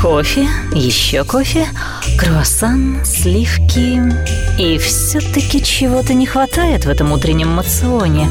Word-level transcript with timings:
Кофе, 0.00 0.48
еще 0.72 1.24
кофе, 1.24 1.68
круассан, 2.16 3.04
сливки. 3.04 4.00
И 4.58 4.78
все-таки 4.78 5.62
чего-то 5.62 6.14
не 6.14 6.24
хватает 6.24 6.86
в 6.86 6.88
этом 6.88 7.12
утреннем 7.12 7.48
мационе. 7.48 8.30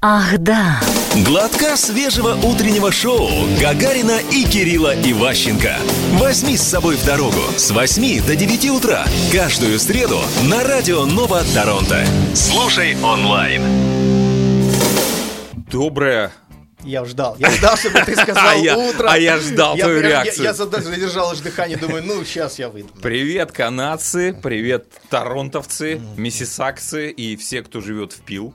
Ах, 0.00 0.38
да. 0.38 0.80
Глотка 1.26 1.76
свежего 1.76 2.36
утреннего 2.36 2.92
шоу 2.92 3.28
Гагарина 3.60 4.20
и 4.30 4.44
Кирилла 4.44 4.94
Иващенко. 4.94 5.78
Возьми 6.12 6.56
с 6.56 6.62
собой 6.62 6.94
в 6.96 7.04
дорогу 7.04 7.42
с 7.56 7.72
8 7.72 8.24
до 8.24 8.36
9 8.36 8.70
утра 8.70 9.04
каждую 9.32 9.80
среду 9.80 10.20
на 10.44 10.62
радио 10.62 11.06
Нова 11.06 11.42
Торонто. 11.54 12.04
Слушай 12.34 12.96
онлайн. 13.02 13.62
Доброе 15.72 16.30
Я 16.84 17.04
ждал. 17.04 17.36
Я 17.38 17.50
ждал, 17.50 17.76
чтобы 17.76 18.00
ты 18.00 18.14
сказал 18.16 18.44
А 18.46 18.76
утро. 18.76 19.08
а 19.10 19.18
я 19.18 19.38
ждал 19.38 19.76
твою 19.76 20.00
реакцию. 20.00 20.44
Я, 20.44 20.52
задержал 20.52 21.30
аж 21.30 21.40
дыхание, 21.40 21.76
думаю, 21.76 22.02
ну, 22.04 22.24
сейчас 22.24 22.58
я 22.58 22.68
выйду. 22.68 22.90
Привет, 23.00 23.52
канадцы, 23.52 24.38
привет, 24.42 24.86
торонтовцы, 25.08 26.00
миссисакцы 26.16 27.10
и 27.10 27.36
все, 27.36 27.62
кто 27.62 27.80
живет 27.80 28.12
в 28.12 28.20
Пил. 28.20 28.54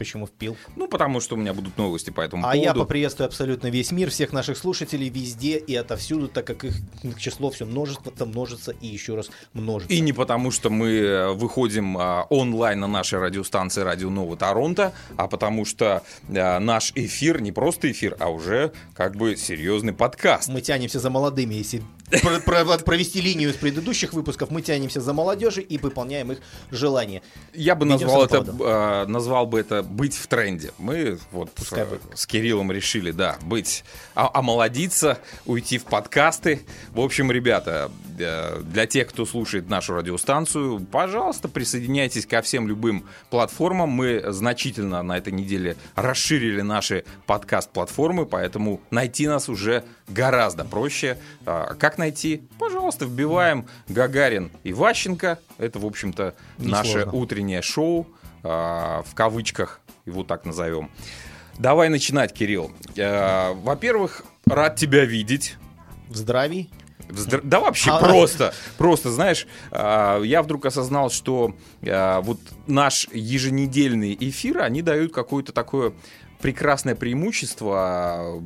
Почему 0.00 0.26
впил? 0.26 0.56
Ну, 0.76 0.88
потому 0.88 1.20
что 1.20 1.34
у 1.34 1.38
меня 1.38 1.52
будут 1.52 1.76
новости 1.76 2.08
по 2.08 2.22
этому 2.22 2.42
А 2.42 2.52
поводу. 2.52 2.64
я 2.64 2.72
поприветствую 2.72 3.26
абсолютно 3.26 3.66
весь 3.66 3.92
мир, 3.92 4.08
всех 4.08 4.32
наших 4.32 4.56
слушателей 4.56 5.10
везде 5.10 5.58
и 5.58 5.74
отовсюду, 5.74 6.26
так 6.26 6.46
как 6.46 6.64
их, 6.64 6.74
число 7.18 7.50
все 7.50 7.66
множится, 7.66 8.00
множится 8.24 8.70
и 8.80 8.86
еще 8.86 9.14
раз 9.14 9.30
множится. 9.52 9.92
И 9.94 10.00
не 10.00 10.14
потому, 10.14 10.52
что 10.52 10.70
мы 10.70 10.88
э, 10.88 11.32
выходим 11.32 11.98
а, 11.98 12.22
онлайн 12.30 12.80
на 12.80 12.86
нашей 12.86 13.18
радиостанции 13.18 13.82
Радио 13.82 14.08
Нового 14.08 14.38
Торонто, 14.38 14.94
а 15.18 15.28
потому 15.28 15.66
что 15.66 16.02
а, 16.34 16.58
наш 16.60 16.92
эфир 16.94 17.42
не 17.42 17.52
просто 17.52 17.90
эфир, 17.90 18.16
а 18.20 18.30
уже 18.30 18.72
как 18.94 19.16
бы 19.16 19.36
серьезный 19.36 19.92
подкаст. 19.92 20.48
Мы 20.48 20.62
тянемся 20.62 20.98
за 20.98 21.10
молодыми, 21.10 21.52
если 21.52 21.82
про- 22.22 22.64
про- 22.64 22.78
провести 22.78 23.20
линию 23.20 23.50
из 23.50 23.56
предыдущих 23.56 24.12
выпусков, 24.12 24.50
мы 24.50 24.62
тянемся 24.62 25.00
за 25.00 25.12
молодежью 25.12 25.66
и 25.66 25.78
выполняем 25.78 26.32
их 26.32 26.38
желания. 26.70 27.22
Я 27.54 27.74
бы 27.74 27.86
назвал 27.86 28.20
на 28.22 28.24
это, 28.24 28.46
э, 28.60 29.06
назвал 29.06 29.46
бы 29.46 29.60
это 29.60 29.82
быть 29.82 30.16
в 30.16 30.26
тренде. 30.26 30.72
Мы 30.78 31.18
вот 31.30 31.50
Пускай 31.52 31.84
э, 31.84 31.98
с 32.14 32.26
Кириллом 32.26 32.72
решили, 32.72 33.10
да, 33.10 33.36
быть, 33.42 33.84
а- 34.14 34.30
омолодиться, 34.34 35.18
уйти 35.46 35.78
в 35.78 35.84
подкасты. 35.84 36.62
В 36.92 37.00
общем, 37.00 37.30
ребята, 37.30 37.90
э, 38.18 38.60
для 38.62 38.86
тех, 38.86 39.08
кто 39.08 39.24
слушает 39.26 39.68
нашу 39.68 39.94
радиостанцию, 39.94 40.80
пожалуйста, 40.80 41.48
присоединяйтесь 41.48 42.26
ко 42.26 42.42
всем 42.42 42.68
любым 42.68 43.04
платформам. 43.30 43.90
Мы 43.90 44.22
значительно 44.28 45.02
на 45.02 45.16
этой 45.18 45.32
неделе 45.32 45.76
расширили 45.94 46.60
наши 46.60 47.04
подкаст-платформы, 47.26 48.26
поэтому 48.26 48.80
найти 48.90 49.26
нас 49.26 49.48
уже 49.48 49.84
гораздо 50.08 50.64
проще. 50.64 51.18
А, 51.46 51.74
Как 51.74 51.98
найти? 52.00 52.42
Пожалуйста, 52.58 53.04
вбиваем 53.04 53.66
Гагарин 53.88 54.50
и 54.64 54.72
Ващенко. 54.72 55.38
Это, 55.58 55.78
в 55.78 55.86
общем-то, 55.86 56.34
наше 56.58 57.08
утреннее 57.12 57.62
шоу, 57.62 58.08
а, 58.42 59.02
в 59.06 59.14
кавычках, 59.14 59.80
его 60.06 60.24
так 60.24 60.44
назовем. 60.44 60.90
Давай 61.58 61.88
начинать, 61.90 62.32
Кирилл. 62.32 62.72
Э, 62.96 63.52
Во-первых, 63.52 64.22
рад 64.46 64.76
тебя 64.76 65.04
видеть. 65.04 65.56
В 66.08 66.16
здравии. 66.16 66.68
Да 67.42 67.60
вообще 67.60 67.90
А, 67.90 67.98
просто, 67.98 68.54
просто, 68.78 69.10
знаешь, 69.10 69.46
а, 69.70 70.20
я 70.22 70.42
вдруг 70.42 70.66
осознал, 70.66 71.10
что 71.10 71.54
а, 71.82 72.20
вот 72.20 72.38
наш 72.66 73.08
еженедельный 73.12 74.16
эфир, 74.18 74.60
они 74.62 74.80
дают 74.82 75.12
какое-то 75.12 75.52
такое 75.52 75.92
прекрасное 76.40 76.94
преимущество 76.94 77.74
а, 77.76 78.42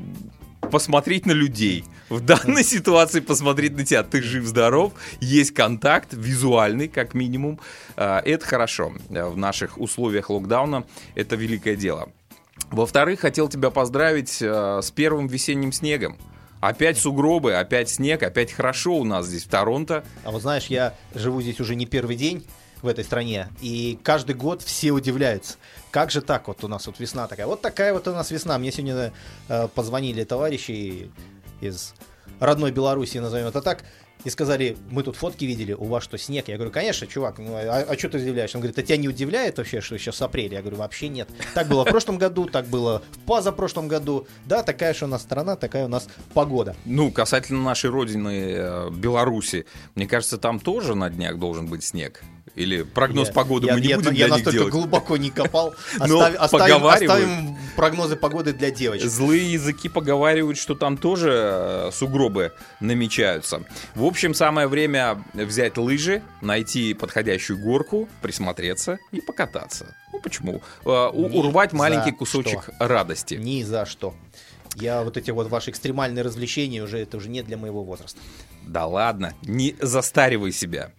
посмотреть 0.70 1.26
на 1.26 1.32
людей. 1.32 1.84
В 2.08 2.20
данной 2.20 2.64
ситуации 2.64 3.20
посмотреть 3.20 3.76
на 3.76 3.84
тебя. 3.84 4.02
Ты 4.02 4.22
жив-здоров, 4.22 4.92
есть 5.20 5.52
контакт 5.52 6.12
визуальный, 6.12 6.88
как 6.88 7.14
минимум. 7.14 7.60
А, 7.96 8.20
Это 8.24 8.44
хорошо. 8.44 8.92
А, 9.10 9.30
В 9.30 9.36
наших 9.36 9.78
условиях 9.78 10.30
локдауна 10.30 10.84
это 11.14 11.36
великое 11.36 11.76
дело. 11.76 12.10
Во-вторых, 12.70 13.20
хотел 13.20 13.48
тебя 13.48 13.70
поздравить 13.70 14.40
э, 14.40 14.80
с 14.82 14.90
первым 14.90 15.26
весенним 15.26 15.72
снегом. 15.72 16.16
Опять 16.60 16.98
сугробы, 16.98 17.54
опять 17.54 17.90
снег, 17.90 18.22
опять 18.22 18.50
хорошо 18.50 18.94
у 18.94 19.04
нас 19.04 19.26
здесь 19.26 19.44
в 19.44 19.48
Торонто. 19.48 20.02
А 20.24 20.30
вот 20.30 20.42
знаешь, 20.42 20.66
я 20.66 20.94
живу 21.14 21.42
здесь 21.42 21.60
уже 21.60 21.74
не 21.74 21.84
первый 21.84 22.16
день 22.16 22.46
в 22.80 22.86
этой 22.88 23.04
стране, 23.04 23.48
и 23.60 23.98
каждый 24.02 24.34
год 24.34 24.62
все 24.62 24.90
удивляются. 24.92 25.56
Как 25.94 26.10
же 26.10 26.22
так 26.22 26.48
вот 26.48 26.64
у 26.64 26.66
нас 26.66 26.88
вот 26.88 26.98
весна 26.98 27.28
такая? 27.28 27.46
Вот 27.46 27.60
такая 27.60 27.92
вот 27.92 28.08
у 28.08 28.12
нас 28.12 28.32
весна. 28.32 28.58
Мне 28.58 28.72
сегодня 28.72 29.12
э, 29.48 29.68
позвонили 29.68 30.24
товарищи 30.24 31.08
из 31.60 31.94
родной 32.40 32.72
Белоруссии, 32.72 33.18
назовем 33.18 33.46
это 33.46 33.62
так, 33.62 33.84
и 34.24 34.30
сказали, 34.30 34.76
мы 34.90 35.04
тут 35.04 35.14
фотки 35.14 35.44
видели, 35.44 35.72
у 35.72 35.84
вас 35.84 36.02
что, 36.02 36.18
снег? 36.18 36.48
Я 36.48 36.56
говорю, 36.56 36.72
конечно, 36.72 37.06
чувак, 37.06 37.38
ну, 37.38 37.54
а, 37.54 37.96
что 37.96 38.08
ты 38.08 38.18
удивляешься? 38.18 38.58
Он 38.58 38.62
говорит, 38.62 38.76
а 38.76 38.82
тебя 38.82 38.96
не 38.96 39.06
удивляет 39.06 39.58
вообще, 39.58 39.80
что 39.80 39.96
сейчас 39.96 40.20
апрель? 40.20 40.52
Я 40.52 40.62
говорю, 40.62 40.78
вообще 40.78 41.06
нет. 41.06 41.28
Так 41.54 41.68
было 41.68 41.84
в 41.84 41.88
прошлом 41.88 42.18
году, 42.18 42.46
так 42.46 42.66
было 42.66 43.00
в 43.12 43.18
позапрошлом 43.20 43.86
году. 43.86 44.26
Да, 44.46 44.64
такая 44.64 44.94
же 44.94 45.04
у 45.04 45.08
нас 45.08 45.22
страна, 45.22 45.54
такая 45.54 45.84
у 45.84 45.88
нас 45.88 46.08
погода. 46.32 46.74
Ну, 46.86 47.12
касательно 47.12 47.62
нашей 47.62 47.90
родины 47.90 48.54
э, 48.56 48.90
Беларуси, 48.90 49.64
мне 49.94 50.08
кажется, 50.08 50.38
там 50.38 50.58
тоже 50.58 50.96
на 50.96 51.08
днях 51.08 51.38
должен 51.38 51.68
быть 51.68 51.84
снег. 51.84 52.24
Или 52.54 52.82
прогноз 52.82 53.28
Я- 53.28 53.34
погоды 53.34 53.66
я, 53.66 53.74
мы 53.74 53.80
не 53.80 53.88
я- 53.88 53.96
будем 53.96 54.12
я 54.12 54.26
для 54.26 54.36
них 54.36 54.44
настолько 54.44 54.52
делать. 54.52 54.72
глубоко 54.72 55.16
не 55.16 55.30
копал. 55.30 55.74
Но 55.98 56.20
Оставим, 56.38 56.86
оставим- 56.86 57.56
прогнозы 57.74 58.14
погоды 58.16 58.52
для 58.52 58.70
девочек. 58.70 59.08
Злые 59.08 59.52
языки 59.52 59.88
поговаривают, 59.88 60.56
что 60.56 60.74
там 60.76 60.96
тоже 60.96 61.32
э, 61.32 61.90
сугробы 61.92 62.52
намечаются. 62.80 63.64
В 63.96 64.04
общем, 64.04 64.34
самое 64.34 64.68
время 64.68 65.24
взять 65.34 65.76
лыжи, 65.78 66.22
найти 66.42 66.94
подходящую 66.94 67.58
горку, 67.58 68.08
присмотреться 68.22 68.98
и 69.10 69.20
покататься. 69.20 69.96
Ну 70.12 70.20
почему? 70.20 70.62
Э, 70.84 71.10
Ни 71.12 71.36
урвать 71.36 71.72
маленький 71.72 72.10
что. 72.10 72.18
кусочек 72.18 72.70
радости. 72.78 73.34
Ни 73.34 73.62
за 73.64 73.84
что. 73.84 74.14
Я 74.76 75.02
вот 75.02 75.16
эти 75.16 75.30
вот 75.32 75.48
ваши 75.50 75.70
экстремальные 75.70 76.22
развлечения 76.22 76.82
уже 76.82 76.98
это 76.98 77.16
уже 77.16 77.28
не 77.28 77.42
для 77.42 77.56
моего 77.56 77.82
возраста. 77.84 78.20
Да 78.66 78.86
ладно, 78.86 79.34
не 79.42 79.76
застаривай 79.80 80.52
себя. 80.52 80.90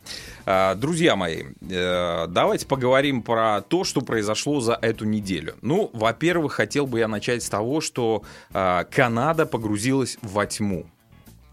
А, 0.46 0.76
Друзья 0.76 1.16
мои, 1.16 1.46
э, 1.62 2.28
давайте 2.28 2.68
поговорим 2.68 3.24
про 3.24 3.62
то, 3.62 3.84
что 3.84 4.02
произошло 4.02 4.60
за 4.62 4.78
эту 4.82 5.06
неделю. 5.06 5.56
Ну, 5.62 5.90
во-первых, 5.94 6.54
хотел 6.54 6.86
бы 6.86 7.00
я 7.00 7.08
начать 7.08 7.44
с 7.44 7.50
того, 7.50 7.82
что 7.82 8.24
а, 8.54 8.84
Канада 8.86 9.46
погрузилась 9.46 10.18
во 10.22 10.46
тьму. 10.46 10.86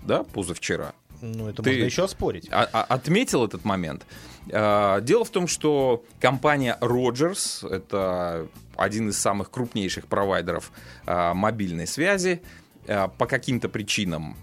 Да, 0.03 0.23
позавчера. 0.25 0.93
Ну, 1.23 1.49
это 1.49 1.63
Ты- 1.63 1.71
можно 1.71 1.85
еще 1.85 2.05
оспорить. 2.05 2.49
А- 2.51 2.65
отметил 2.89 3.45
этот 3.45 3.65
момент. 3.65 4.05
Дело 4.49 5.25
в 5.25 5.31
том, 5.31 5.47
что 5.47 6.03
компания 6.21 6.77
Rogers, 6.81 7.65
это 7.69 8.49
один 8.77 9.11
из 9.11 9.19
самых 9.19 9.53
крупнейших 9.53 10.09
провайдеров 10.09 10.73
мобильной 11.07 11.87
связи, 11.87 12.43
по 12.89 13.27
каким-то 13.27 13.69
причинам 13.69 14.37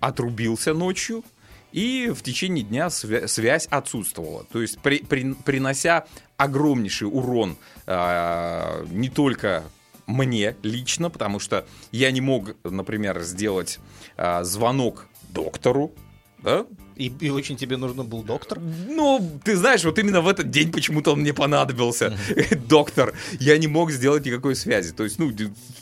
отрубился 0.00 0.74
ночью, 0.74 1.22
и 1.72 2.12
в 2.14 2.22
течение 2.22 2.64
дня 2.64 2.86
свя- 2.88 3.28
связь 3.28 3.66
отсутствовала. 3.66 4.44
То 4.52 4.60
есть 4.60 4.78
при- 4.80 4.98
при- 5.04 5.34
принося 5.34 6.04
огромнейший 6.36 7.06
урон 7.08 7.56
а, 7.86 8.84
не 8.90 9.08
только 9.08 9.62
мне 10.06 10.56
лично, 10.62 11.10
потому 11.10 11.38
что 11.38 11.64
я 11.92 12.10
не 12.10 12.20
мог, 12.20 12.56
например, 12.64 13.20
сделать 13.22 13.78
а, 14.16 14.42
звонок 14.42 15.06
доктору, 15.28 15.92
да, 16.42 16.66
И, 16.96 17.12
и 17.20 17.30
очень 17.30 17.56
тебе 17.56 17.76
нужен 17.76 18.06
был 18.06 18.22
доктор. 18.22 18.58
ну, 18.60 19.40
ты 19.44 19.56
знаешь, 19.56 19.84
вот 19.84 19.98
именно 19.98 20.20
в 20.20 20.28
этот 20.28 20.50
день 20.50 20.72
почему-то 20.72 21.12
он 21.12 21.20
мне 21.20 21.32
понадобился. 21.32 22.16
Доктор, 22.68 23.14
я 23.38 23.58
не 23.58 23.66
мог 23.66 23.90
сделать 23.90 24.24
никакой 24.26 24.54
связи. 24.54 24.92
То 24.92 25.04
есть, 25.04 25.18
ну, 25.18 25.32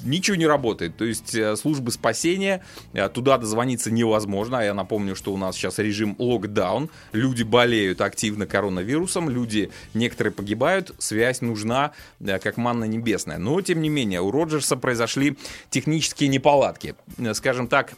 ничего 0.02 0.36
не 0.36 0.46
работает. 0.46 0.96
То 0.96 1.04
есть, 1.04 1.34
э, 1.34 1.56
службы 1.56 1.90
спасения, 1.90 2.64
э, 2.92 3.08
туда 3.08 3.38
дозвониться 3.38 3.90
невозможно. 3.90 4.58
А 4.58 4.64
я 4.64 4.74
напомню, 4.74 5.14
что 5.16 5.32
у 5.32 5.36
нас 5.36 5.56
сейчас 5.56 5.78
режим 5.78 6.16
локдаун. 6.18 6.90
Люди 7.12 7.42
болеют 7.42 8.00
активно 8.00 8.46
коронавирусом, 8.46 9.30
люди, 9.30 9.70
некоторые 9.94 10.32
погибают. 10.32 10.94
Связь 10.98 11.40
нужна, 11.40 11.92
э, 12.20 12.38
как 12.38 12.56
манна 12.56 12.84
небесная. 12.84 13.38
Но, 13.38 13.60
тем 13.60 13.82
не 13.82 13.88
менее, 13.88 14.20
у 14.20 14.30
Роджерса 14.30 14.76
произошли 14.76 15.36
технические 15.70 16.28
неполадки. 16.28 16.94
Скажем 17.32 17.68
так, 17.68 17.94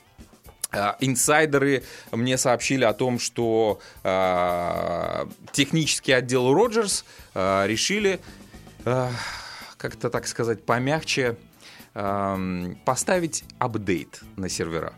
Инсайдеры 1.01 1.83
мне 2.13 2.39
сообщили 2.39 2.85
о 2.85 2.93
том, 2.93 3.19
что 3.19 3.81
а, 4.05 5.29
технический 5.53 6.13
отдел 6.13 6.53
Роджерс 6.53 7.05
а, 7.35 7.67
решили, 7.67 8.21
а, 8.85 9.11
как-то 9.77 10.11
так 10.11 10.27
сказать, 10.27 10.65
помягче 10.65 11.37
эм, 11.95 12.79
поставить 12.85 13.45
апдейт 13.59 14.21
на 14.37 14.49
сервера. 14.49 14.95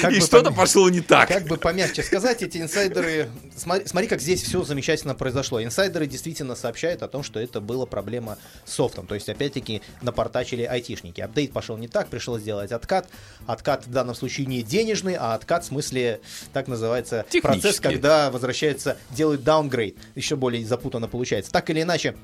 Как 0.00 0.12
И 0.12 0.20
что-то 0.20 0.50
пом- 0.50 0.56
пошло 0.56 0.90
не 0.90 1.00
так. 1.00 1.28
Как 1.28 1.46
бы 1.46 1.56
помягче 1.56 2.02
сказать, 2.02 2.42
эти 2.42 2.58
инсайдеры... 2.58 3.28
Смотри, 3.56 3.86
смотри, 3.86 4.08
как 4.08 4.20
здесь 4.20 4.42
все 4.42 4.62
замечательно 4.64 5.14
произошло. 5.14 5.62
Инсайдеры 5.62 6.06
действительно 6.06 6.54
сообщают 6.54 7.02
о 7.02 7.08
том, 7.08 7.22
что 7.22 7.38
это 7.40 7.60
была 7.60 7.86
проблема 7.86 8.38
с 8.64 8.72
софтом. 8.74 9.06
То 9.06 9.14
есть, 9.14 9.28
опять-таки, 9.28 9.82
напортачили 10.02 10.62
айтишники. 10.62 11.20
Апдейт 11.20 11.52
пошел 11.52 11.76
не 11.76 11.88
так, 11.88 12.08
пришлось 12.08 12.42
сделать 12.42 12.72
откат. 12.72 13.08
Откат 13.46 13.86
в 13.86 13.90
данном 13.90 14.14
случае 14.14 14.46
не 14.46 14.62
денежный, 14.62 15.14
а 15.14 15.34
откат 15.34 15.64
в 15.64 15.68
смысле, 15.68 16.20
так 16.52 16.66
называется, 16.66 17.24
процесс, 17.40 17.80
когда 17.80 18.30
возвращается, 18.30 18.98
делают 19.10 19.42
downgrade. 19.42 19.96
Еще 20.14 20.36
более 20.36 20.64
запутанно 20.66 21.08
получается. 21.08 21.52
Так 21.52 21.70
или 21.70 21.82
иначе, 21.82 22.16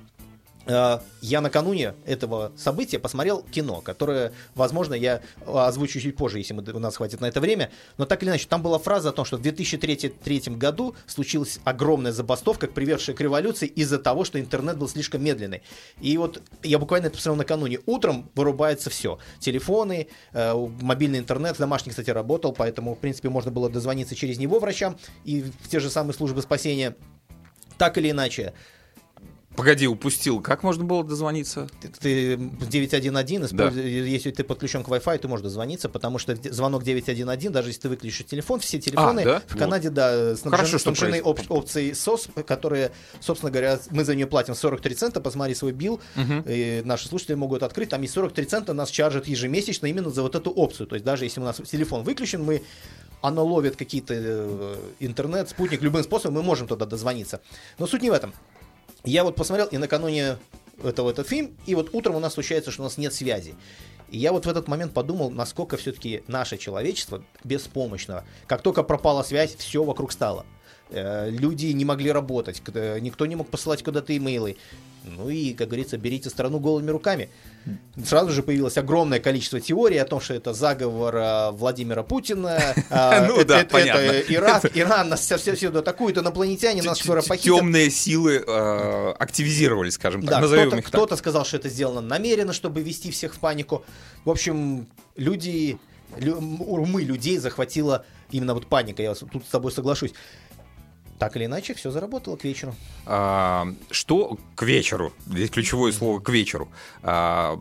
Я 0.66 1.40
накануне 1.40 1.94
этого 2.04 2.52
события 2.56 2.98
посмотрел 2.98 3.42
кино, 3.42 3.80
которое, 3.80 4.32
возможно, 4.54 4.94
я 4.94 5.22
озвучу 5.46 6.00
чуть 6.00 6.16
позже, 6.16 6.38
если 6.38 6.54
мы- 6.54 6.62
у 6.72 6.78
нас 6.78 6.96
хватит 6.96 7.20
на 7.20 7.26
это 7.26 7.40
время. 7.40 7.70
Но 7.96 8.04
так 8.04 8.22
или 8.22 8.30
иначе, 8.30 8.46
там 8.46 8.62
была 8.62 8.78
фраза 8.78 9.08
о 9.08 9.12
том, 9.12 9.24
что 9.24 9.38
в 9.38 9.42
2003 9.42 10.56
году 10.58 10.94
случилась 11.06 11.60
огромная 11.64 12.12
забастовка, 12.12 12.66
приведшая 12.66 13.16
к 13.16 13.20
революции 13.20 13.66
из-за 13.66 13.98
того, 13.98 14.24
что 14.24 14.38
интернет 14.38 14.76
был 14.76 14.88
слишком 14.88 15.24
медленный. 15.24 15.62
И 16.00 16.16
вот 16.18 16.42
я 16.62 16.78
буквально 16.78 17.06
это 17.06 17.16
посмотрел 17.16 17.36
накануне. 17.36 17.80
Утром 17.86 18.30
вырубается 18.34 18.90
все. 18.90 19.18
Телефоны, 19.38 20.08
э, 20.32 20.54
мобильный 20.82 21.18
интернет, 21.18 21.56
домашний, 21.56 21.90
кстати, 21.90 22.10
работал, 22.10 22.52
поэтому, 22.52 22.94
в 22.94 22.98
принципе, 22.98 23.28
можно 23.30 23.50
было 23.50 23.70
дозвониться 23.70 24.14
через 24.14 24.38
него 24.38 24.58
врачам 24.58 24.98
и 25.24 25.42
в 25.42 25.68
те 25.68 25.80
же 25.80 25.90
самые 25.90 26.14
службы 26.14 26.42
спасения. 26.42 26.96
Так 27.78 27.96
или 27.96 28.10
иначе, 28.10 28.52
Погоди, 29.56 29.86
упустил. 29.88 30.40
Как 30.40 30.62
можно 30.62 30.84
было 30.84 31.02
дозвониться? 31.04 31.68
ты, 31.82 31.88
ты 31.88 32.36
911, 32.36 33.52
используй- 33.52 33.82
если 34.08 34.30
ты 34.30 34.44
подключен 34.44 34.84
к 34.84 34.88
Wi-Fi, 34.88 35.18
ты 35.18 35.28
можешь 35.28 35.42
дозвониться, 35.42 35.88
потому 35.88 36.18
что 36.18 36.36
звонок 36.50 36.84
911, 36.84 37.50
даже 37.50 37.68
если 37.70 37.80
ты 37.82 37.88
выключишь 37.88 38.26
телефон, 38.26 38.60
все 38.60 38.78
телефоны 38.78 39.20
А, 39.20 39.24
да? 39.24 39.42
в 39.48 39.56
Канаде, 39.58 39.90
да, 39.90 40.36
снабжены, 40.36 40.50
Хорошо, 40.50 40.78
что 40.78 40.94
снабжены 40.94 41.20
оп- 41.22 41.40
опцией 41.50 41.90
SOS, 41.92 42.44
которые, 42.44 42.92
собственно 43.20 43.50
говоря, 43.50 43.80
мы 43.90 44.04
за 44.04 44.14
нее 44.14 44.26
платим 44.28 44.54
43 44.54 44.94
цента, 44.94 45.20
посмотри 45.20 45.54
свой 45.54 45.72
билл, 45.72 46.00
и 46.46 46.82
наши 46.84 47.08
слушатели 47.08 47.34
могут 47.34 47.62
открыть, 47.64 47.88
там 47.90 48.00
есть 48.02 48.14
43 48.14 48.44
цента, 48.46 48.72
нас 48.72 48.88
чаржат 48.90 49.26
ежемесячно 49.26 49.86
именно 49.86 50.10
за 50.10 50.22
вот 50.22 50.36
эту 50.36 50.50
опцию, 50.50 50.86
то 50.86 50.94
есть 50.94 51.04
даже 51.04 51.24
если 51.24 51.40
у 51.40 51.44
нас 51.44 51.56
телефон 51.56 52.04
выключен, 52.04 52.42
мы 52.44 52.62
оно 53.22 53.44
ловит 53.44 53.76
какие-то 53.76 54.14
э, 54.16 54.76
интернет, 55.00 55.50
спутник, 55.50 55.82
любым 55.82 56.02
способом 56.02 56.36
мы 56.36 56.42
можем 56.42 56.66
туда 56.66 56.86
дозвониться. 56.86 57.42
Но 57.78 57.86
суть 57.86 58.00
не 58.00 58.08
в 58.08 58.14
этом. 58.14 58.32
Я 59.04 59.24
вот 59.24 59.36
посмотрел 59.36 59.66
и 59.66 59.78
накануне 59.78 60.36
этого 60.82 61.10
этот 61.10 61.28
фильм, 61.28 61.56
и 61.66 61.74
вот 61.74 61.90
утром 61.92 62.16
у 62.16 62.20
нас 62.20 62.34
случается, 62.34 62.70
что 62.70 62.82
у 62.82 62.84
нас 62.84 62.98
нет 62.98 63.14
связи. 63.14 63.54
И 64.10 64.18
я 64.18 64.32
вот 64.32 64.46
в 64.46 64.48
этот 64.48 64.66
момент 64.68 64.92
подумал, 64.92 65.30
насколько 65.30 65.76
все-таки 65.76 66.24
наше 66.26 66.58
человечество 66.58 67.22
беспомощно. 67.44 68.24
Как 68.46 68.62
только 68.62 68.82
пропала 68.82 69.22
связь, 69.22 69.54
все 69.54 69.84
вокруг 69.84 70.12
стало. 70.12 70.44
Э, 70.92 71.30
Люди 71.30 71.66
не 71.66 71.84
могли 71.84 72.10
работать, 72.10 72.62
никто 73.00 73.26
не 73.26 73.36
мог 73.36 73.48
посылать 73.48 73.82
куда-то 73.82 74.16
имейлы. 74.16 74.56
Ну 75.02 75.30
и, 75.30 75.54
как 75.54 75.68
говорится, 75.68 75.96
берите 75.96 76.28
страну 76.28 76.60
голыми 76.60 76.90
руками. 76.90 77.30
Сразу 78.04 78.32
же 78.32 78.42
появилось 78.42 78.76
огромное 78.76 79.18
количество 79.18 79.58
теорий 79.58 79.96
о 79.96 80.04
том, 80.04 80.20
что 80.20 80.34
это 80.34 80.52
заговор 80.52 81.16
э, 81.16 81.50
Владимира 81.52 82.02
Путина, 82.02 82.60
э, 82.90 83.26
Ну 83.26 83.44
да, 83.44 83.64
понятно. 83.70 84.20
Иран, 84.74 85.08
нас 85.08 85.20
все, 85.20 85.38
все, 85.38 85.54
все 85.54 85.68
атакуют, 85.70 86.18
инопланетяне 86.18 86.82
нас 86.82 86.98
скоро 86.98 87.22
похитят. 87.22 87.56
Темные 87.56 87.90
силы 87.90 88.38
активизировались, 88.38 89.94
скажем 89.94 90.22
так. 90.22 90.40
Назовем 90.40 90.68
кто-то, 90.68 90.80
их 90.80 90.86
кто-то 90.86 91.16
сказал, 91.16 91.44
что 91.44 91.56
это 91.56 91.68
сделано 91.68 92.00
намеренно, 92.00 92.52
чтобы 92.52 92.82
ввести 92.82 93.10
всех 93.10 93.34
в 93.34 93.38
панику. 93.38 93.84
В 94.24 94.30
общем, 94.30 94.86
люди, 95.16 95.78
умы 96.18 97.02
людей 97.02 97.38
захватила 97.38 98.04
именно 98.30 98.54
вот 98.54 98.66
паника. 98.66 99.02
Я 99.02 99.14
тут 99.14 99.44
с 99.46 99.50
тобой 99.50 99.72
соглашусь. 99.72 100.12
Так 101.20 101.36
или 101.36 101.44
иначе, 101.44 101.74
все 101.74 101.90
заработало 101.90 102.36
к 102.36 102.44
вечеру. 102.44 102.74
А, 103.04 103.68
что 103.90 104.38
к 104.54 104.62
вечеру? 104.62 105.12
Здесь 105.26 105.50
ключевое 105.50 105.92
слово 105.92 106.18
к 106.18 106.30
вечеру. 106.30 106.70
А, 107.02 107.60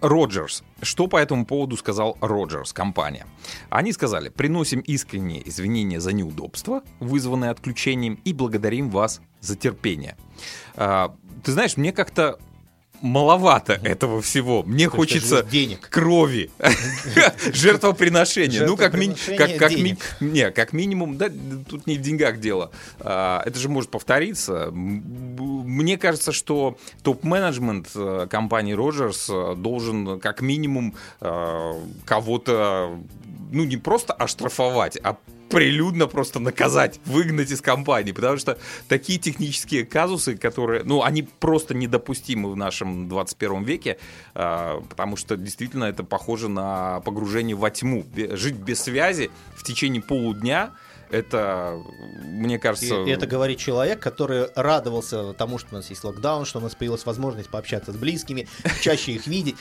Роджерс. 0.00 0.62
Что 0.80 1.08
по 1.08 1.16
этому 1.16 1.44
поводу 1.44 1.76
сказал 1.76 2.16
Роджерс, 2.20 2.72
компания? 2.72 3.26
Они 3.68 3.92
сказали, 3.92 4.28
приносим 4.28 4.78
искренние 4.78 5.46
извинения 5.48 5.98
за 5.98 6.12
неудобства, 6.12 6.84
вызванные 7.00 7.50
отключением, 7.50 8.20
и 8.24 8.32
благодарим 8.32 8.90
вас 8.90 9.20
за 9.40 9.56
терпение. 9.56 10.16
А, 10.76 11.16
ты 11.42 11.50
знаешь, 11.50 11.76
мне 11.76 11.92
как-то 11.92 12.38
маловато 13.02 13.74
этого 13.82 14.22
всего. 14.22 14.62
Мне 14.62 14.86
То 14.88 14.96
хочется 14.96 15.42
денег. 15.42 15.88
крови, 15.90 16.50
жертвоприношения. 17.52 18.66
Ну, 18.66 18.76
как, 18.76 18.94
ми- 18.94 19.06
Жертвоприношение 19.14 20.50
как, 20.50 20.72
минимум, 20.72 21.16
да, 21.18 21.28
тут 21.68 21.86
не 21.86 21.96
в 21.96 22.00
деньгах 22.00 22.40
дело. 22.40 22.70
А, 23.00 23.42
Это 23.44 23.58
же 23.58 23.68
может 23.68 23.90
повториться. 23.90 24.70
Мне 24.72 25.98
кажется, 25.98 26.32
что 26.32 26.76
топ-менеджмент 27.02 27.88
э, 27.94 28.26
компании 28.30 28.74
Rogers 28.76 29.52
э, 29.52 29.56
должен 29.56 30.20
как 30.20 30.40
минимум 30.40 30.94
э, 31.20 31.72
кого-то, 32.04 32.98
ну, 33.50 33.64
не 33.64 33.76
просто 33.76 34.12
оштрафовать, 34.12 34.96
а 35.02 35.16
прилюдно 35.52 36.06
просто 36.06 36.40
наказать, 36.40 36.98
выгнать 37.04 37.50
из 37.50 37.60
компании, 37.60 38.12
потому 38.12 38.38
что 38.38 38.58
такие 38.88 39.18
технические 39.18 39.84
казусы, 39.84 40.36
которые, 40.36 40.82
ну, 40.82 41.02
они 41.02 41.22
просто 41.22 41.74
недопустимы 41.74 42.50
в 42.50 42.56
нашем 42.56 43.08
21 43.08 43.62
веке, 43.62 43.98
а, 44.34 44.82
потому 44.88 45.16
что 45.16 45.36
действительно 45.36 45.84
это 45.84 46.04
похоже 46.04 46.48
на 46.48 47.00
погружение 47.00 47.54
во 47.54 47.70
тьму. 47.70 48.04
Жить 48.14 48.56
без 48.56 48.80
связи 48.80 49.30
в 49.54 49.62
течение 49.62 50.02
полудня, 50.02 50.70
это, 51.10 51.78
мне 52.24 52.58
кажется... 52.58 53.04
и 53.04 53.10
это 53.10 53.26
говорит 53.26 53.58
человек, 53.58 54.00
который 54.00 54.46
радовался 54.54 55.34
тому, 55.34 55.58
что 55.58 55.68
у 55.72 55.74
нас 55.74 55.90
есть 55.90 56.02
локдаун, 56.02 56.46
что 56.46 56.58
у 56.58 56.62
нас 56.62 56.74
появилась 56.74 57.04
возможность 57.04 57.50
пообщаться 57.50 57.92
с 57.92 57.96
близкими, 57.96 58.48
чаще 58.80 59.12
их 59.12 59.26
видеть. 59.26 59.56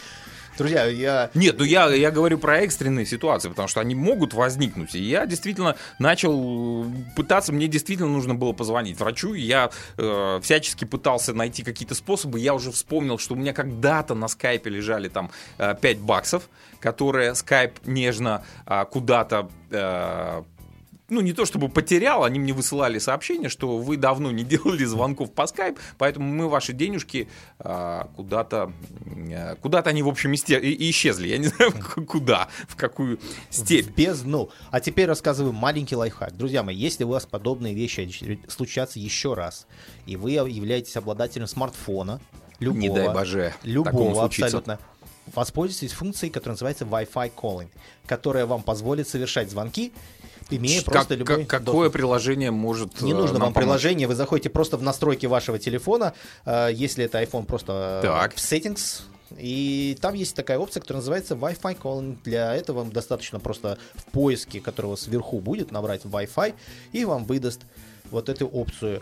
Друзья, 0.58 0.86
я 0.86 1.32
Нет, 1.34 1.56
ну 1.58 1.64
я, 1.64 1.90
я 1.94 2.12
говорю 2.12 2.38
про 2.38 2.60
экстренные 2.60 3.06
ситуации, 3.06 3.50
потому 3.50 3.68
что 3.68 3.80
они 3.80 3.96
могут 3.96 4.34
возникнуть. 4.34 4.96
И 4.96 5.02
я 5.02 5.26
действительно 5.26 5.76
начал 6.00 6.86
пытаться, 7.16 7.54
мне 7.54 7.68
действительно 7.68 8.10
нужно 8.10 8.36
было 8.36 8.54
позвонить 8.54 9.00
врачу, 9.00 9.34
и 9.34 9.42
я 9.42 9.72
э, 9.98 10.40
всячески 10.42 10.86
пытался 10.86 11.34
найти 11.34 11.64
какие-то 11.64 11.96
способы. 11.96 12.40
Я 12.40 12.54
уже 12.54 12.72
вспомнил, 12.72 13.18
что 13.18 13.34
у 13.34 13.38
меня 13.38 13.54
когда-то 13.54 14.14
на 14.14 14.28
скайпе 14.28 14.70
лежали 14.70 15.10
там 15.10 15.32
э, 15.58 15.76
5 15.80 15.98
баксов, 16.00 16.50
которые 16.80 17.36
скайп 17.36 17.80
нежно 17.86 18.44
а, 18.66 18.86
куда-то 18.86 19.50
э, 19.70 20.44
ну, 21.12 21.20
не 21.20 21.34
то 21.34 21.46
чтобы 21.46 21.68
потерял, 21.68 22.24
они 22.24 22.40
мне 22.40 22.54
высылали 22.54 22.98
сообщение, 22.98 23.50
что 23.50 23.78
вы 23.78 23.98
давно 23.98 24.32
не 24.32 24.44
делали 24.46 24.86
звонков 24.86 25.32
по 25.34 25.46
скайп, 25.46 25.78
поэтому 25.98 26.34
мы 26.34 26.48
ваши 26.48 26.72
денежки 26.74 27.28
а, 27.60 28.10
куда-то, 28.16 28.72
э, 29.06 29.56
куда-то 29.58 29.90
они, 29.90 30.04
в 30.04 30.08
общем, 30.08 30.32
исте- 30.32 30.62
и- 30.62 30.90
исчезли. 30.90 31.28
Я 31.28 31.38
не 31.38 31.48
знаю, 31.50 31.74
куда, 32.08 32.48
в 32.68 32.78
какую 32.78 33.20
степь. 33.50 33.88
в 33.88 33.94
бездну. 33.94 34.50
А 34.72 34.80
теперь 34.80 35.06
рассказываю 35.06 35.52
маленький 35.52 35.98
лайфхак. 35.98 36.36
Друзья 36.38 36.64
мои, 36.64 36.78
если 36.78 37.04
у 37.04 37.10
вас 37.10 37.26
подобные 37.26 37.74
вещи 37.74 38.40
случатся 38.48 38.98
еще 39.00 39.34
раз, 39.34 39.68
и 40.06 40.16
вы 40.16 40.32
являетесь 40.32 40.96
обладателем 40.96 41.48
смартфона, 41.48 42.22
любого, 42.60 42.80
Не 42.80 42.90
дай 42.90 43.10
боже, 43.10 43.54
любого 43.64 44.24
абсолютно, 44.24 44.80
воспользуйтесь 45.36 45.92
функцией, 45.92 46.32
которая 46.32 46.54
называется 46.54 46.86
Wi-Fi 46.86 47.34
Calling, 47.36 47.70
которая 48.06 48.46
вам 48.46 48.64
позволит 48.64 49.08
совершать 49.10 49.50
звонки, 49.52 49.92
имея 50.52 50.82
Как- 50.82 50.94
просто 50.94 51.16
любой 51.16 51.46
как- 51.46 51.48
какое 51.66 51.74
доступ. 51.86 51.94
приложение 51.94 52.52
может 52.52 53.02
Не 53.02 53.12
э, 53.12 53.16
нужно 53.16 53.40
вам 53.40 53.54
помочь? 53.54 53.66
приложение, 53.66 54.08
вы 54.08 54.16
заходите 54.16 54.50
просто 54.50 54.78
в 54.78 54.84
настройки 54.84 55.26
вашего 55.26 55.58
телефона, 55.60 56.14
э, 56.46 56.70
если 56.74 57.06
это 57.06 57.22
iPhone, 57.22 57.46
просто 57.46 58.02
э, 58.04 58.08
Так. 58.08 58.36
в 58.36 58.38
Settings, 58.38 59.02
и 59.38 59.98
там 60.02 60.14
есть 60.14 60.36
такая 60.36 60.60
опция, 60.60 60.82
которая 60.82 61.00
называется 61.00 61.36
Wi-Fi 61.36 61.78
Calling. 61.82 62.18
Для 62.24 62.54
этого 62.56 62.80
вам 62.80 62.92
достаточно 62.92 63.40
просто 63.40 63.78
в 63.96 64.04
поиске, 64.06 64.60
вас 64.60 64.98
сверху 64.98 65.40
будет, 65.40 65.72
набрать 65.72 66.02
Wi-Fi, 66.04 66.54
и 66.92 67.06
вам 67.06 67.26
выдаст 67.26 67.62
вот 68.12 68.28
эту 68.30 68.46
опцию. 68.48 69.02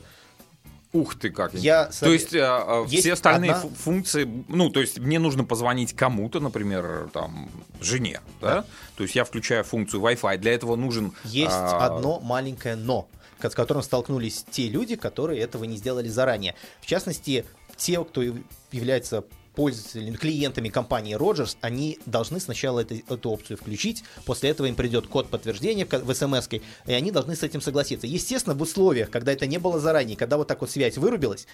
Ух 0.91 1.19
ты 1.19 1.29
как. 1.29 1.53
Я 1.53 1.85
То 1.99 2.11
есть, 2.11 2.33
э, 2.33 2.39
э, 2.39 2.85
Есть 2.87 3.03
все 3.03 3.13
остальные 3.13 3.51
одна- 3.51 3.61
фу- 3.61 3.75
функции, 3.75 4.27
ну, 4.47 4.71
то 4.71 4.79
есть 4.81 4.97
мне 4.97 5.19
нужно 5.19 5.43
позвонить 5.43 5.93
кому-то, 5.93 6.39
например, 6.39 7.09
там, 7.13 7.49
жене, 7.79 8.21
да? 8.41 8.65
То 8.95 9.03
есть 9.03 9.15
я 9.15 9.23
включаю 9.23 9.63
функцию 9.63 10.01
Wi-Fi. 10.01 10.37
Для 10.39 10.53
этого 10.53 10.75
нужен... 10.75 11.13
Есть 11.25 11.51
а, 11.53 11.85
одно 11.85 12.19
маленькое 12.19 12.75
но, 12.75 13.07
с 13.39 13.53
которым 13.53 13.83
столкнулись 13.83 14.43
те 14.49 14.67
люди, 14.67 14.95
которые 14.95 15.41
этого 15.41 15.63
не 15.65 15.77
сделали 15.77 16.07
заранее. 16.07 16.55
В 16.81 16.87
частности, 16.87 17.45
те, 17.77 18.03
кто 18.03 18.23
является 18.71 19.23
пользователями, 19.55 20.15
клиентами 20.15 20.69
компании 20.69 21.17
Rogers, 21.17 21.57
они 21.61 21.99
должны 22.05 22.39
сначала 22.39 22.79
это- 22.79 22.95
эту 22.95 23.29
опцию 23.29 23.57
включить, 23.57 24.03
после 24.25 24.49
этого 24.49 24.67
им 24.67 24.75
придет 24.75 25.07
код 25.07 25.29
подтверждения 25.29 25.85
в, 25.85 26.13
смс 26.13 26.47
и 26.49 26.93
они 26.93 27.11
должны 27.11 27.35
с 27.35 27.43
этим 27.43 27.61
согласиться. 27.61 28.07
Естественно, 28.07 28.55
в 28.55 28.61
условиях, 28.61 29.09
когда 29.09 29.31
это 29.31 29.45
не 29.47 29.57
было 29.57 29.79
заранее, 29.79 30.17
когда 30.17 30.37
вот 30.37 30.47
так 30.47 30.61
вот 30.61 30.69
связь 30.69 30.97
вырубилась, 30.97 31.47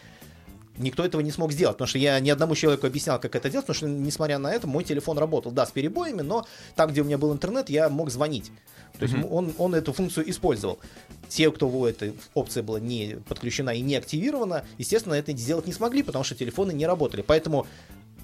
никто 0.78 1.06
этого 1.06 1.22
не 1.22 1.32
смог 1.32 1.52
сделать, 1.52 1.76
потому 1.76 1.88
что 1.88 1.98
я 1.98 2.20
ни 2.20 2.30
одному 2.30 2.56
человеку 2.56 2.88
объяснял, 2.88 3.20
как 3.20 3.36
это 3.36 3.50
делать, 3.50 3.66
потому 3.66 3.76
что, 3.76 3.88
несмотря 3.88 4.38
на 4.38 4.52
это, 4.52 4.68
мой 4.68 4.84
телефон 4.84 5.18
работал, 5.18 5.52
да, 5.52 5.66
с 5.66 5.72
перебоями, 5.72 6.22
но 6.22 6.46
там, 6.76 6.92
где 6.92 7.02
у 7.02 7.06
меня 7.06 7.18
был 7.18 7.34
интернет, 7.34 7.70
я 7.70 7.90
мог 7.90 8.10
звонить. 8.10 8.52
То 8.98 9.04
есть 9.04 9.16
mm-hmm. 9.16 9.30
он, 9.30 9.54
он 9.58 9.76
эту 9.76 9.94
функцию 9.94 10.30
использовал. 10.30 10.80
Те, 11.28 11.52
кто 11.52 11.68
у 11.68 11.86
этой 11.86 12.14
опция 12.34 12.64
была 12.64 12.80
не 12.80 13.18
подключена 13.28 13.72
и 13.72 13.82
не 13.82 13.96
активирована, 13.96 14.64
естественно, 14.78 15.16
это 15.16 15.36
сделать 15.36 15.68
не 15.68 15.74
смогли, 15.74 16.04
потому 16.04 16.24
что 16.24 16.36
телефоны 16.36 16.72
не 16.72 16.86
работали. 16.86 17.22
Поэтому 17.22 17.68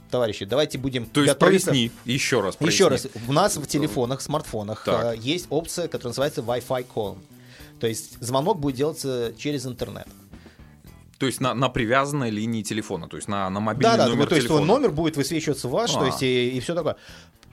товарищи, 0.10 0.46
давайте 0.46 0.77
будем 0.77 1.05
То 1.05 1.22
есть 1.22 1.34
готовиться... 1.34 1.67
проясни, 1.70 1.91
еще 2.05 2.41
раз 2.41 2.55
проясни. 2.55 2.75
Еще 2.75 2.88
раз, 2.88 3.08
у 3.27 3.34
нас 3.34 3.58
в 3.58 3.65
телефонах, 3.65 4.22
смартфонах 4.22 4.84
так. 4.84 5.15
Э, 5.15 5.17
есть 5.17 5.48
опция, 5.50 5.88
которая 5.88 6.12
называется 6.12 6.41
Wi-Fi 6.41 6.86
Call. 6.93 7.17
То 7.79 7.88
есть 7.88 8.22
звонок 8.22 8.60
будет 8.60 8.75
делаться 8.75 9.34
через 9.38 9.65
интернет. 9.65 10.08
То 11.22 11.28
есть 11.28 11.40
на, 11.40 11.54
на 11.54 11.70
привязанной 11.70 12.32
линии 12.32 12.63
телефона, 12.63 13.08
то 13.08 13.16
есть 13.16 13.28
на, 13.28 13.48
на 13.51 13.60
мобильный 13.60 13.96
да, 13.96 14.08
номер 14.08 14.24
да, 14.24 14.30
то 14.30 14.36
есть 14.38 14.50
номер 14.50 14.90
будет 14.90 15.18
высвечиваться 15.18 15.68
ваш, 15.68 15.96
а. 15.96 16.00
то 16.00 16.06
есть 16.08 16.24
и, 16.24 16.50
и 16.50 16.60
все 16.62 16.74
такое. 16.74 16.96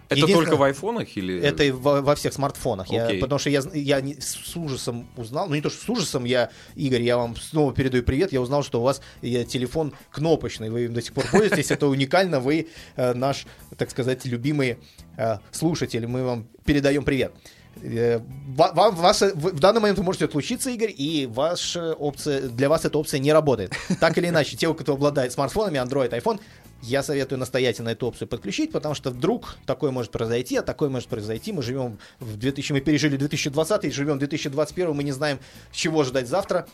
Это 0.09 0.27
только 0.27 0.57
в 0.57 0.63
айфонах 0.63 1.15
или? 1.19 1.39
Это 1.39 1.65
и 1.65 1.71
во, 1.71 2.01
во 2.01 2.15
всех 2.15 2.33
смартфонах. 2.33 2.89
Okay. 2.91 3.17
Я, 3.17 3.21
потому 3.21 3.39
что 3.39 3.51
я, 3.51 3.61
я 3.75 4.03
с 4.19 4.57
ужасом 4.57 5.07
узнал, 5.19 5.51
ну 5.51 5.55
не 5.55 5.61
то 5.61 5.69
что 5.69 5.85
с 5.85 5.89
ужасом, 5.91 6.25
я, 6.25 6.49
Игорь, 6.77 7.03
я 7.03 7.19
вам 7.19 7.37
снова 7.37 7.75
передаю 7.75 8.03
привет, 8.05 8.33
я 8.33 8.41
узнал, 8.41 8.63
что 8.63 8.81
у 8.81 8.85
вас 8.85 9.03
я, 9.21 9.45
телефон 9.45 9.93
кнопочный, 10.11 10.71
вы 10.71 10.87
им 10.87 10.95
до 10.95 11.03
сих 11.03 11.13
пор 11.13 11.27
пользуетесь, 11.31 11.71
это 11.71 11.89
уникально, 11.89 12.41
вы 12.41 12.69
э, 12.97 13.13
наш, 13.13 13.45
так 13.77 13.91
сказать, 13.91 14.25
любимый 14.25 14.79
э, 15.19 15.41
слушатель, 15.51 16.07
мы 16.07 16.25
вам 16.25 16.49
передаем 16.65 17.05
привет. 17.05 17.35
Э, 17.35 17.58
вам, 17.83 18.95
ваша, 18.95 19.33
в 19.35 19.61
данный 19.61 19.81
момент 19.81 19.99
вы 19.99 20.05
можете 20.05 20.25
отлучиться, 20.25 20.71
Игорь, 20.71 20.93
и 20.97 21.27
ваша 21.27 21.95
опция, 21.95 22.49
для 22.49 22.69
вас 22.69 22.85
эта 22.85 22.99
опция 22.99 23.21
не 23.21 23.33
работает. 23.33 23.73
Так 24.01 24.19
или 24.19 24.29
иначе, 24.29 24.57
те, 24.57 24.73
кто 24.73 24.95
обладает 24.95 25.33
смартфонами, 25.33 25.79
Android, 25.79 26.11
iPhone, 26.11 26.41
я 26.83 27.03
советую 27.03 27.39
настоятельно 27.39 27.91
эту 27.91 28.07
опцию 28.07 28.29
подключить, 28.29 28.71
потому 28.71 28.95
что 28.95 29.11
вдруг 29.11 29.57
такое 29.67 29.91
может 29.91 30.13
произойти, 30.13 30.57
а 30.57 30.63
такое 30.63 30.89
может 30.89 31.09
произойти. 31.09 31.53
Мы 31.53 31.63
живем 31.63 31.99
в 32.21 32.37
2000, 32.37 32.73
мы 32.73 32.81
пережили 32.81 33.17
2020, 33.17 33.93
живем 33.93 34.17
в 34.17 34.19
2021, 34.19 34.95
мы 34.95 35.03
не 35.03 35.13
знаем, 35.13 35.41
чего 35.73 36.05
ждать 36.05 36.29
завтра. 36.29 36.67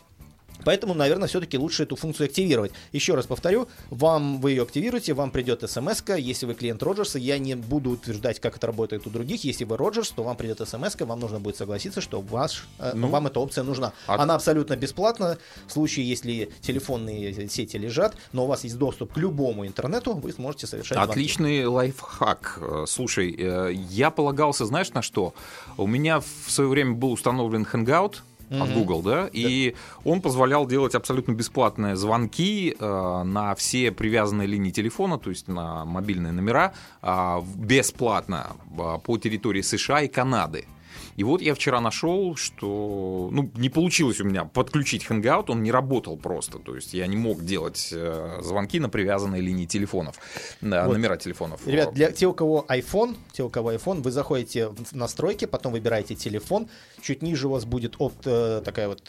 Поэтому, 0.64 0.94
наверное, 0.94 1.28
все-таки 1.28 1.58
лучше 1.58 1.82
эту 1.82 1.96
функцию 1.96 2.26
активировать. 2.26 2.72
Еще 2.92 3.14
раз 3.14 3.26
повторю, 3.26 3.68
вам 3.90 4.40
вы 4.40 4.52
ее 4.52 4.62
активируете, 4.62 5.14
вам 5.14 5.30
придет 5.30 5.68
смс 5.68 6.02
-ка. 6.02 6.20
Если 6.20 6.46
вы 6.46 6.54
клиент 6.54 6.82
Роджерса, 6.82 7.18
я 7.18 7.38
не 7.38 7.54
буду 7.54 7.90
утверждать, 7.90 8.40
как 8.40 8.56
это 8.56 8.66
работает 8.66 9.06
у 9.06 9.10
других. 9.10 9.44
Если 9.44 9.64
вы 9.64 9.76
Роджерс, 9.76 10.10
то 10.10 10.22
вам 10.22 10.36
придет 10.36 10.66
смс 10.66 10.94
вам 11.00 11.20
нужно 11.20 11.40
будет 11.40 11.56
согласиться, 11.56 12.00
что 12.00 12.20
ваш, 12.20 12.66
э, 12.78 12.92
ну, 12.94 13.08
вам 13.08 13.26
эта 13.26 13.40
опция 13.40 13.64
нужна. 13.64 13.92
От... 14.06 14.20
Она 14.20 14.34
абсолютно 14.34 14.76
бесплатна. 14.76 15.38
В 15.66 15.72
случае, 15.72 16.08
если 16.08 16.50
телефонные 16.60 17.48
сети 17.48 17.76
лежат, 17.76 18.16
но 18.32 18.44
у 18.44 18.46
вас 18.46 18.64
есть 18.64 18.78
доступ 18.78 19.12
к 19.12 19.16
любому 19.18 19.66
интернету, 19.66 20.14
вы 20.14 20.32
сможете 20.32 20.66
совершать 20.66 20.98
Отличный 20.98 21.62
звонки. 21.62 21.76
лайфхак. 21.76 22.60
Слушай, 22.86 23.34
э, 23.38 23.72
я 23.90 24.10
полагался, 24.10 24.64
знаешь, 24.66 24.90
на 24.92 25.02
что? 25.02 25.34
У 25.76 25.86
меня 25.86 26.20
в 26.20 26.50
свое 26.50 26.70
время 26.70 26.92
был 26.92 27.12
установлен 27.12 27.66
Hangout, 27.70 28.16
от 28.50 28.72
Google, 28.72 29.02
да, 29.02 29.28
и 29.32 29.74
он 30.04 30.20
позволял 30.20 30.66
делать 30.66 30.94
абсолютно 30.94 31.32
бесплатные 31.32 31.96
звонки 31.96 32.76
э, 32.78 33.22
на 33.24 33.54
все 33.54 33.90
привязанные 33.90 34.46
линии 34.46 34.70
телефона, 34.70 35.18
то 35.18 35.30
есть 35.30 35.48
на 35.48 35.84
мобильные 35.84 36.32
номера, 36.32 36.72
э, 37.02 37.40
бесплатно 37.56 38.56
э, 38.76 38.98
по 39.02 39.18
территории 39.18 39.62
США 39.62 40.02
и 40.02 40.08
Канады. 40.08 40.66
И 41.16 41.24
вот 41.24 41.40
я 41.40 41.54
вчера 41.54 41.80
нашел, 41.80 42.36
что 42.36 43.28
ну, 43.32 43.50
не 43.56 43.68
получилось 43.68 44.20
у 44.20 44.24
меня 44.24 44.44
подключить 44.44 45.06
Hangout, 45.08 45.46
он 45.48 45.62
не 45.62 45.70
работал 45.70 46.16
просто. 46.16 46.58
То 46.58 46.74
есть 46.74 46.94
я 46.94 47.06
не 47.06 47.16
мог 47.16 47.44
делать 47.44 47.90
э, 47.92 48.40
звонки 48.42 48.80
на 48.80 48.88
привязанной 48.88 49.40
линии 49.40 49.66
телефонов, 49.66 50.16
на 50.60 50.86
вот. 50.86 50.94
номера 50.94 51.16
телефонов. 51.16 51.66
Ребят, 51.66 51.94
для 51.94 52.10
тех, 52.10 52.30
у 52.30 52.34
кого 52.34 52.64
iPhone, 52.68 53.16
те, 53.32 53.42
у 53.42 53.50
кого 53.50 53.72
iPhone, 53.72 54.02
вы 54.02 54.10
заходите 54.10 54.68
в 54.68 54.92
настройки, 54.92 55.44
потом 55.44 55.72
выбираете 55.72 56.14
телефон, 56.14 56.68
чуть 57.00 57.22
ниже 57.22 57.48
у 57.48 57.50
вас 57.50 57.64
будет 57.64 57.96
от, 57.98 58.14
э, 58.24 58.62
такая 58.64 58.88
вот 58.88 59.02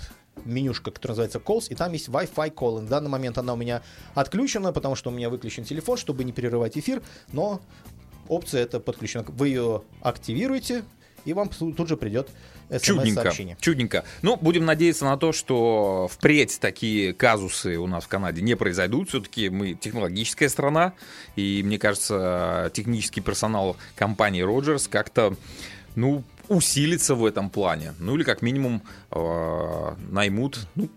менюшка, 0.44 0.92
которая 0.92 1.14
называется 1.14 1.40
Calls, 1.40 1.68
и 1.70 1.76
там 1.76 1.94
есть 1.94 2.10
Wi-Fi 2.10 2.54
Call. 2.54 2.82
На 2.82 2.88
данный 2.88 3.10
момент 3.10 3.38
она 3.38 3.54
у 3.54 3.56
меня 3.56 3.82
отключена, 4.14 4.74
потому 4.74 4.96
что 4.96 5.10
у 5.10 5.14
меня 5.14 5.30
выключен 5.30 5.64
телефон, 5.64 5.98
чтобы 5.98 6.24
не 6.24 6.34
прерывать 6.34 6.78
эфир, 6.78 7.02
но 7.32 7.62
опция 8.28 8.64
это 8.64 8.80
подключена. 8.80 9.26
Вы 9.30 9.50
ее 9.50 9.84
активируете, 10.02 10.84
и 11.26 11.34
вам 11.34 11.50
тут 11.50 11.88
же 11.88 11.98
придет 11.98 12.30
Чудненько, 12.82 13.32
чудненько. 13.60 14.06
Ну, 14.24 14.38
будем 14.38 14.66
надеяться 14.66 15.06
на 15.06 15.18
то, 15.18 15.32
что 15.34 16.10
впредь 16.12 16.60
такие 16.60 17.14
казусы 17.14 17.78
у 17.78 17.86
нас 17.86 18.06
в 18.06 18.08
Канаде 18.08 18.42
не 18.42 18.56
произойдут. 18.56 19.10
Все-таки 19.10 19.50
мы 19.50 19.76
технологическая 19.76 20.50
страна, 20.50 20.94
и 21.36 21.62
мне 21.64 21.78
кажется, 21.78 22.72
технический 22.74 23.22
персонал 23.22 23.78
компании 23.96 24.44
Rogers 24.44 24.90
как-то, 24.90 25.36
ну, 25.96 26.24
усилится 26.48 27.14
в 27.14 27.24
этом 27.26 27.50
плане. 27.50 27.94
Ну, 28.00 28.16
или 28.16 28.24
как 28.24 28.42
минимум 28.42 28.82
э, 29.12 29.96
наймут, 30.10 30.68
ну, 30.74 30.90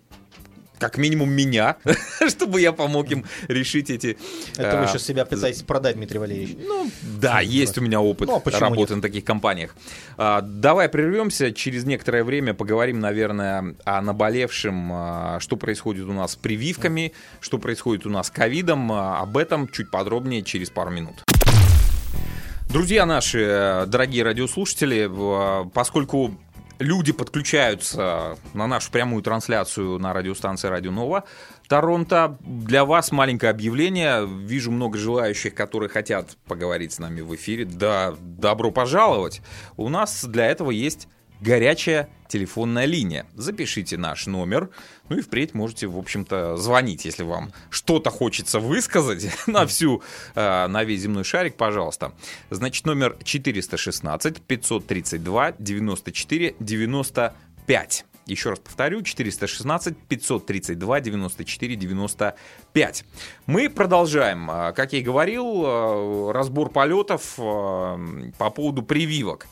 как 0.79 0.97
минимум 0.99 1.31
меня, 1.31 1.77
чтобы 2.29 2.61
я 2.61 2.73
помог 2.73 3.11
им 3.11 3.25
решить 3.49 3.91
эти... 3.91 4.17
Это 4.57 4.81
вы 4.81 4.87
сейчас 4.87 5.05
себя 5.05 5.25
пытаетесь 5.25 5.63
продать, 5.63 5.97
Дмитрий 5.97 6.19
Валерьевич. 6.19 6.57
Ну, 6.61 6.91
да, 7.03 7.41
есть 7.41 7.77
у 7.79 7.81
меня 7.81 8.01
опыт 8.01 8.29
ну, 8.29 8.43
а 8.45 8.59
работы 8.61 8.97
на 8.97 9.03
таких 9.03 9.25
компаниях. 9.25 9.75
А, 10.17 10.41
давай 10.41 10.89
прервемся, 10.89 11.53
через 11.53 11.85
некоторое 11.85 12.25
время 12.25 12.55
поговорим, 12.55 13.01
наверное, 13.01 13.75
о 13.85 14.01
наболевшем, 14.01 14.91
а, 14.93 15.39
что 15.41 15.57
происходит 15.57 16.07
у 16.07 16.13
нас 16.13 16.33
с 16.33 16.37
прививками, 16.37 17.13
что 17.41 17.59
происходит 17.59 18.07
у 18.07 18.11
нас 18.11 18.29
с 18.29 18.31
ковидом. 18.31 18.93
Об 18.93 19.37
этом 19.37 19.69
чуть 19.69 19.91
подробнее 19.91 20.43
через 20.43 20.71
пару 20.71 20.91
минут. 20.91 21.25
Друзья 22.71 23.07
наши, 23.07 23.85
дорогие 23.87 24.23
радиослушатели, 24.25 25.11
поскольку 25.73 26.39
люди 26.79 27.13
подключаются 27.13 28.37
на 28.55 28.67
нашу 28.67 28.91
прямую 28.91 29.23
трансляцию 29.23 29.99
на 29.99 30.13
радиостанции 30.13 30.69
Радио 30.69 30.91
Нова. 30.91 31.25
Торонто, 31.69 32.39
для 32.41 32.85
вас 32.85 33.13
маленькое 33.13 33.51
объявление. 33.51 34.27
Вижу 34.27 34.71
много 34.71 34.99
желающих, 34.99 35.55
которые 35.55 35.89
хотят 35.89 36.37
поговорить 36.47 36.93
с 36.93 36.99
нами 36.99 37.21
в 37.21 37.35
эфире. 37.35 37.65
Да, 37.65 38.15
добро 38.21 38.71
пожаловать. 38.71 39.43
У 39.77 39.89
нас 39.89 40.25
для 40.25 40.47
этого 40.47 40.71
есть 40.71 41.09
горячая 41.41 42.09
телефонная 42.29 42.85
линия. 42.85 43.27
Запишите 43.35 43.97
наш 43.97 44.27
номер, 44.27 44.71
ну 45.09 45.19
и 45.19 45.21
впредь 45.21 45.55
можете, 45.55 45.87
в 45.87 45.97
общем-то, 45.97 46.57
звонить, 46.57 47.05
если 47.05 47.23
вам 47.23 47.53
что-то 47.71 48.11
хочется 48.11 48.61
высказать 48.61 49.27
на 49.47 49.67
всю, 49.67 50.03
э, 50.35 50.67
на 50.67 50.85
весь 50.85 51.01
земной 51.01 51.25
шарик, 51.25 51.57
пожалуйста. 51.57 52.13
Значит, 52.51 52.87
номер 52.87 53.17
416 53.23 54.43
532 54.43 55.53
94 55.59 56.55
95. 56.59 58.05
Еще 58.27 58.51
раз 58.51 58.59
повторю, 58.59 59.01
416 59.01 59.97
532 59.97 61.01
94 61.01 61.77
95. 61.77 63.05
Мы 63.47 63.71
продолжаем, 63.71 64.51
э, 64.51 64.73
как 64.75 64.93
я 64.93 64.99
и 64.99 65.03
говорил, 65.03 65.65
э, 65.65 66.33
разбор 66.33 66.71
полетов 66.71 67.37
по 67.37 68.51
поводу 68.55 68.83
прививок. 68.83 69.47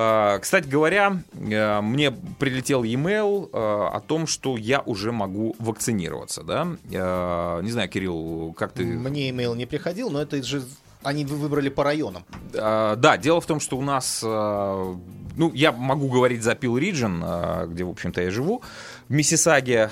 А, 0.00 0.38
кстати 0.38 0.68
говоря, 0.68 1.24
э, 1.32 1.80
мне 1.80 2.12
прилетел 2.12 2.84
e-mail 2.84 3.50
э, 3.52 3.96
о 3.96 4.00
том, 4.00 4.28
что 4.28 4.56
я 4.56 4.78
уже 4.78 5.10
могу 5.10 5.56
вакцинироваться, 5.58 6.44
да? 6.44 6.68
Э, 6.92 7.60
не 7.64 7.72
знаю, 7.72 7.88
Кирилл, 7.88 8.52
как 8.52 8.70
ты... 8.70 8.84
Мне 8.84 9.30
e-mail 9.30 9.56
не 9.56 9.66
приходил, 9.66 10.08
но 10.10 10.22
это 10.22 10.40
же 10.40 10.62
они 11.02 11.24
выбрали 11.24 11.68
по 11.68 11.84
районам. 11.84 12.24
А, 12.54 12.96
да, 12.96 13.16
дело 13.16 13.40
в 13.40 13.46
том, 13.46 13.60
что 13.60 13.76
у 13.76 13.82
нас, 13.82 14.22
ну, 14.22 15.52
я 15.54 15.72
могу 15.72 16.08
говорить 16.08 16.42
за 16.42 16.54
Пил 16.54 16.76
Риджин, 16.76 17.24
где, 17.68 17.84
в 17.84 17.90
общем-то, 17.90 18.20
я 18.22 18.30
живу. 18.30 18.62
В 19.08 19.12
Миссисаге 19.12 19.90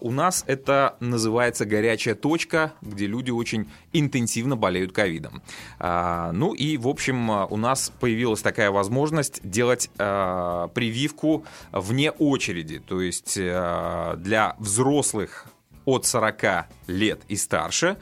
у 0.00 0.10
нас 0.12 0.44
это 0.46 0.96
называется 1.00 1.64
горячая 1.64 2.14
точка, 2.14 2.72
где 2.82 3.06
люди 3.06 3.30
очень 3.30 3.68
интенсивно 3.92 4.56
болеют 4.56 4.92
ковидом. 4.92 5.42
Ну 5.80 6.54
и, 6.54 6.76
в 6.76 6.86
общем, 6.86 7.30
у 7.30 7.56
нас 7.56 7.90
появилась 7.98 8.42
такая 8.42 8.70
возможность 8.70 9.40
делать 9.42 9.90
прививку 9.96 11.44
вне 11.72 12.12
очереди. 12.12 12.78
То 12.78 13.00
есть 13.00 13.34
для 13.34 14.54
взрослых 14.58 15.46
от 15.84 16.04
40 16.04 16.66
лет 16.86 17.22
и 17.28 17.36
старше 17.36 17.96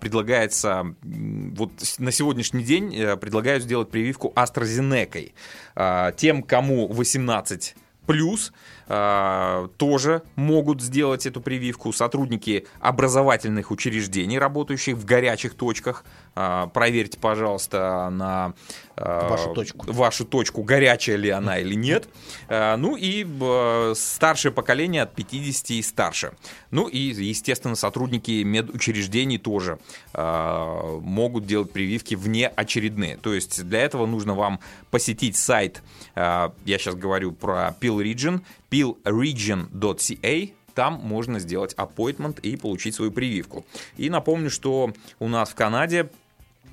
предлагается, 0.00 0.94
вот 1.02 1.70
на 1.98 2.10
сегодняшний 2.12 2.64
день 2.64 2.94
э, 2.96 3.16
предлагают 3.16 3.62
сделать 3.64 3.90
прививку 3.90 4.32
AstraZeneca. 4.34 5.32
А, 5.74 6.12
тем, 6.12 6.42
кому 6.42 6.88
18 6.88 7.76
плюс, 8.06 8.52
а, 8.94 9.68
тоже 9.78 10.22
могут 10.36 10.82
сделать 10.82 11.24
эту 11.24 11.40
прививку 11.40 11.94
сотрудники 11.94 12.66
образовательных 12.78 13.70
учреждений, 13.70 14.38
работающих 14.38 14.96
в 14.96 15.06
горячих 15.06 15.54
точках, 15.54 16.04
А, 16.34 16.68
проверьте, 16.68 17.18
пожалуйста, 17.18 18.08
на 18.10 18.54
а, 18.96 19.28
Вашу 19.28 19.52
точку. 19.54 19.92
вашу 19.92 20.24
точку, 20.24 20.62
горячая 20.62 21.16
ли 21.16 21.30
она 21.30 21.58
или 21.58 21.74
нет. 21.74 22.08
А, 22.48 22.76
Ну 22.76 22.96
и 22.96 23.26
э, 23.26 23.94
старшее 23.96 24.52
поколение 24.52 25.02
от 25.02 25.14
50 25.14 25.70
и 25.70 25.82
старше. 25.82 26.32
Ну 26.70 26.88
и, 26.88 26.98
естественно, 26.98 27.74
сотрудники 27.76 28.42
медучреждений 28.42 29.38
тоже 29.38 29.78
а, 30.14 30.98
могут 31.00 31.46
делать 31.46 31.70
прививки 31.72 32.14
внеочередные. 32.14 33.16
То 33.16 33.32
есть 33.34 33.64
для 33.64 33.80
этого 33.80 34.06
нужно 34.06 34.34
вам 34.34 34.60
посетить 34.90 35.36
сайт, 35.36 35.82
а, 36.14 36.52
я 36.64 36.78
сейчас 36.78 36.94
говорю 36.94 37.32
про 37.32 37.74
Pill 37.80 38.02
Region, 38.02 38.40
pillregion.ca, 38.72 40.54
там 40.74 40.94
можно 41.02 41.38
сделать 41.38 41.74
appointment 41.74 42.40
и 42.40 42.56
получить 42.56 42.94
свою 42.94 43.12
прививку. 43.12 43.66
И 43.98 44.08
напомню, 44.08 44.50
что 44.50 44.92
у 45.18 45.28
нас 45.28 45.50
в 45.50 45.54
Канаде 45.54 46.10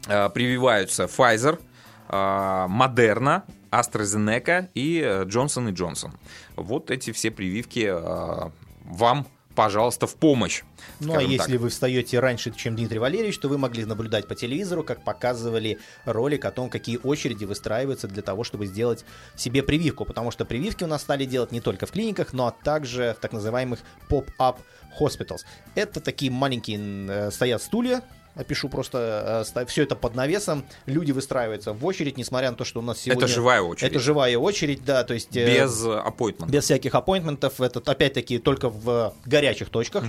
э, 0.08 0.29
прививаются 0.29 1.03
Pfizer, 1.03 1.60
э, 2.08 2.12
Moderna, 2.13 3.44
AstraZeneca 3.72 4.70
и 4.74 5.01
э, 5.03 5.25
Johnson 5.25 5.74
Johnson. 5.74 6.12
Вот 6.56 6.89
эти 6.91 7.12
все 7.12 7.32
прививки 7.32 7.89
э, 7.91 8.50
вам, 8.86 9.27
пожалуйста, 9.59 10.07
в 10.07 10.15
помощь. 10.15 10.63
Ну 11.01 11.17
а 11.17 11.21
если 11.21 11.51
так. 11.51 11.61
вы 11.61 11.67
встаете 11.67 12.19
раньше, 12.21 12.53
чем 12.55 12.77
Дмитрий 12.77 12.99
Валерьевич, 12.99 13.39
то 13.39 13.49
вы 13.49 13.57
могли 13.57 13.83
наблюдать 13.83 14.25
по 14.25 14.33
телевизору, 14.33 14.85
как 14.85 15.03
показывали 15.03 15.79
ролик 16.05 16.45
о 16.45 16.51
том, 16.51 16.69
какие 16.69 16.97
очереди 17.03 17.43
выстраиваются 17.43 18.07
для 18.07 18.21
того, 18.21 18.45
чтобы 18.45 18.67
сделать 18.67 19.03
себе 19.35 19.61
прививку. 19.61 20.05
Потому 20.05 20.31
что 20.31 20.45
прививки 20.45 20.85
у 20.85 20.87
нас 20.87 21.01
стали 21.01 21.25
делать 21.25 21.51
не 21.51 21.59
только 21.59 21.87
в 21.87 21.91
клиниках, 21.91 22.31
но 22.31 22.55
также 22.63 23.15
в 23.17 23.21
так 23.21 23.33
называемых 23.33 23.79
поп-ап 24.07 24.61
hospitals. 25.00 25.41
Это 25.75 26.00
такие 26.00 26.31
маленькие 26.31 26.79
э, 27.10 27.31
стоят 27.31 27.62
стулья, 27.62 28.03
опишу 28.36 28.69
просто, 28.69 29.43
все 29.67 29.84
это 29.84 29.96
под 29.96 30.15
навесом, 30.15 30.63
люди 30.86 31.12
выстраиваются 31.12 31.74
в 31.74 31.86
очередь, 31.86 32.17
несмотря 32.17 32.51
на 32.51 32.58
то, 32.58 32.63
что 32.63 32.79
у 32.79 32.81
нас 32.81 33.00
сегодня... 33.00 33.25
Это 33.25 33.34
живая 33.34 33.62
очередь. 33.62 33.91
Это 33.91 34.00
живая 34.00 34.38
очередь, 34.38 34.86
да, 34.86 35.03
то 35.03 35.13
есть... 35.13 35.36
э, 35.36 35.62
Без 35.62 35.84
appointment. 35.86 36.50
без 36.50 36.63
всяких 36.63 36.96
аппоинтментов, 36.96 37.60
это 37.60 37.81
опять-таки 37.86 38.39
только 38.39 38.69
в 38.69 39.13
горячих 39.25 39.69
точках. 39.69 40.05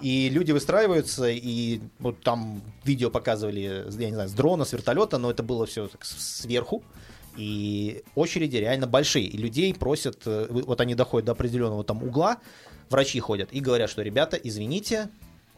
И 0.00 0.28
люди 0.28 0.50
выстраиваются, 0.50 1.28
и 1.28 1.80
вот 2.00 2.20
там 2.22 2.60
видео 2.84 3.08
показывали, 3.08 3.86
я 3.98 4.08
не 4.08 4.14
знаю, 4.14 4.28
с 4.28 4.32
дрона, 4.32 4.64
с 4.64 4.72
вертолета, 4.72 5.18
но 5.18 5.30
это 5.30 5.44
было 5.44 5.64
все 5.64 5.86
так 5.86 6.04
сверху. 6.04 6.82
И 7.36 8.02
очереди 8.14 8.56
реально 8.56 8.86
большие. 8.86 9.24
И 9.24 9.38
людей 9.38 9.72
просят, 9.72 10.22
э, 10.26 10.48
вот 10.50 10.80
они 10.80 10.94
доходят 10.94 11.24
до 11.26 11.32
определенного 11.32 11.82
там 11.82 12.02
угла, 12.02 12.38
врачи 12.92 13.18
ходят 13.18 13.48
и 13.52 13.60
говорят, 13.60 13.90
что 13.90 14.02
ребята, 14.02 14.36
извините, 14.36 15.08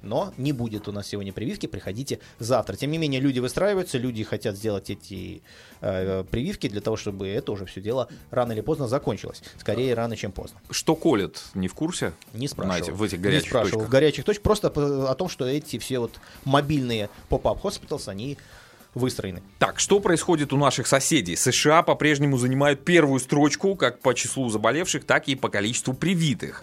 но 0.02 0.32
не 0.36 0.52
будет 0.52 0.86
у 0.86 0.92
нас 0.92 1.08
сегодня 1.08 1.32
прививки, 1.32 1.66
приходите 1.66 2.20
завтра. 2.38 2.76
Тем 2.76 2.90
не 2.90 2.98
менее, 2.98 3.20
люди 3.20 3.40
выстраиваются, 3.40 3.98
люди 3.98 4.22
хотят 4.22 4.56
сделать 4.56 4.90
эти 4.90 5.42
э, 5.80 6.24
прививки 6.30 6.68
для 6.68 6.80
того, 6.80 6.96
чтобы 6.96 7.26
это 7.28 7.52
уже 7.52 7.64
все 7.64 7.80
дело 7.80 8.08
рано 8.30 8.52
или 8.52 8.60
поздно 8.60 8.86
закончилось. 8.86 9.42
Скорее 9.58 9.94
рано, 9.94 10.16
чем 10.16 10.32
поздно. 10.32 10.60
Что 10.70 10.94
колет, 10.94 11.42
не 11.54 11.68
в 11.68 11.74
курсе? 11.74 12.12
Не 12.34 12.48
спрашивал. 12.48 12.76
Знаете, 12.76 12.92
в 12.92 13.02
этих 13.02 13.18
Не 13.18 13.24
горячих 13.24 13.48
спрашивал. 13.48 13.70
точках. 13.72 13.88
В 13.88 13.90
горячих 13.90 14.24
точках. 14.24 14.42
Просто 14.42 14.68
о 14.68 15.14
том, 15.14 15.28
что 15.28 15.46
эти 15.46 15.78
все 15.78 15.98
вот 15.98 16.12
мобильные 16.44 17.08
поп-ап 17.28 17.64
hospitals, 17.64 18.08
они 18.08 18.36
выстроены. 18.94 19.42
Так, 19.58 19.80
что 19.80 20.00
происходит 20.00 20.52
у 20.52 20.56
наших 20.56 20.86
соседей? 20.86 21.36
США 21.36 21.82
по-прежнему 21.82 22.38
занимают 22.38 22.84
первую 22.84 23.20
строчку 23.20 23.74
как 23.74 24.00
по 24.00 24.14
числу 24.14 24.48
заболевших, 24.48 25.04
так 25.04 25.28
и 25.28 25.34
по 25.34 25.48
количеству 25.48 25.94
привитых. 25.94 26.62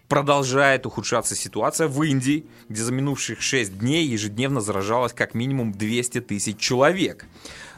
Продолжает 0.11 0.85
ухудшаться 0.85 1.37
ситуация 1.37 1.87
в 1.87 2.03
Индии, 2.03 2.45
где 2.67 2.83
за 2.83 2.91
минувших 2.91 3.41
6 3.41 3.77
дней 3.77 4.05
ежедневно 4.05 4.59
заражалось 4.59 5.13
как 5.13 5.33
минимум 5.33 5.71
200 5.71 6.19
тысяч 6.19 6.57
человек. 6.57 7.25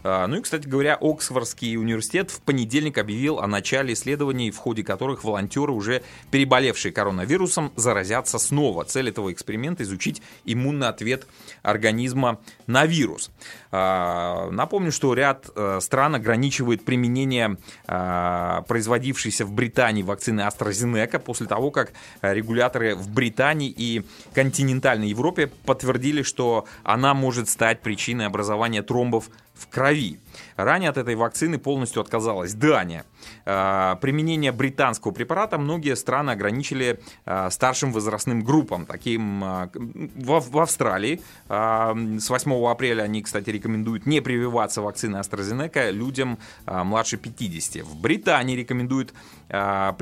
А, 0.04 0.28
Ну 0.28 0.38
и, 0.38 0.42
кстати 0.42 0.68
говоря, 0.68 0.98
Оксфордский 1.00 1.78
университет 1.78 2.30
в 2.30 2.42
понедельник 2.42 2.98
объявил 2.98 3.40
о 3.40 3.48
начале 3.48 3.94
исследований, 3.94 4.52
в 4.52 4.58
ходе 4.58 4.84
которых 4.84 5.24
волонтеры, 5.24 5.72
уже 5.72 6.04
переболевшие 6.30 6.92
коронавирусом, 6.92 7.72
заразятся 7.76 8.38
снова. 8.38 8.84
Цель 8.84 9.10
этого 9.10 9.32
эксперимента– 9.32 9.84
изучить 9.84 10.22
иммунный 10.44 10.90
ответ 10.90 11.26
организма 11.62 12.40
на 12.68 12.86
вирус. 12.86 13.32
А, 13.72 14.50
Напомню, 14.52 14.92
что 14.92 15.14
ряд 15.14 15.50
э, 15.56 15.80
стран 15.82 16.16
ограничивает 16.16 16.84
применение 16.84 17.58
а, 17.88 18.62
производившейся 18.64 19.46
в 19.46 19.52
Британии 19.52 20.04
вакцины 20.04 20.42
AstraZeneca 20.42 21.20
после 21.20 21.48
того, 21.48 21.72
как 21.72 21.94
регуляторы 22.32 22.96
в 22.96 23.10
Британии 23.10 23.74
и 23.76 24.04
континентальной 24.34 25.10
Европе 25.10 25.48
подтвердили, 25.66 26.22
что 26.22 26.66
она 26.84 27.14
может 27.14 27.50
стать 27.50 27.82
причиной 27.82 28.28
образования 28.28 28.82
тромбов 28.84 29.30
в 29.64 29.68
крови. 29.68 30.20
Ранее 30.56 30.90
от 30.90 30.98
этой 30.98 31.16
вакцины 31.16 31.58
полностью 31.58 32.02
отказалась 32.02 32.54
Дания. 32.54 33.06
А, 33.46 33.96
Применение 33.96 34.52
британского 34.52 35.12
препарата 35.12 35.58
многие 35.58 35.96
страны 35.96 36.32
ограничили 36.32 37.00
а, 37.26 37.50
старшим 37.50 37.92
возрастным 37.92 38.44
группам, 38.44 38.86
таким 38.86 39.44
а, 39.44 39.70
в, 39.74 40.60
Австралии. 40.60 41.22
С 41.48 42.30
8 42.30 42.66
апреля 42.68 43.04
они, 43.04 43.22
кстати, 43.22 43.50
рекомендуют 43.50 44.06
не 44.06 44.22
прививаться 44.22 44.82
вакциной 44.82 45.20
AstraZeneca 45.20 45.92
людям 45.92 46.38
младше 46.66 47.18
50. 47.18 47.84
В 47.84 48.00
Британии 48.00 48.56
рекомендуют 48.56 49.14
э, 49.50 49.94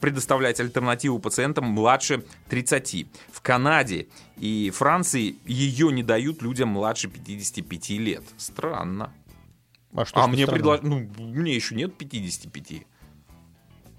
предоставлять 0.00 0.60
альтернативу 0.60 1.18
пациентам 1.18 1.66
младше 1.66 2.24
30. 2.48 3.06
В 3.32 3.40
Канаде 3.40 4.06
и 4.42 4.70
Франции 4.70 5.36
ее 5.46 5.92
не 5.92 6.02
дают 6.02 6.42
людям 6.42 6.70
младше 6.70 7.06
55 7.08 7.90
лет. 7.90 8.24
Странно. 8.36 9.12
А, 9.94 10.04
что 10.04 10.20
А 10.20 10.26
мне 10.26 10.48
предложили... 10.48 10.88
Ну, 10.88 11.08
мне 11.28 11.54
еще 11.54 11.76
нет 11.76 11.96
55. 11.96 12.82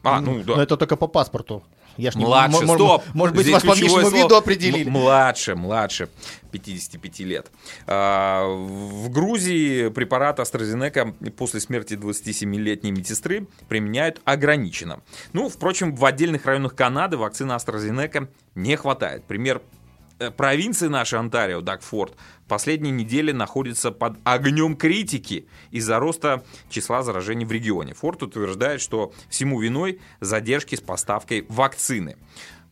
А, 0.03 0.19
ну 0.19 0.43
да. 0.43 0.57
Но 0.57 0.61
это 0.61 0.75
только 0.75 0.97
по 0.97 1.07
паспорту. 1.07 1.63
Я 1.95 2.11
ж 2.11 2.15
не 2.15 2.25
Младше, 2.25 2.63
м- 2.63 2.67
стоп! 2.75 3.03
Может 3.13 3.35
быть, 3.37 3.45
Здесь 3.45 3.53
вас 3.53 3.63
по 3.63 3.73
внешнему 3.73 4.01
слово. 4.09 4.15
виду 4.25 4.35
определили. 4.35 4.85
М- 4.87 4.91
Младше, 4.91 5.55
младше 5.55 6.09
55 6.51 7.19
лет. 7.21 7.49
А, 7.87 8.45
В 8.45 9.09
Грузии 9.11 9.87
препарат 9.89 10.39
AstraZeneca 10.39 11.31
после 11.31 11.61
смерти 11.61 11.93
27-летней 11.93 12.91
медсестры 12.91 13.47
применяют 13.69 14.19
ограниченно. 14.25 14.99
Ну, 15.31 15.47
впрочем, 15.47 15.95
в 15.95 16.03
отдельных 16.03 16.45
районах 16.47 16.75
Канады 16.75 17.15
вакцины 17.15 17.53
AstraZeneca 17.53 18.27
не 18.55 18.75
хватает. 18.75 19.23
Пример 19.23 19.61
провинции 20.37 20.87
нашей 20.87 21.19
Онтарио, 21.19 21.61
Дакфорд, 21.61 22.13
последние 22.47 22.91
недели 22.91 23.31
находится 23.31 23.91
под 23.91 24.17
огнем 24.23 24.75
критики 24.75 25.47
из-за 25.71 25.99
роста 25.99 26.43
числа 26.69 27.03
заражений 27.03 27.45
в 27.45 27.51
регионе. 27.51 27.93
Форд 27.93 28.23
утверждает, 28.23 28.81
что 28.81 29.13
всему 29.29 29.59
виной 29.61 29.99
задержки 30.19 30.75
с 30.75 30.81
поставкой 30.81 31.45
вакцины. 31.49 32.17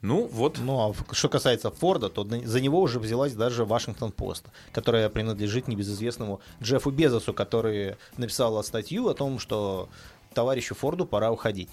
Ну, 0.02 0.28
вот 0.32 0.58
Ну, 0.58 0.90
а 0.90 1.14
что 1.14 1.30
касается 1.30 1.70
Форда, 1.70 2.10
то 2.10 2.28
за 2.28 2.60
него 2.60 2.82
уже 2.82 3.00
взялась 3.00 3.34
даже 3.34 3.66
Вашингтон-Пост, 3.66 4.46
которая 4.72 5.10
принадлежит 5.10 5.68
небезызвестному 5.68 6.42
Джеффу 6.62 6.90
Безосу, 6.90 7.34
который 7.34 7.98
написал 8.18 8.64
статью 8.64 9.08
о 9.10 9.14
том, 9.14 9.38
что 9.38 9.90
товарищу 10.34 10.74
Форду 10.74 11.06
пора 11.06 11.32
уходить 11.32 11.70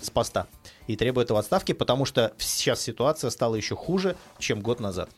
с 0.00 0.10
поста 0.10 0.46
и 0.86 0.96
требует 0.96 1.30
его 1.30 1.38
отставки, 1.38 1.72
потому 1.72 2.04
что 2.04 2.32
сейчас 2.38 2.80
ситуация 2.80 3.30
стала 3.30 3.54
еще 3.54 3.76
хуже, 3.76 4.16
чем 4.38 4.60
год 4.60 4.80
назад. 4.80 5.10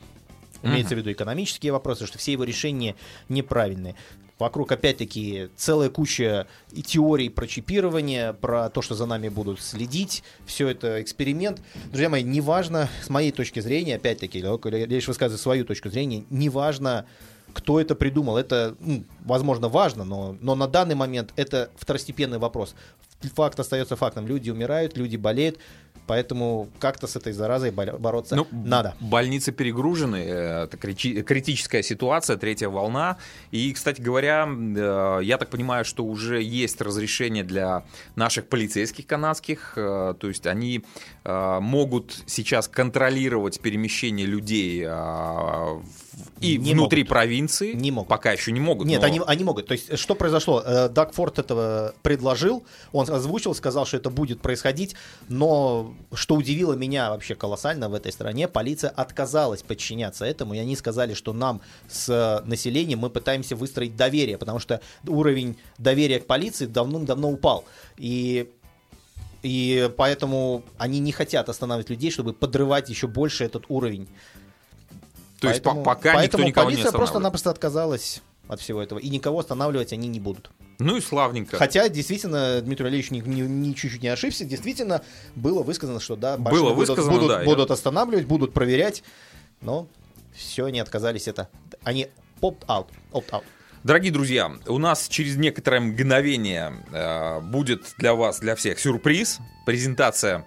Имеется 0.63 0.95
в 0.95 0.99
виду 0.99 1.11
экономические 1.11 1.73
вопросы, 1.73 2.07
что 2.07 2.19
все 2.19 2.33
его 2.33 2.45
решения 2.45 2.95
неправильные. 3.29 3.95
Вокруг, 4.39 4.73
опять-таки, 4.73 5.51
целая 5.57 5.91
куча 5.91 6.47
и 6.73 6.83
теорий 6.83 7.29
про 7.29 7.47
чипирование, 7.47 8.33
про 8.33 8.71
то, 8.71 8.81
что 8.81 8.95
за 8.95 9.05
нами 9.05 9.29
будут 9.29 9.61
следить. 9.61 10.23
Все 10.47 10.69
это 10.69 11.03
эксперимент. 11.03 11.61
Друзья 11.87 12.09
мои, 12.09 12.23
неважно, 12.23 12.89
с 13.03 13.11
моей 13.11 13.33
точки 13.33 13.61
зрения, 13.61 13.97
опять-таки, 13.97 14.39
я 14.39 14.87
лишь 14.87 15.09
высказываю 15.09 15.39
свою 15.39 15.67
точку 15.67 15.91
зрения, 15.91 16.25
неважно, 16.31 17.05
кто 17.53 17.81
это 17.81 17.95
придумал. 17.95 18.39
Это, 18.39 18.77
м, 18.81 19.05
возможно, 19.27 19.69
важно, 19.69 20.05
но, 20.05 20.37
но 20.41 20.55
на 20.55 20.67
данный 20.67 20.95
момент 20.95 21.33
это 21.37 21.71
второстепенный 21.77 22.39
вопрос. 22.39 22.75
Факт 23.35 23.61
остается 23.61 23.97
фактом. 23.97 24.27
Люди 24.27 24.51
умирают, 24.51 24.97
люди 24.97 25.17
болеют, 25.17 25.59
поэтому 26.07 26.69
как-то 26.79 27.07
с 27.07 27.17
этой 27.17 27.33
заразой 27.35 27.71
бороться 27.71 28.35
Ну, 28.35 28.47
надо. 28.51 28.95
Больницы 28.99 29.53
перегружены, 29.53 30.17
э, 30.17 30.65
это 30.65 30.77
критическая 30.79 31.83
ситуация, 31.83 32.37
третья 32.39 32.69
волна. 32.69 33.19
И, 33.51 33.73
кстати 33.75 34.01
говоря, 34.01 34.49
э, 34.49 35.21
я 35.23 35.37
так 35.37 35.51
понимаю, 35.51 35.85
что 35.85 36.05
уже 36.05 36.43
есть 36.43 36.81
разрешение 36.81 37.45
для 37.45 37.85
наших 38.17 38.47
полицейских 38.47 39.07
канадских, 39.07 39.75
э, 39.77 40.15
то 40.19 40.29
есть 40.29 40.47
они 40.47 40.83
могут 41.25 42.23
сейчас 42.27 42.67
контролировать 42.67 43.61
перемещение 43.61 44.27
людей 44.27 44.83
э, 44.85 44.89
в- 44.91 45.85
и 46.41 46.57
Не 46.57 46.75
внутри 46.75 47.03
могут. 47.03 47.09
провинции. 47.09 47.73
Не 47.73 47.91
могут. 47.91 48.09
Пока 48.09 48.33
еще 48.33 48.53
не 48.53 48.61
могут. 48.61 48.87
Нет, 48.87 49.01
но- 49.01 49.07
они, 49.07 49.21
они 49.27 49.45
могут. 49.45 49.67
То 49.67 49.73
есть, 49.73 49.99
что 49.99 50.15
произошло? 50.15 50.63
Э, 50.65 50.89
Даг 50.89 51.13
Форд 51.13 51.39
этого 51.39 51.95
предложил, 52.03 52.65
он 52.93 53.11
озвучил, 53.11 53.55
сказал, 53.55 53.87
что 53.87 53.97
это 53.97 54.11
будет 54.11 54.41
происходить, 54.41 54.95
но 55.29 55.95
что 56.15 56.37
удивило 56.37 56.75
меня 56.75 57.11
вообще 57.11 57.35
колоссально 57.35 57.89
в 57.89 57.95
этой 57.95 58.13
стране, 58.13 58.49
полиция 58.49 58.91
отказалась 58.91 59.63
подчиняться 59.63 60.25
этому, 60.25 60.55
и 60.55 60.59
они 60.59 60.77
сказали, 60.77 61.15
что 61.15 61.33
нам 61.33 61.61
с 61.89 62.09
э, 62.09 62.47
населением 62.47 63.01
мы 63.01 63.11
пытаемся 63.11 63.57
выстроить 63.57 63.97
доверие, 63.97 64.39
потому 64.39 64.59
что 64.59 64.81
уровень 65.07 65.57
доверия 65.79 66.21
к 66.21 66.27
полиции 66.27 66.67
давным-давно 66.67 67.31
упал. 67.31 67.65
И 67.97 68.51
и 69.43 69.91
поэтому 69.97 70.65
они 70.77 70.99
не 70.99 71.13
хотят 71.13 71.49
останавливать 71.49 71.89
людей, 71.89 72.11
чтобы 72.11 72.35
подрывать 72.35 72.91
еще 72.91 73.07
больше 73.07 73.45
этот 73.45 73.65
уровень. 73.69 74.07
То 75.41 75.49
есть 75.49 75.63
поэтому, 75.63 75.83
по- 75.85 75.95
пока 75.95 76.15
поэтому 76.15 76.45
никто 76.45 76.49
никого 76.49 76.71
не 76.71 76.77
полиция 76.77 76.89
останавливает. 76.89 76.97
просто-напросто 77.11 77.51
отказалась 77.51 78.23
от 78.49 78.61
всего 78.61 78.83
этого. 78.83 78.99
И 78.99 79.09
никого 79.09 79.39
останавливать 79.39 79.93
они 79.93 80.09
не 80.09 80.21
будут. 80.21 80.51
Ну 80.79 80.97
и 80.97 81.01
славненько. 81.01 81.57
Хотя, 81.57 81.89
действительно, 81.89 82.61
Дмитрий 82.63 82.85
Валерьевич 82.85 83.11
ни, 83.11 83.21
ни- 83.21 83.43
ни 83.43 83.73
чуть-чуть 83.75 84.03
не 84.03 84.09
ошибся. 84.09 84.45
Действительно, 84.45 85.03
было 85.35 85.63
высказано, 85.63 86.01
что 86.01 86.17
да, 86.17 86.37
Было 86.37 86.73
будут, 86.75 86.89
высказано, 86.89 87.13
будут, 87.13 87.29
да, 87.29 87.41
я- 87.41 87.45
будут 87.47 87.71
останавливать, 87.71 88.27
будут 88.27 88.53
проверять. 88.55 89.03
Но 89.61 89.87
все, 90.35 90.65
они 90.67 90.81
отказались 90.81 91.29
это. 91.29 91.49
Они 91.85 92.09
opt-out. 92.41 92.87
Opt-out. 93.13 93.43
Дорогие 93.85 94.13
друзья, 94.13 94.53
у 94.67 94.79
нас 94.79 95.07
через 95.09 95.37
некоторое 95.37 95.81
мгновение 95.81 96.73
э, 96.93 97.41
будет 97.41 97.95
для 97.99 98.15
вас, 98.15 98.39
для 98.41 98.55
всех 98.57 98.79
сюрприз. 98.79 99.39
Презентация 99.67 100.47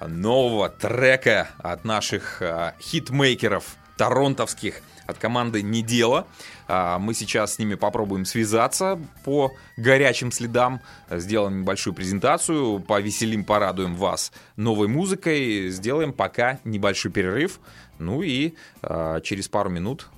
нового 0.00 0.68
трека 0.68 1.50
от 1.58 1.84
наших 1.84 2.40
э, 2.42 2.72
хитмейкеров 2.80 3.76
торонтовских 3.96 4.82
от 5.06 5.18
команды 5.18 5.62
«Не 5.62 5.82
дело». 5.82 6.26
А, 6.68 6.98
Мы 6.98 7.12
сейчас 7.14 7.54
с 7.54 7.58
ними 7.58 7.74
попробуем 7.74 8.24
связаться 8.24 8.98
по 9.24 9.50
горячим 9.76 10.30
следам, 10.30 10.80
сделаем 11.10 11.60
небольшую 11.62 11.92
презентацию, 11.94 12.78
повеселим, 12.80 13.44
порадуем 13.44 13.96
вас 13.96 14.32
новой 14.56 14.86
музыкой, 14.88 15.68
сделаем 15.70 16.12
пока 16.12 16.60
небольшой 16.64 17.10
перерыв. 17.10 17.58
Ну 17.98 18.22
и 18.22 18.54
а, 18.82 19.20
через 19.20 19.48
пару 19.48 19.70
минут 19.70 20.08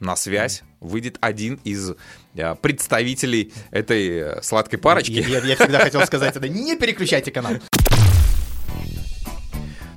на 0.00 0.16
связь 0.16 0.62
выйдет 0.80 1.18
один 1.20 1.60
из 1.62 1.92
а, 2.38 2.54
представителей 2.54 3.52
этой 3.70 4.08
э, 4.38 4.42
сладкой 4.42 4.78
парочки. 4.78 5.12
Я, 5.12 5.28
я- 5.40 5.44
я 5.44 5.56
всегда 5.56 5.80
хотел 5.80 6.00
сказать 6.06 6.34
это. 6.34 6.48
Не 6.48 6.76
переключайте 6.76 7.30
канал. 7.30 7.52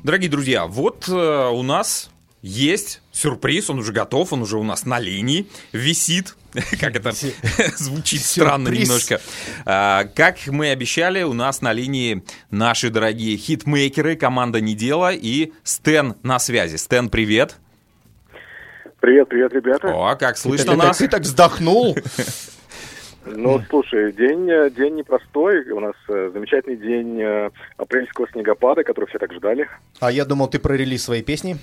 Дорогие 0.04 0.30
друзья, 0.30 0.66
вот 0.68 1.08
э, 1.08 1.50
у 1.50 1.64
нас 1.64 2.10
есть 2.44 3.02
сюрприз, 3.12 3.72
он 3.72 3.80
уже 3.80 3.94
готов, 3.94 4.34
он 4.34 4.44
уже 4.44 4.58
у 4.58 4.64
нас 4.64 4.86
на 4.86 5.00
линии, 5.00 5.48
висит. 5.72 6.36
Как 6.80 6.96
это 6.96 7.12
звучит 7.78 8.22
странно 8.22 8.70
немножко. 8.70 9.20
А, 9.66 10.04
Как 10.04 10.46
мы 10.48 10.70
обещали, 10.70 11.24
у 11.24 11.34
нас 11.34 11.62
на 11.62 11.74
линии 11.74 12.24
наши 12.52 12.92
дорогие 12.92 13.38
хитмейкеры, 13.38 14.16
команда 14.16 14.62
Недела 14.62 15.12
и 15.14 15.54
Стэн 15.64 16.16
на 16.22 16.38
связи. 16.38 16.76
Стэн, 16.76 17.10
привет. 17.10 17.56
Привет, 19.00 19.30
привет, 19.30 19.54
ребята. 19.54 19.88
О, 19.94 20.16
как 20.16 20.38
слышно 20.38 20.76
нас? 20.76 20.98
ты 20.98 21.08
так 21.08 21.24
вздохнул. 21.24 21.98
Ну, 23.26 23.62
слушай, 23.70 24.12
день, 24.12 24.50
э, 24.52 24.70
день 24.70 24.96
непростой. 24.96 25.70
У 25.72 25.80
нас 25.80 25.96
э, 26.10 26.32
замечательный 26.34 26.76
день 26.76 27.22
э, 27.22 27.52
апрельского 27.78 28.28
снегопада, 28.30 28.84
который 28.84 29.06
все 29.06 29.18
так 29.18 29.32
ждали. 29.32 29.70
А 30.02 30.12
я 30.12 30.26
думал, 30.26 30.50
ты 30.50 30.60
про 30.60 30.74
релиз 30.74 31.06
своей 31.06 31.24
песни. 31.24 31.58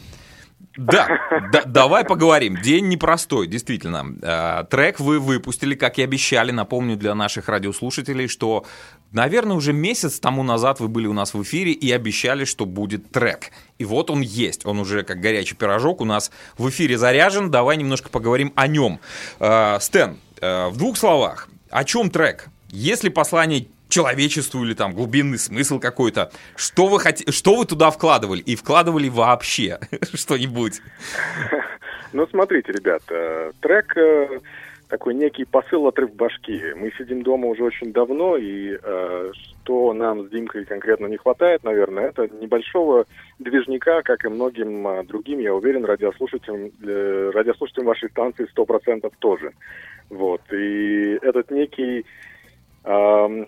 Да, 0.76 1.08
да, 1.52 1.64
давай 1.64 2.04
поговорим. 2.04 2.56
День 2.56 2.88
непростой, 2.88 3.46
действительно. 3.46 4.06
Э, 4.22 4.64
Трек 4.70 5.00
вы 5.00 5.18
выпустили, 5.18 5.74
как 5.74 5.98
и 5.98 6.02
обещали. 6.02 6.52
Напомню 6.52 6.96
для 6.96 7.14
наших 7.14 7.48
радиослушателей, 7.48 8.28
что, 8.28 8.64
наверное, 9.12 9.56
уже 9.56 9.72
месяц 9.72 10.20
тому 10.20 10.42
назад 10.42 10.78
вы 10.78 10.88
были 10.88 11.06
у 11.06 11.12
нас 11.12 11.34
в 11.34 11.42
эфире 11.42 11.72
и 11.72 11.90
обещали, 11.90 12.44
что 12.44 12.66
будет 12.66 13.10
трек. 13.10 13.50
И 13.78 13.84
вот 13.84 14.10
он 14.10 14.20
есть. 14.20 14.64
Он 14.64 14.78
уже 14.78 15.02
как 15.02 15.20
горячий 15.20 15.56
пирожок 15.56 16.00
у 16.00 16.04
нас 16.04 16.30
в 16.56 16.68
эфире 16.70 16.96
заряжен. 16.96 17.50
Давай 17.50 17.76
немножко 17.76 18.08
поговорим 18.08 18.52
о 18.54 18.68
нем. 18.68 19.00
Э, 19.40 19.78
Стэн, 19.80 20.18
э, 20.40 20.68
в 20.68 20.76
двух 20.76 20.96
словах, 20.96 21.48
о 21.70 21.84
чем 21.84 22.10
трек? 22.10 22.48
Есть 22.68 23.02
ли 23.02 23.10
послание 23.10 23.66
человечеству 23.90 24.64
или 24.64 24.74
там 24.74 24.94
глубинный 24.94 25.38
смысл 25.38 25.78
какой-то? 25.78 26.30
Что 26.56 26.86
вы, 26.86 26.98
хот... 27.00 27.18
что 27.32 27.56
вы 27.56 27.66
туда 27.66 27.90
вкладывали? 27.90 28.40
И 28.40 28.56
вкладывали 28.56 29.08
вообще 29.08 29.78
что-нибудь? 30.14 30.80
Ну, 32.12 32.26
смотрите, 32.26 32.72
ребят, 32.72 33.02
э, 33.08 33.52
трек 33.60 33.96
э, 33.96 34.40
такой 34.90 35.14
некий 35.14 35.44
посыл 35.44 35.86
отрыв 35.86 36.12
башки. 36.14 36.60
Мы 36.74 36.92
сидим 36.98 37.22
дома 37.22 37.46
уже 37.46 37.62
очень 37.62 37.92
давно, 37.92 38.36
и 38.36 38.76
э, 38.82 39.32
что 39.62 39.92
нам 39.94 40.26
с 40.26 40.30
Димкой 40.30 40.64
конкретно 40.64 41.06
не 41.06 41.16
хватает, 41.16 41.62
наверное, 41.62 42.08
это 42.08 42.28
небольшого 42.28 43.06
движника, 43.38 44.02
как 44.02 44.24
и 44.24 44.28
многим 44.28 44.86
э, 44.86 45.04
другим, 45.04 45.38
я 45.38 45.54
уверен, 45.54 45.84
радиослушателям, 45.84 46.72
э, 46.82 47.30
радиослушателям 47.32 47.86
вашей 47.86 48.10
станции 48.10 48.48
100% 48.52 49.10
тоже. 49.20 49.52
Вот. 50.10 50.42
И 50.52 51.18
этот 51.22 51.52
некий, 51.52 52.04
эм, 52.82 53.46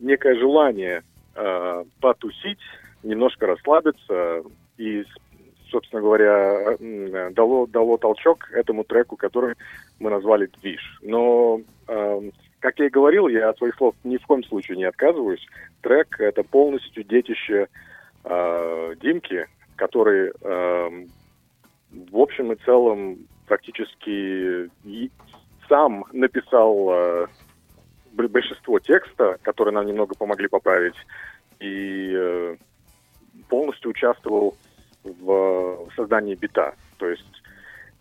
некое 0.00 0.34
желание 0.36 1.02
э, 1.34 1.84
потусить, 2.00 2.60
немножко 3.02 3.46
расслабиться 3.46 4.42
и 4.76 5.04
собственно 5.70 6.02
говоря, 6.02 6.76
дало, 7.32 7.66
дало 7.66 7.96
толчок 7.98 8.50
этому 8.52 8.84
треку, 8.84 9.16
который 9.16 9.54
мы 9.98 10.10
назвали 10.10 10.50
«Движ». 10.60 10.98
Но, 11.02 11.60
эм, 11.88 12.32
как 12.60 12.78
я 12.78 12.86
и 12.86 12.90
говорил, 12.90 13.28
я 13.28 13.50
от 13.50 13.58
своих 13.58 13.74
слов 13.76 13.94
ни 14.04 14.16
в 14.16 14.26
коем 14.26 14.42
случае 14.44 14.76
не 14.76 14.84
отказываюсь. 14.84 15.46
Трек— 15.82 16.16
это 16.20 16.42
полностью 16.42 17.04
детище 17.04 17.68
э, 18.24 18.94
Димки, 19.00 19.46
который, 19.76 20.32
эм, 20.40 21.08
в 21.90 22.18
общем 22.18 22.52
и 22.52 22.56
целом, 22.64 23.18
практически 23.46 24.70
сам 25.68 26.04
написал 26.12 26.88
э, 26.90 27.26
большинство 28.26 28.80
текста, 28.80 29.38
которые 29.42 29.72
нам 29.72 29.86
немного 29.86 30.14
помогли 30.16 30.48
поправить, 30.48 30.96
и 31.60 32.12
э, 32.12 32.56
полностью 33.48 33.90
участвовал 33.90 34.56
в 35.04 35.88
создании 35.96 36.34
бита. 36.34 36.74
То 36.98 37.08
есть, 37.08 37.24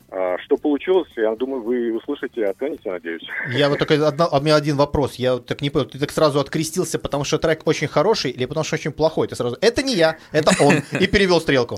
а, 0.10 0.38
что 0.40 0.58
получилось, 0.58 1.10
я 1.16 1.36
думаю, 1.36 1.62
вы 1.62 1.94
услышите 1.94 2.42
и 2.42 2.44
оцените, 2.44 2.92
надеюсь. 2.92 3.24
Я 3.52 3.70
вот 3.70 3.80
только 3.80 4.08
одна, 4.08 4.28
у 4.28 4.42
меня 4.42 4.56
один 4.56 4.78
вопрос. 4.78 5.16
Я 5.16 5.36
вот 5.36 5.46
так 5.46 5.62
не 5.62 5.70
понял, 5.70 5.86
ты 5.86 6.00
так 6.00 6.12
сразу 6.12 6.40
открестился, 6.40 6.98
потому 7.00 7.24
что 7.24 7.38
трек 7.38 7.66
очень 7.66 7.88
хороший 7.88 8.32
или 8.32 8.46
потому 8.46 8.64
что 8.64 8.76
очень 8.76 8.92
плохой? 8.92 9.28
Ты 9.28 9.36
сразу, 9.36 9.58
это 9.62 9.84
не 9.84 9.96
я, 9.96 10.18
это 10.32 10.52
он. 10.64 10.76
И 11.00 11.08
перевел 11.08 11.42
стрелку. 11.42 11.78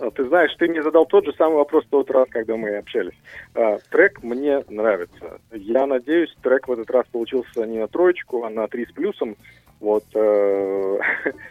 А, 0.00 0.10
Ты 0.10 0.24
знаешь, 0.24 0.54
ты 0.58 0.66
мне 0.66 0.82
задал 0.82 1.04
тот 1.04 1.26
же 1.26 1.32
самый 1.34 1.56
вопрос 1.56 1.84
в 1.84 1.90
тот 1.90 2.10
раз, 2.10 2.26
когда 2.30 2.56
мы 2.56 2.76
общались. 2.76 3.14
А, 3.54 3.78
трек 3.90 4.22
мне 4.22 4.64
нравится. 4.68 5.40
Я 5.52 5.86
надеюсь, 5.86 6.34
трек 6.42 6.68
в 6.68 6.72
этот 6.72 6.90
раз 6.90 7.06
получился 7.12 7.64
не 7.66 7.78
на 7.78 7.86
троечку, 7.86 8.44
а 8.44 8.50
на 8.50 8.66
три 8.66 8.86
с 8.86 8.92
плюсом. 8.92 9.36
Вот. 9.80 10.04
э, 10.14 10.98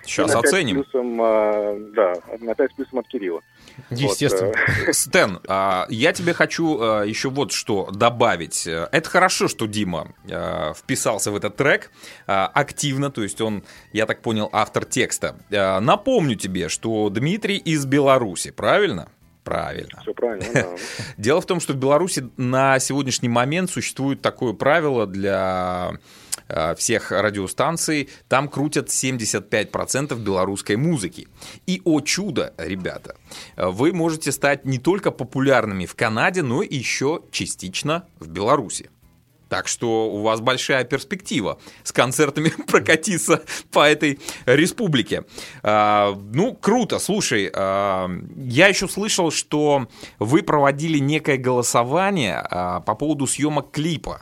Сейчас 0.03 0.31
с 0.31 0.35
оценим. 0.35 0.83
плюсом, 0.83 1.19
а, 1.21 1.75
да, 1.95 2.13
на 2.39 2.53
5 2.53 2.71
с 2.71 2.75
плюсом 2.75 2.99
от 2.99 3.07
Кирилла. 3.07 3.41
Естественно. 3.89 4.49
Вот, 4.49 4.87
э, 4.87 4.93
Стэн, 4.93 5.39
а, 5.47 5.87
я 5.89 6.13
тебе 6.13 6.33
хочу 6.33 6.79
а, 6.79 7.03
еще 7.03 7.29
вот 7.29 7.51
что 7.51 7.89
добавить. 7.91 8.67
Э, 8.67 8.87
Это 8.91 9.09
хорошо, 9.09 9.47
что 9.47 9.65
Дима 9.65 10.13
вписался 10.75 11.31
в 11.31 11.35
этот 11.35 11.55
трек 11.55 11.91
активно, 12.27 13.09
то 13.11 13.23
есть 13.23 13.41
он, 13.41 13.63
я 13.93 14.05
так 14.05 14.21
понял, 14.21 14.49
автор 14.51 14.85
текста. 14.85 15.35
Напомню 15.49 16.35
тебе, 16.35 16.69
что 16.69 17.09
Дмитрий 17.09 17.57
из 17.57 17.85
Беларуси, 17.85 18.51
правильно? 18.51 19.09
Правильно. 19.43 19.99
Все 20.01 20.13
правильно, 20.13 20.45
да. 20.53 20.67
Дело 21.17 21.41
в 21.41 21.45
том, 21.45 21.59
что 21.59 21.73
в 21.73 21.77
Беларуси 21.77 22.29
на 22.37 22.77
сегодняшний 22.79 23.29
момент 23.29 23.71
существует 23.71 24.21
такое 24.21 24.53
правило 24.53 25.07
для 25.07 25.91
э, 25.93 25.97
всех 26.77 27.11
радиостанций. 27.11 28.09
Там 28.27 28.47
крутят 28.47 28.87
75% 28.87 30.15
белорусской 30.17 30.75
музыки. 30.75 31.27
И, 31.67 31.81
о 31.85 32.01
чудо, 32.01 32.53
ребята, 32.57 33.15
э, 33.55 33.67
вы 33.67 33.93
можете 33.93 34.31
стать 34.31 34.65
не 34.65 34.79
только 34.79 35.11
популярными 35.11 35.85
в 35.85 35.95
Канаде, 35.95 36.41
но 36.41 36.63
еще 36.63 37.21
частично 37.31 38.05
в 38.19 38.27
Беларуси. 38.27 38.89
Так 39.49 39.67
что 39.67 40.11
у 40.11 40.21
вас 40.21 40.41
большая 40.41 40.83
перспектива 40.83 41.59
с 41.83 41.91
концертами 41.91 42.49
прокатиться 42.67 43.41
по 43.71 43.89
этой 43.89 44.19
республике. 44.45 45.25
А, 45.63 46.15
ну, 46.31 46.53
круто. 46.53 46.99
Слушай, 46.99 47.51
а, 47.53 48.09
я 48.35 48.67
еще 48.67 48.87
слышал, 48.87 49.31
что 49.31 49.87
вы 50.19 50.43
проводили 50.43 50.99
некое 50.99 51.37
голосование 51.37 52.35
а, 52.35 52.79
по 52.81 52.93
поводу 52.93 53.25
съемок 53.25 53.71
клипа. 53.71 54.21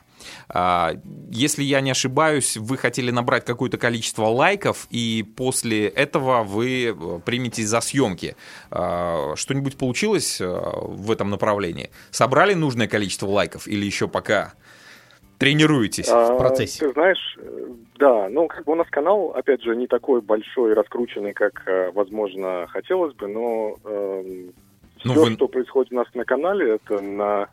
А, 0.49 0.93
Если 1.31 1.63
я 1.63 1.81
не 1.81 1.91
ошибаюсь, 1.91 2.57
вы 2.57 2.77
хотели 2.77 3.11
набрать 3.11 3.45
какое-то 3.45 3.77
количество 3.77 4.25
лайков, 4.25 4.87
и 4.89 5.25
после 5.35 5.87
этого 5.87 6.43
вы 6.43 6.87
э, 6.87 7.19
приметесь 7.25 7.67
за 7.67 7.81
съемки. 7.81 8.35
А, 8.71 9.33
Что-нибудь 9.35 9.77
получилось 9.77 10.39
э, 10.41 10.45
в 10.47 11.11
этом 11.11 11.29
направлении? 11.29 11.89
Собрали 12.11 12.53
нужное 12.53 12.87
количество 12.87 13.27
лайков 13.27 13.67
или 13.67 13.85
еще 13.85 14.07
пока 14.07 14.53
тренируетесь? 15.37 16.09
А, 16.09 16.33
в 16.33 16.37
процессе. 16.37 16.85
Ты 16.85 16.93
знаешь, 16.93 17.37
э, 17.39 17.67
да, 17.99 18.27
ну 18.29 18.47
как 18.47 18.65
бы 18.65 18.73
у 18.73 18.75
нас 18.75 18.87
канал, 18.89 19.33
опять 19.35 19.61
же, 19.63 19.75
не 19.75 19.87
такой 19.87 20.21
большой 20.21 20.71
и 20.71 20.73
раскрученный, 20.73 21.33
как, 21.33 21.63
э, 21.67 21.91
возможно, 21.93 22.67
хотелось 22.69 23.13
бы, 23.15 23.27
но 23.27 23.75
эм, 23.85 24.53
Ну, 25.03 25.11
все, 25.13 25.23
вы- 25.25 25.33
что 25.33 25.47
происходит 25.47 25.91
у 25.91 25.95
нас 25.95 26.07
на 26.13 26.25
канале, 26.25 26.75
это 26.75 26.99
на 27.01 27.49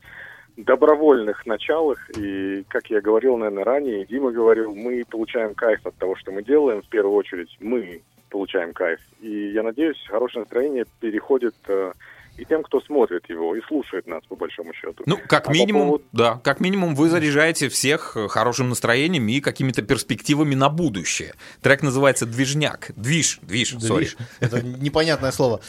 добровольных 0.56 1.46
началах. 1.46 1.98
И, 2.16 2.64
как 2.68 2.88
я 2.90 3.00
говорил, 3.00 3.36
наверное, 3.36 3.64
ранее, 3.64 4.06
Дима 4.06 4.30
говорил, 4.30 4.74
мы 4.74 5.04
получаем 5.10 5.54
кайф 5.54 5.84
от 5.86 5.94
того, 5.96 6.16
что 6.16 6.32
мы 6.32 6.42
делаем. 6.42 6.82
В 6.82 6.88
первую 6.88 7.14
очередь 7.16 7.56
мы 7.60 8.02
получаем 8.30 8.72
кайф. 8.72 9.00
И 9.20 9.50
я 9.52 9.62
надеюсь, 9.62 9.96
хорошее 10.08 10.40
настроение 10.40 10.86
переходит 11.00 11.54
э, 11.68 11.92
и 12.36 12.44
тем, 12.44 12.62
кто 12.64 12.80
смотрит 12.80 13.28
его 13.28 13.54
и 13.54 13.60
слушает 13.62 14.06
нас, 14.08 14.24
по 14.28 14.34
большому 14.34 14.72
счету. 14.74 15.04
Ну, 15.06 15.16
как 15.28 15.44
А 15.46 15.50
по 15.50 15.52
минимум, 15.52 15.86
поводу- 15.86 16.04
да, 16.12 16.40
как 16.42 16.58
минимум 16.60 16.94
вы 16.96 17.08
заряжаете 17.08 17.68
всех 17.68 18.16
э, 18.16 18.26
хорошим 18.28 18.68
настроением 18.70 19.28
и 19.28 19.40
какими-то 19.40 19.82
перспективами 19.82 20.54
на 20.56 20.68
будущее. 20.68 21.34
Трек 21.62 21.82
называется 21.82 22.26
«Движняк». 22.26 22.90
Движ, 22.96 23.38
движ, 23.42 23.76
сори. 23.78 24.04
Движ. 24.04 24.16
Это 24.40 24.62
непонятное 24.62 25.30
слово. 25.30 25.60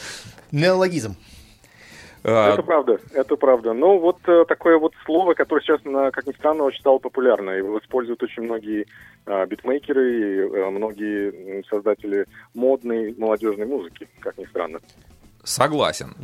Неологизм. 0.50 1.14
А, 2.24 2.52
Это 2.52 2.62
правда, 2.62 2.98
это 3.12 3.36
правда. 3.36 3.72
Но 3.72 3.98
вот 3.98 4.18
э, 4.26 4.44
такое 4.48 4.78
вот 4.78 4.92
слово, 5.04 5.34
которое 5.34 5.60
сейчас, 5.62 5.80
как 5.82 6.26
ни 6.26 6.32
странно, 6.32 6.64
очень 6.64 6.80
стало 6.80 6.98
популярно. 6.98 7.50
Его 7.50 7.78
используют 7.78 8.22
очень 8.22 8.42
многие 8.42 8.86
а, 9.26 9.46
битмейкеры 9.46 10.12
и 10.12 10.38
э, 10.40 10.70
многие 10.70 11.64
создатели 11.68 12.26
модной 12.54 13.14
молодежной 13.16 13.66
музыки, 13.66 14.08
как 14.20 14.38
ни 14.38 14.44
странно. 14.44 14.80
Согласен. 15.46 16.14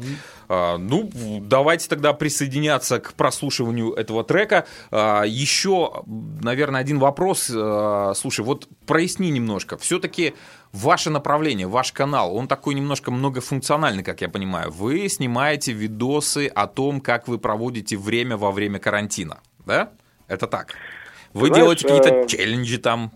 А, 0.48 0.78
ну, 0.78 1.08
давайте 1.40 1.88
тогда 1.88 2.12
присоединяться 2.12 2.98
к 2.98 3.14
прослушиванию 3.14 3.92
этого 3.92 4.24
трека. 4.24 4.66
А, 4.90 5.22
еще, 5.22 6.02
наверное, 6.06 6.80
один 6.80 6.98
вопрос. 6.98 7.48
А, 7.54 8.14
слушай, 8.16 8.44
вот 8.44 8.68
проясни 8.84 9.30
немножко. 9.30 9.78
Все-таки 9.78 10.34
ваше 10.72 11.10
направление, 11.10 11.68
ваш 11.68 11.92
канал, 11.92 12.36
он 12.36 12.48
такой 12.48 12.74
немножко 12.74 13.12
многофункциональный, 13.12 14.02
как 14.02 14.22
я 14.22 14.28
понимаю. 14.28 14.72
Вы 14.72 15.08
снимаете 15.08 15.72
видосы 15.72 16.48
о 16.48 16.66
том, 16.66 17.00
как 17.00 17.28
вы 17.28 17.38
проводите 17.38 17.96
время 17.96 18.36
во 18.36 18.50
время 18.50 18.80
карантина, 18.80 19.38
да? 19.64 19.90
Это 20.26 20.48
так. 20.48 20.74
Вы 21.32 21.46
Знаешь, 21.46 21.62
делаете 21.62 21.88
какие-то 21.88 22.08
э, 22.08 22.26
челленджи 22.26 22.78
там. 22.78 23.12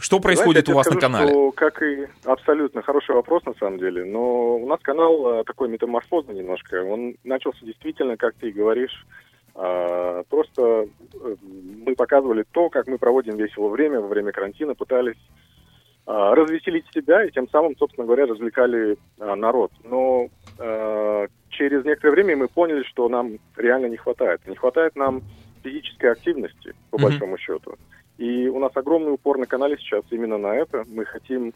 Что 0.00 0.18
происходит 0.20 0.66
Знаете, 0.66 0.72
у 0.72 0.76
вас 0.76 0.86
тебе 0.86 0.94
на 0.94 1.00
скажу, 1.00 1.12
канале? 1.12 1.30
что, 1.30 1.52
как 1.52 1.82
и 1.82 2.08
абсолютно 2.24 2.82
хороший 2.82 3.14
вопрос 3.14 3.44
на 3.44 3.54
самом 3.54 3.78
деле, 3.78 4.04
но 4.04 4.56
у 4.56 4.66
нас 4.66 4.80
канал 4.80 5.40
э, 5.40 5.44
такой 5.44 5.68
метаморфозный 5.68 6.34
немножко. 6.34 6.82
Он 6.84 7.14
начался 7.24 7.64
действительно, 7.64 8.16
как 8.16 8.34
ты 8.34 8.50
говоришь, 8.50 9.06
а, 9.54 10.22
просто 10.28 10.86
э, 11.14 11.36
мы 11.84 11.94
показывали 11.94 12.44
то, 12.50 12.70
как 12.70 12.86
мы 12.86 12.98
проводим 12.98 13.36
весело 13.36 13.68
время 13.68 14.00
во 14.00 14.08
время 14.08 14.32
карантина, 14.32 14.74
пытались 14.74 15.18
а, 16.06 16.34
развеселить 16.34 16.86
себя 16.94 17.24
и 17.24 17.30
тем 17.30 17.48
самым, 17.50 17.76
собственно 17.76 18.06
говоря, 18.06 18.26
развлекали 18.26 18.96
а, 19.18 19.36
народ. 19.36 19.72
Но 19.84 20.28
через 21.48 21.84
некоторое 21.84 22.12
время 22.12 22.36
мы 22.36 22.48
поняли, 22.48 22.82
что 22.84 23.08
нам 23.08 23.38
реально 23.56 23.86
не 23.86 23.96
хватает. 23.96 24.40
Не 24.46 24.56
хватает 24.56 24.94
нам 24.94 25.22
физической 25.62 26.12
активности, 26.12 26.74
по 26.90 26.98
Мгм. 26.98 27.04
большому 27.04 27.38
счету. 27.38 27.76
И 28.20 28.48
у 28.48 28.58
нас 28.58 28.70
огромный 28.74 29.14
упор 29.14 29.38
на 29.38 29.46
канале 29.46 29.78
сейчас 29.78 30.04
именно 30.10 30.36
на 30.36 30.54
это. 30.54 30.84
Мы 30.88 31.06
хотим 31.06 31.54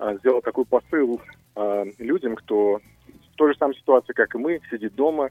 а, 0.00 0.16
сделать 0.16 0.44
такой 0.44 0.64
посыл 0.64 1.20
а, 1.54 1.84
людям, 2.00 2.34
кто 2.34 2.80
в 3.06 3.36
той 3.36 3.52
же 3.52 3.58
самой 3.58 3.76
ситуации, 3.76 4.12
как 4.12 4.34
и 4.34 4.38
мы, 4.38 4.60
сидит 4.68 4.96
дома, 4.96 5.30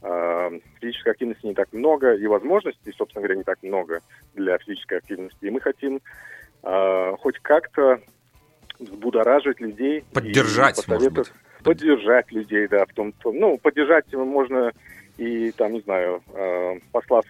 а, 0.00 0.52
физической 0.80 1.08
активности 1.08 1.44
не 1.44 1.54
так 1.54 1.72
много, 1.72 2.14
и 2.14 2.24
возможностей, 2.28 2.94
собственно 2.96 3.22
говоря, 3.22 3.36
не 3.36 3.42
так 3.42 3.60
много 3.64 3.98
для 4.34 4.58
физической 4.58 4.98
активности. 4.98 5.44
И 5.44 5.50
мы 5.50 5.58
хотим 5.58 6.00
а, 6.62 7.16
хоть 7.16 7.40
как-то 7.40 8.00
взбудоражить 8.78 9.58
людей. 9.58 10.04
Поддержать, 10.14 10.86
может 10.86 11.12
быть. 11.12 11.32
Поддержать 11.64 12.30
людей, 12.30 12.68
да, 12.68 12.86
в 12.86 12.92
том, 12.94 13.12
ну, 13.24 13.58
поддержать 13.58 14.12
можно 14.12 14.70
и, 15.18 15.50
там, 15.50 15.72
не 15.72 15.80
знаю, 15.80 16.22
послав 16.92 17.24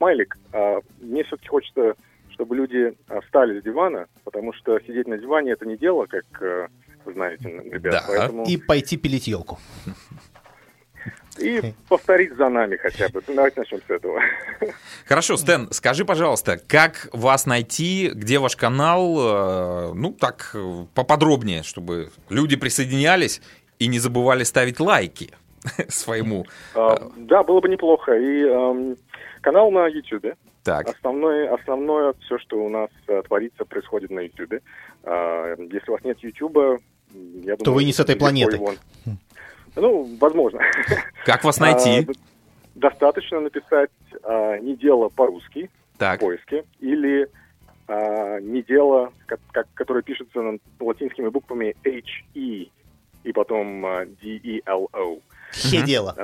смайлик. 0.00 0.38
А 0.52 0.80
мне 1.00 1.22
все-таки 1.24 1.48
хочется, 1.48 1.94
чтобы 2.30 2.56
люди 2.56 2.94
э, 3.08 3.20
встали 3.20 3.60
с 3.60 3.62
дивана, 3.62 4.06
потому 4.24 4.52
что 4.54 4.80
сидеть 4.80 5.06
на 5.06 5.18
диване 5.18 5.52
это 5.52 5.66
не 5.66 5.76
дело, 5.76 6.06
как 6.06 6.24
э, 6.40 6.68
вы 7.04 7.12
знаете, 7.12 7.48
ребят. 7.70 7.92
Да. 7.92 8.04
Поэтому... 8.08 8.44
И 8.46 8.56
пойти 8.56 8.96
пилить 8.96 9.28
елку. 9.28 9.58
И 11.38 11.74
повторить 11.88 12.34
за 12.36 12.48
нами 12.48 12.76
хотя 12.76 13.08
бы. 13.08 13.22
Давайте 13.26 13.60
начнем 13.60 13.80
с 13.86 13.90
этого. 13.90 14.20
Хорошо, 15.06 15.36
Стэн, 15.36 15.68
скажи, 15.70 16.04
пожалуйста, 16.04 16.58
как 16.66 17.08
вас 17.12 17.46
найти, 17.46 18.10
где 18.12 18.38
ваш 18.38 18.56
канал, 18.56 19.90
э, 19.90 19.92
ну 19.94 20.12
так 20.12 20.50
э, 20.54 20.84
поподробнее, 20.94 21.62
чтобы 21.62 22.10
люди 22.28 22.56
присоединялись 22.56 23.40
и 23.78 23.86
не 23.86 23.98
забывали 23.98 24.44
ставить 24.44 24.80
лайки 24.80 25.30
своему. 25.88 26.46
А, 26.74 27.10
Да, 27.16 27.42
было 27.42 27.60
бы 27.60 27.68
неплохо. 27.68 28.12
И 28.12 28.42
эм, 28.42 28.96
канал 29.40 29.70
на 29.70 29.86
YouTube. 29.86 30.34
Так, 30.62 30.88
Основное, 30.88 31.52
основное 31.54 32.14
все, 32.20 32.38
что 32.38 32.62
у 32.62 32.68
нас 32.68 32.90
э, 33.08 33.22
творится, 33.26 33.64
происходит 33.64 34.10
на 34.10 34.20
YouTube. 34.20 34.60
А, 35.04 35.54
если 35.58 35.90
у 35.90 35.92
вас 35.94 36.04
нет 36.04 36.18
YouTube, 36.20 36.56
я 37.14 37.56
думаю... 37.56 37.74
вы 37.74 37.84
не 37.84 37.92
с 37.92 38.00
этой 38.00 38.16
планеты. 38.16 38.56
его- 38.56 38.74
Ну, 39.76 40.16
возможно. 40.20 40.60
как 41.24 41.44
вас 41.44 41.58
найти? 41.58 42.06
А, 42.08 42.12
достаточно 42.74 43.40
написать 43.40 43.90
а, 44.22 44.58
«не 44.58 44.76
дело 44.76 45.08
по-русски» 45.08 45.70
в 45.98 46.18
поиске 46.20 46.64
или 46.80 47.28
«не 47.88 48.62
дело», 48.62 49.12
как, 49.26 49.40
как- 49.50 49.66
которое 49.74 50.02
пишется 50.02 50.40
на- 50.42 50.58
латинскими 50.78 51.28
буквами 51.28 51.74
H-E 51.84 52.68
и 53.24 53.32
потом 53.32 53.82
D-E-L-O. 54.22 55.18
Хе 55.52 55.82
дело. 55.82 56.14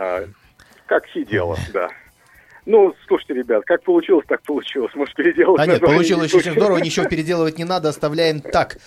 Как 0.87 1.07
хи 1.07 1.25
дело, 1.25 1.57
да. 1.73 1.89
Ну, 2.67 2.95
слушайте, 3.07 3.35
ребят, 3.35 3.63
как 3.65 3.83
получилось, 3.85 4.25
так 4.29 4.43
получилось. 4.43 4.91
Может, 4.95 5.15
переделать 5.15 5.61
А 5.61 5.67
нет, 5.67 5.81
получилось 5.81 6.35
очень 6.35 6.53
здорово, 6.53 6.79
ничего 6.79 7.07
переделывать 7.07 7.59
не 7.59 7.65
надо, 7.65 7.89
оставляем 7.91 8.41
так. 8.41 8.79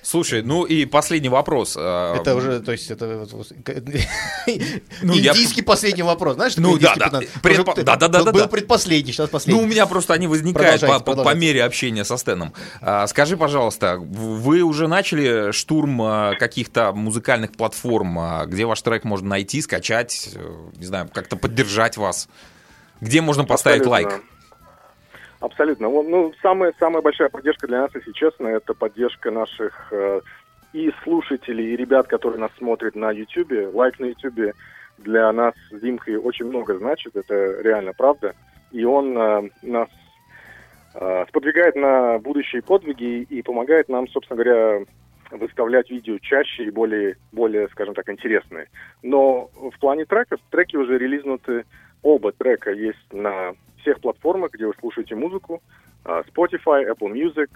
слушай, 0.00 0.40
ну 0.42 0.64
и 0.64 0.86
последний 0.86 1.28
вопрос. 1.28 1.76
э, 1.78 2.14
Это 2.20 2.34
уже, 2.34 2.60
то 2.60 2.72
есть, 2.72 2.90
это 2.90 3.26
Ну, 5.02 5.12
я- 5.12 5.32
индийский 5.32 5.60
последний 5.60 6.02
вопрос. 6.02 6.36
Знаешь, 6.36 6.56
Ну, 6.56 6.78
да, 6.78 6.94
да. 6.96 7.20
Предпо- 7.42 7.72
Уже 7.74 7.82
да, 7.84 7.96
да, 7.96 8.08
да, 8.08 8.18
был- 8.20 8.24
да, 8.24 8.32
Был 8.32 8.40
да. 8.42 8.48
предпоследний, 8.48 9.12
сейчас 9.12 9.26
Ну, 9.26 9.28
у 9.28 9.32
последний. 9.32 9.66
меня 9.66 9.86
просто 9.86 10.14
они 10.14 10.26
возникают 10.26 10.80
по, 10.80 10.86
Продолжайте, 10.86 11.04
по- 11.04 11.24
по 11.24 11.34
мере 11.34 11.62
общения 11.64 12.04
со 12.04 12.16
Стэном. 12.16 12.54
А, 12.80 13.06
скажи, 13.08 13.36
пожалуйста, 13.36 13.98
вы 13.98 14.62
уже 14.62 14.88
начали 14.88 15.52
штурм 15.52 16.00
а, 16.00 16.34
каких-то 16.38 16.92
музыкальных 16.92 17.52
платформ, 17.52 18.18
а, 18.18 18.46
где 18.46 18.64
ваш 18.64 18.80
трек 18.80 19.04
можно 19.04 19.28
найти, 19.28 19.60
скачать, 19.60 20.30
э, 20.34 20.50
не 20.78 20.86
знаю, 20.86 21.10
как-то 21.12 21.36
поддержать 21.36 21.98
вас? 21.98 22.28
Где 23.00 23.20
можно 23.20 23.44
поставить 23.44 23.86
Абсолютно. 23.86 24.10
лайк? 24.10 24.22
Абсолютно. 25.40 25.88
Ну, 25.88 26.32
самая, 26.42 26.72
самая 26.78 27.00
большая 27.00 27.28
поддержка 27.28 27.66
для 27.68 27.82
нас, 27.82 27.90
если 27.94 28.12
честно, 28.12 28.48
это 28.48 28.74
поддержка 28.74 29.30
наших 29.30 29.88
э, 29.92 30.20
и 30.72 30.92
слушателей, 31.04 31.72
и 31.72 31.76
ребят, 31.76 32.08
которые 32.08 32.40
нас 32.40 32.50
смотрят 32.58 32.96
на 32.96 33.12
YouTube. 33.12 33.72
Лайк 33.72 34.00
на 34.00 34.06
YouTube 34.06 34.54
для 34.98 35.32
нас 35.32 35.54
с 35.70 35.80
Димкой 35.80 36.16
очень 36.16 36.46
много 36.46 36.76
значит, 36.78 37.14
это 37.14 37.60
реально 37.62 37.92
правда. 37.96 38.34
И 38.72 38.84
он 38.84 39.16
э, 39.16 39.50
нас 39.62 39.88
э, 40.94 41.24
сподвигает 41.28 41.76
на 41.76 42.18
будущие 42.18 42.62
подвиги 42.62 43.22
и 43.22 43.42
помогает 43.42 43.88
нам, 43.88 44.08
собственно 44.08 44.42
говоря, 44.42 44.84
выставлять 45.30 45.90
видео 45.90 46.18
чаще 46.18 46.64
и 46.64 46.70
более, 46.70 47.16
более, 47.32 47.68
скажем 47.68 47.94
так, 47.94 48.08
интересные. 48.08 48.66
Но 49.02 49.50
в 49.54 49.78
плане 49.78 50.04
треков, 50.04 50.40
треки 50.50 50.76
уже 50.76 50.98
релизнуты, 50.98 51.64
оба 52.02 52.32
трека 52.32 52.70
есть 52.70 53.12
на 53.12 53.54
всех 53.80 54.00
платформах, 54.00 54.52
где 54.52 54.66
вы 54.66 54.74
слушаете 54.80 55.14
музыку, 55.14 55.62
а, 56.04 56.22
Spotify, 56.22 56.88
Apple 56.90 57.12
Music, 57.12 57.48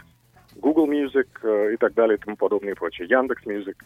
Google 0.57 0.87
Music 0.87 1.27
э, 1.43 1.75
и 1.75 1.77
так 1.77 1.95
далее 1.95 2.17
и 2.17 2.21
тому 2.21 2.37
подобное 2.37 2.73
и 2.73 2.77
прочее, 2.77 3.09
Яндекс 3.09 3.45
Music. 3.45 3.77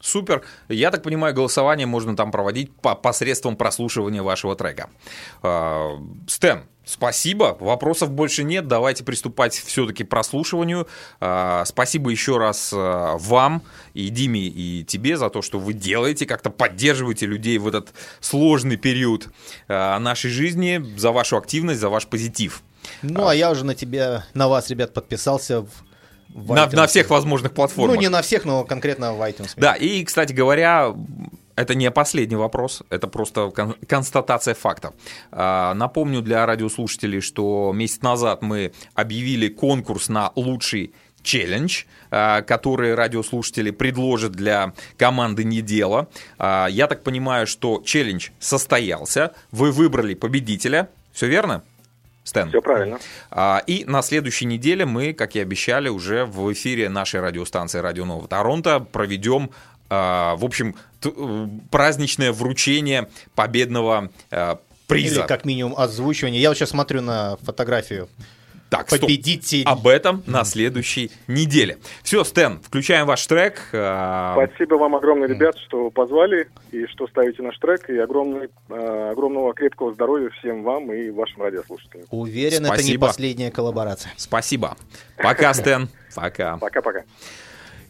Супер. 0.00 0.42
Я 0.68 0.90
так 0.90 1.02
понимаю, 1.02 1.34
голосование 1.34 1.86
можно 1.86 2.16
там 2.16 2.30
проводить 2.30 2.74
по 2.80 2.94
посредством 2.94 3.56
прослушивания 3.56 4.22
вашего 4.22 4.56
трека. 4.56 4.88
А, 5.42 5.98
Стэн, 6.26 6.64
спасибо. 6.84 7.56
Вопросов 7.60 8.10
больше 8.10 8.44
нет. 8.44 8.68
Давайте 8.68 9.04
приступать 9.04 9.54
все-таки 9.54 10.04
к 10.04 10.08
прослушиванию. 10.08 10.86
А, 11.20 11.64
Спасибо 11.64 12.10
еще 12.10 12.38
раз 12.38 12.72
а, 12.74 13.16
вам 13.18 13.62
и 13.94 14.08
Диме, 14.08 14.46
и 14.46 14.84
тебе 14.84 15.16
за 15.16 15.30
то, 15.30 15.42
что 15.42 15.58
вы 15.58 15.72
делаете, 15.72 16.26
как-то 16.26 16.50
поддерживаете 16.50 17.26
людей 17.26 17.58
в 17.58 17.66
этот 17.66 17.92
сложный 18.20 18.76
период 18.76 19.28
а, 19.68 19.98
нашей 19.98 20.30
жизни, 20.30 20.84
за 20.96 21.12
вашу 21.12 21.36
активность, 21.36 21.80
за 21.80 21.88
ваш 21.88 22.06
позитив. 22.06 22.62
Ну, 23.02 23.26
а 23.26 23.34
я 23.34 23.50
уже 23.50 23.64
на 23.64 23.74
тебя, 23.74 24.24
на 24.34 24.48
вас, 24.48 24.70
ребят, 24.70 24.94
подписался 24.94 25.62
в, 25.62 25.68
в 26.36 26.54
На, 26.54 26.66
на 26.66 26.86
всех 26.86 27.08
возможных 27.10 27.52
платформах. 27.52 27.96
Ну, 27.96 28.00
не 28.00 28.08
на 28.08 28.20
всех, 28.20 28.44
но 28.44 28.64
конкретно 28.64 29.14
в 29.14 29.20
iTunes. 29.22 29.54
Да, 29.56 29.74
и, 29.74 30.04
кстати 30.04 30.32
говоря, 30.34 30.94
Это 31.58 31.74
не 31.74 31.90
последний 31.90 32.36
вопрос, 32.36 32.82
это 32.90 33.08
просто 33.08 33.50
кон- 33.50 33.76
констатация 33.88 34.54
фактов. 34.54 34.92
А, 35.32 35.72
напомню 35.72 36.20
для 36.20 36.44
радиослушателей, 36.44 37.22
что 37.22 37.72
месяц 37.74 38.02
назад 38.02 38.42
мы 38.42 38.72
объявили 38.94 39.48
конкурс 39.48 40.10
на 40.10 40.32
лучший 40.36 40.92
челлендж, 41.22 41.84
а, 42.10 42.42
который 42.42 42.94
радиослушатели 42.94 43.70
предложат 43.70 44.32
для 44.32 44.74
команды 44.98 45.44
«Не 45.44 45.62
дело». 45.62 46.08
А, 46.38 46.66
я 46.66 46.86
так 46.88 47.02
понимаю, 47.02 47.46
что 47.46 47.80
челлендж 47.82 48.28
состоялся, 48.38 49.32
вы 49.50 49.72
выбрали 49.72 50.12
победителя, 50.12 50.90
все 51.14 51.26
верно? 51.26 51.62
Стэн. 52.26 52.48
Все 52.48 52.60
правильно. 52.60 52.98
А, 53.30 53.62
И 53.66 53.84
на 53.84 54.02
следующей 54.02 54.46
неделе 54.46 54.84
мы, 54.84 55.12
как 55.12 55.36
и 55.36 55.40
обещали, 55.40 55.88
уже 55.88 56.24
в 56.24 56.52
эфире 56.52 56.88
нашей 56.88 57.20
радиостанции 57.20 57.78
«Радио 57.78 58.04
Нового 58.04 58.26
Торонто» 58.26 58.80
проведем, 58.80 59.50
а, 59.88 60.34
в 60.34 60.44
общем, 60.44 60.74
э, 61.04 61.46
праздничное 61.70 62.32
вручение 62.32 63.08
победного 63.36 64.10
а, 64.32 64.58
приза. 64.88 65.20
Или 65.20 65.26
как 65.26 65.44
минимум 65.44 65.78
озвучивание. 65.78 66.42
Я 66.42 66.48
вот 66.48 66.58
сейчас 66.58 66.70
смотрю 66.70 67.00
на 67.00 67.36
фотографию 67.42 68.08
Так, 68.68 68.88
стоп. 68.88 69.00
победителей. 69.02 69.64
Об 69.64 69.86
этом 69.86 70.22
на 70.26 70.44
следующей 70.44 71.10
неделе. 71.28 71.78
Все, 72.02 72.24
Стэн, 72.24 72.60
включаем 72.60 73.06
ваш 73.06 73.24
трек. 73.26 73.60
А, 73.72 74.34
Спасибо 74.34 74.74
вам 74.74 74.94
огромное, 74.96 75.28
ребят, 75.28 75.56
что 75.66 75.90
позвали 75.90 76.48
и 76.72 76.86
что 76.86 77.06
ставите 77.06 77.42
наш 77.42 77.56
трек. 77.58 77.88
И 77.88 77.96
огромный, 77.98 78.48
э, 78.68 79.10
огромного 79.12 79.54
крепкого 79.54 79.92
здоровья 79.92 80.30
всем 80.38 80.62
вам 80.64 80.92
и 80.92 81.10
вашим 81.10 81.42
радиослушателям. 81.42 82.06
Уверен, 82.10 82.66
это 82.66 82.76
не 82.76 82.82
Спасибо. 82.82 83.06
последняя 83.06 83.50
коллаборация. 83.50 84.12
Спасибо. 84.16 84.76
Пока, 85.16 85.54
Стэн. 85.54 85.88
Пока. 86.14 86.56
Пока-пока. 86.56 87.04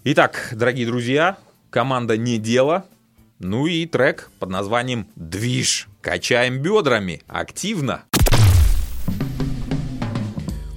Итак, 0.05 0.51
дорогие 0.53 0.87
друзья, 0.87 1.37
команда 1.71 2.17
«Не 2.17 2.39
дело». 2.39 2.85
Ну 3.39 3.67
и 3.67 3.87
трек 3.87 4.31
под 4.39 4.51
названием 4.51 5.09
«Движ». 5.17 5.89
Качаем 6.01 6.62
бедрами. 6.62 7.23
Активно. 7.27 8.05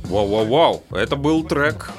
Вау-вау-вау. 0.09 0.83
Это 0.91 1.15
был 1.15 1.43
трек 1.43 1.91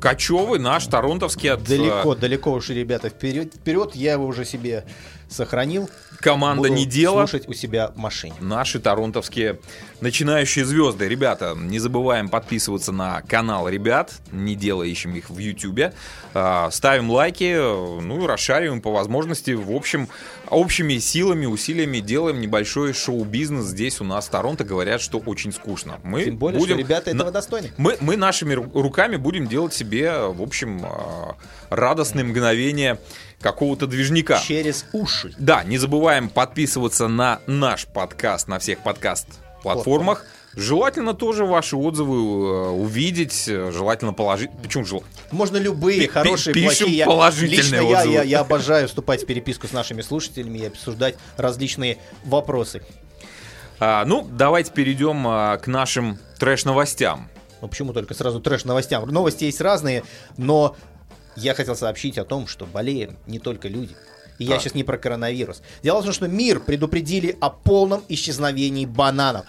кочевый 0.00 0.58
наш, 0.58 0.86
торонтовский 0.86 1.50
от 1.50 1.60
э, 1.62 1.76
Далеко, 1.76 2.14
далеко 2.14 2.52
уж, 2.52 2.68
ребята, 2.70 3.08
вперед, 3.08 3.54
вперед. 3.54 3.94
Я 3.94 4.12
его 4.12 4.26
уже 4.26 4.44
себе 4.44 4.84
сохранил. 5.28 5.88
Команда 6.16 6.62
Буду 6.68 6.74
«Не 6.74 6.86
дело». 6.86 7.26
слушать 7.26 7.48
у 7.48 7.52
себя 7.52 7.88
в 7.88 7.96
машине. 7.98 8.34
наши 8.40 8.78
торонтовские 8.80 9.58
начинающие 10.00 10.64
звезды. 10.64 11.08
Ребята, 11.08 11.54
не 11.58 11.78
забываем 11.78 12.28
подписываться 12.28 12.92
на 12.92 13.22
канал 13.22 13.68
ребят, 13.68 14.12
не 14.30 14.54
делая 14.54 14.88
ищем 14.88 15.14
их 15.16 15.30
в 15.30 15.38
Ютубе. 15.38 15.94
А, 16.34 16.70
Ставим 16.70 17.10
лайки, 17.10 17.54
ну 18.02 18.22
и 18.22 18.26
расшариваем 18.26 18.82
по 18.82 18.92
возможности. 18.92 19.52
В 19.52 19.70
общем, 19.74 20.08
общими 20.50 20.98
силами, 20.98 21.46
усилиями 21.46 22.00
делаем 22.00 22.40
небольшой 22.40 22.92
шоу-бизнес 22.92 23.64
здесь 23.66 24.00
у 24.00 24.04
нас 24.04 24.26
в 24.26 24.30
Торонто. 24.30 24.64
Говорят, 24.64 25.00
что 25.00 25.18
очень 25.18 25.52
скучно. 25.52 25.98
Мы 26.02 26.24
Тем 26.26 26.36
более, 26.36 26.58
будем 26.58 26.74
что 26.74 26.82
ребята 26.82 27.10
этого 27.10 27.30
достойны. 27.30 27.72
мы, 27.78 27.96
мы 28.00 28.16
нашими 28.16 28.52
ру- 28.54 28.70
руками 28.82 29.16
будем 29.16 29.46
делать 29.46 29.72
себе, 29.72 30.12
в 30.28 30.42
общем, 30.42 30.82
а, 30.84 31.36
радостные 31.70 32.24
мгновения 32.24 32.98
какого-то 33.40 33.86
движника. 33.86 34.38
Через 34.40 34.86
уши. 34.92 35.34
Да, 35.38 35.62
не 35.64 35.78
забываем 35.78 36.05
подписываться 36.32 37.08
на 37.08 37.40
наш 37.48 37.86
подкаст 37.86 38.46
на 38.46 38.60
всех 38.60 38.78
подкаст-платформах. 38.84 40.24
Желательно 40.54 41.14
тоже 41.14 41.44
ваши 41.44 41.76
отзывы 41.76 42.16
э, 42.16 42.68
увидеть, 42.70 43.46
э, 43.48 43.72
желательно 43.72 44.12
положить. 44.14 44.50
Почему 44.62 44.84
жел- 44.84 45.02
Можно 45.32 45.56
любые, 45.56 46.02
Пи- 46.02 46.06
хорошие, 46.06 46.54
пи- 46.54 46.62
пишем 46.62 46.78
плохие. 46.86 46.98
Я- 46.98 47.06
положительные 47.06 47.60
Лично 47.60 47.74
я, 47.76 47.98
отзывы. 47.98 48.14
я, 48.14 48.22
я 48.22 48.40
обожаю 48.40 48.86
вступать 48.88 49.24
в 49.24 49.26
переписку 49.26 49.66
с 49.66 49.72
нашими 49.72 50.00
слушателями 50.00 50.58
и 50.58 50.66
обсуждать 50.66 51.16
различные 51.36 51.98
вопросы. 52.24 52.82
А, 53.80 54.04
ну, 54.06 54.26
давайте 54.30 54.70
перейдем 54.70 55.26
а, 55.26 55.58
к 55.58 55.66
нашим 55.66 56.18
трэш-новостям. 56.38 57.28
Ну 57.60 57.68
почему 57.68 57.92
только 57.92 58.14
сразу 58.14 58.40
трэш 58.40 58.64
новостям? 58.64 59.06
Новости 59.08 59.44
есть 59.44 59.60
разные, 59.60 60.04
но 60.36 60.76
я 61.36 61.52
хотел 61.54 61.74
сообщить 61.74 62.16
о 62.16 62.24
том, 62.24 62.46
что 62.46 62.64
болеем 62.64 63.16
не 63.26 63.40
только 63.40 63.66
люди. 63.68 63.94
И 64.38 64.44
я 64.44 64.58
сейчас 64.58 64.74
не 64.74 64.84
про 64.84 64.98
коронавирус. 64.98 65.62
Дело 65.82 66.00
в 66.00 66.04
том, 66.04 66.12
что 66.12 66.28
мир 66.28 66.60
предупредили 66.60 67.36
о 67.40 67.50
полном 67.50 68.02
исчезновении 68.08 68.86
бананов. 68.86 69.46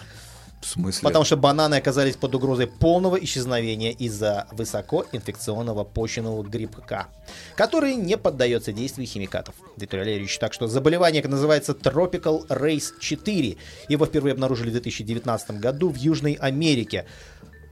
В 0.60 0.66
смысле? 0.66 1.02
Потому 1.02 1.24
что 1.24 1.36
бананы 1.36 1.76
оказались 1.76 2.16
под 2.16 2.34
угрозой 2.34 2.66
полного 2.66 3.16
исчезновения 3.16 3.92
из-за 3.92 4.48
высокоинфекционного 4.50 5.84
почечного 5.84 6.42
грибка, 6.42 7.06
который 7.54 7.94
не 7.94 8.16
поддается 8.16 8.72
действию 8.72 9.06
химикатов. 9.06 9.54
Виктор 9.76 10.00
Валерьевич, 10.00 10.36
так 10.38 10.52
что 10.52 10.66
заболевание 10.66 11.22
называется 11.22 11.72
Tropical 11.72 12.46
Race 12.48 12.98
4. 12.98 13.56
Его 13.88 14.06
впервые 14.06 14.32
обнаружили 14.32 14.70
в 14.70 14.72
2019 14.72 15.52
году 15.60 15.90
в 15.90 15.96
Южной 15.96 16.32
Америке. 16.32 17.06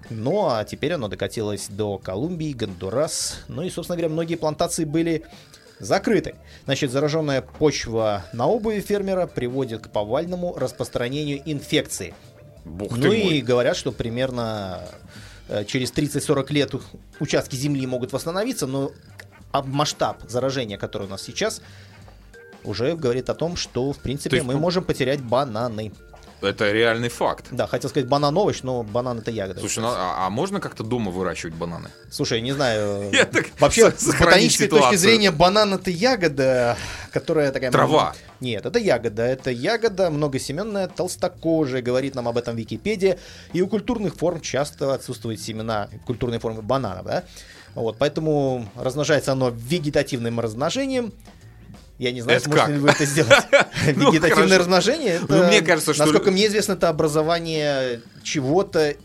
Ну, 0.08 0.46
а 0.48 0.64
теперь 0.64 0.92
оно 0.92 1.08
докатилось 1.08 1.66
до 1.68 1.98
Колумбии, 1.98 2.52
Гондурас. 2.52 3.40
Ну 3.48 3.62
и, 3.62 3.70
собственно 3.70 3.96
говоря, 3.96 4.12
многие 4.12 4.36
плантации 4.36 4.84
были 4.84 5.24
закрыты. 5.78 6.36
Значит, 6.64 6.90
зараженная 6.90 7.42
почва 7.42 8.24
на 8.32 8.46
обуви 8.46 8.80
фермера 8.80 9.26
приводит 9.26 9.82
к 9.82 9.90
повальному 9.90 10.54
распространению 10.56 11.42
инфекции. 11.44 12.14
Бух 12.64 12.96
Ну 12.96 13.08
мой. 13.08 13.20
и 13.20 13.42
говорят, 13.42 13.76
что 13.76 13.92
примерно 13.92 14.80
э, 15.48 15.64
через 15.64 15.92
30-40 15.92 16.52
лет 16.52 16.74
участки 17.20 17.54
земли 17.56 17.86
могут 17.86 18.12
восстановиться, 18.12 18.66
но 18.66 18.92
масштаб 19.64 20.22
заражения, 20.28 20.76
который 20.76 21.06
у 21.06 21.10
нас 21.10 21.22
сейчас, 21.22 21.62
уже 22.64 22.96
говорит 22.96 23.30
о 23.30 23.34
том, 23.34 23.56
что, 23.56 23.92
в 23.92 23.98
принципе, 23.98 24.36
есть, 24.36 24.46
мы 24.46 24.54
ну- 24.54 24.60
можем 24.60 24.84
потерять 24.84 25.22
бананы. 25.22 25.92
Это 26.46 26.70
реальный 26.72 27.08
факт. 27.08 27.46
Да, 27.50 27.66
хотел 27.66 27.90
сказать 27.90 28.08
банан 28.08 28.36
овощ, 28.36 28.62
но 28.62 28.82
банан 28.82 29.18
это 29.18 29.30
ягода. 29.30 29.60
Слушай, 29.60 29.80
ну, 29.80 29.88
а, 29.88 30.26
а 30.26 30.30
можно 30.30 30.60
как-то 30.60 30.84
дома 30.84 31.10
выращивать 31.10 31.54
бананы? 31.54 31.90
Слушай, 32.10 32.40
не 32.40 32.52
знаю. 32.52 33.10
Я 33.12 33.24
так 33.24 33.46
Вообще, 33.58 33.90
с- 33.90 34.06
ботанической 34.18 34.68
точки 34.68 34.78
ситуацию. 34.82 34.98
зрения, 34.98 35.30
банан 35.30 35.74
это 35.74 35.90
ягода, 35.90 36.76
которая 37.12 37.52
такая... 37.52 37.70
Трава. 37.70 38.14
Нет, 38.40 38.64
это 38.64 38.78
ягода. 38.78 39.22
Это 39.22 39.50
ягода 39.50 40.10
многосеменная, 40.10 40.88
толстокожая, 40.88 41.82
говорит 41.82 42.14
нам 42.14 42.28
об 42.28 42.36
этом 42.38 42.56
Википедия. 42.56 43.18
И 43.52 43.62
у 43.62 43.68
культурных 43.68 44.14
форм 44.14 44.40
часто 44.40 44.94
отсутствуют 44.94 45.40
семена 45.40 45.88
культурной 46.06 46.38
формы 46.38 46.62
бананов, 46.62 47.06
да? 47.06 47.24
Вот, 47.74 47.96
поэтому 47.98 48.66
размножается 48.74 49.32
оно 49.32 49.50
вегетативным 49.50 50.40
размножением. 50.40 51.12
Я 51.98 52.12
не 52.12 52.20
знаю, 52.20 52.38
Это 52.38 52.44
сможете 52.46 52.66
как? 52.66 52.74
ли 52.74 52.80
вы 52.80 52.88
это 52.90 53.04
сделать. 53.06 53.44
Ну, 53.96 54.12
Вегетативное 54.12 54.58
размножение, 54.58 55.20
Ну, 55.28 55.44
мне 55.44 55.62
кажется, 55.62 55.94
что- 55.94 56.04
насколько 56.04 56.30
мне 56.30 56.46
известно, 56.46 56.72
это 56.74 56.88
образование 56.88 58.02
чего-то 58.22 58.96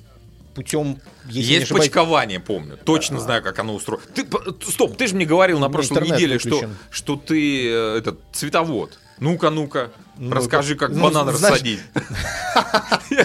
путем, 0.55 0.99
если 1.29 1.53
Есть 1.53 1.69
почкование, 1.69 2.39
помню. 2.41 2.77
Точно 2.83 3.19
знаю, 3.21 3.41
как 3.41 3.57
оно 3.59 3.73
устроено. 3.73 4.03
Ты, 4.13 4.25
стоп, 4.69 4.97
ты 4.97 5.07
же 5.07 5.15
мне 5.15 5.25
говорил 5.25 5.59
на 5.59 5.69
прошлой 5.69 6.01
неделе, 6.03 6.37
что, 6.39 6.49
выключен. 6.49 6.75
что 6.89 7.15
ты 7.15 7.69
э, 7.69 7.97
этот 7.99 8.19
цветовод. 8.33 8.99
Ну-ка, 9.19 9.49
ну-ка, 9.51 9.91
Ну, 10.17 10.33
расскажи, 10.33 10.75
как 10.75 10.89
ну, 10.89 11.03
банан 11.03 11.33
знаешь- 11.33 11.53
рассадить. 11.53 11.79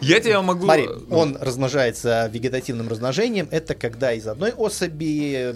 Я 0.00 0.20
тебя 0.20 0.42
могу... 0.42 0.64
Смотри, 0.64 0.88
он 1.10 1.36
размножается 1.40 2.28
вегетативным 2.32 2.88
размножением. 2.88 3.48
Это 3.50 3.74
когда 3.74 4.12
из 4.12 4.26
одной 4.26 4.50
особи... 4.52 5.54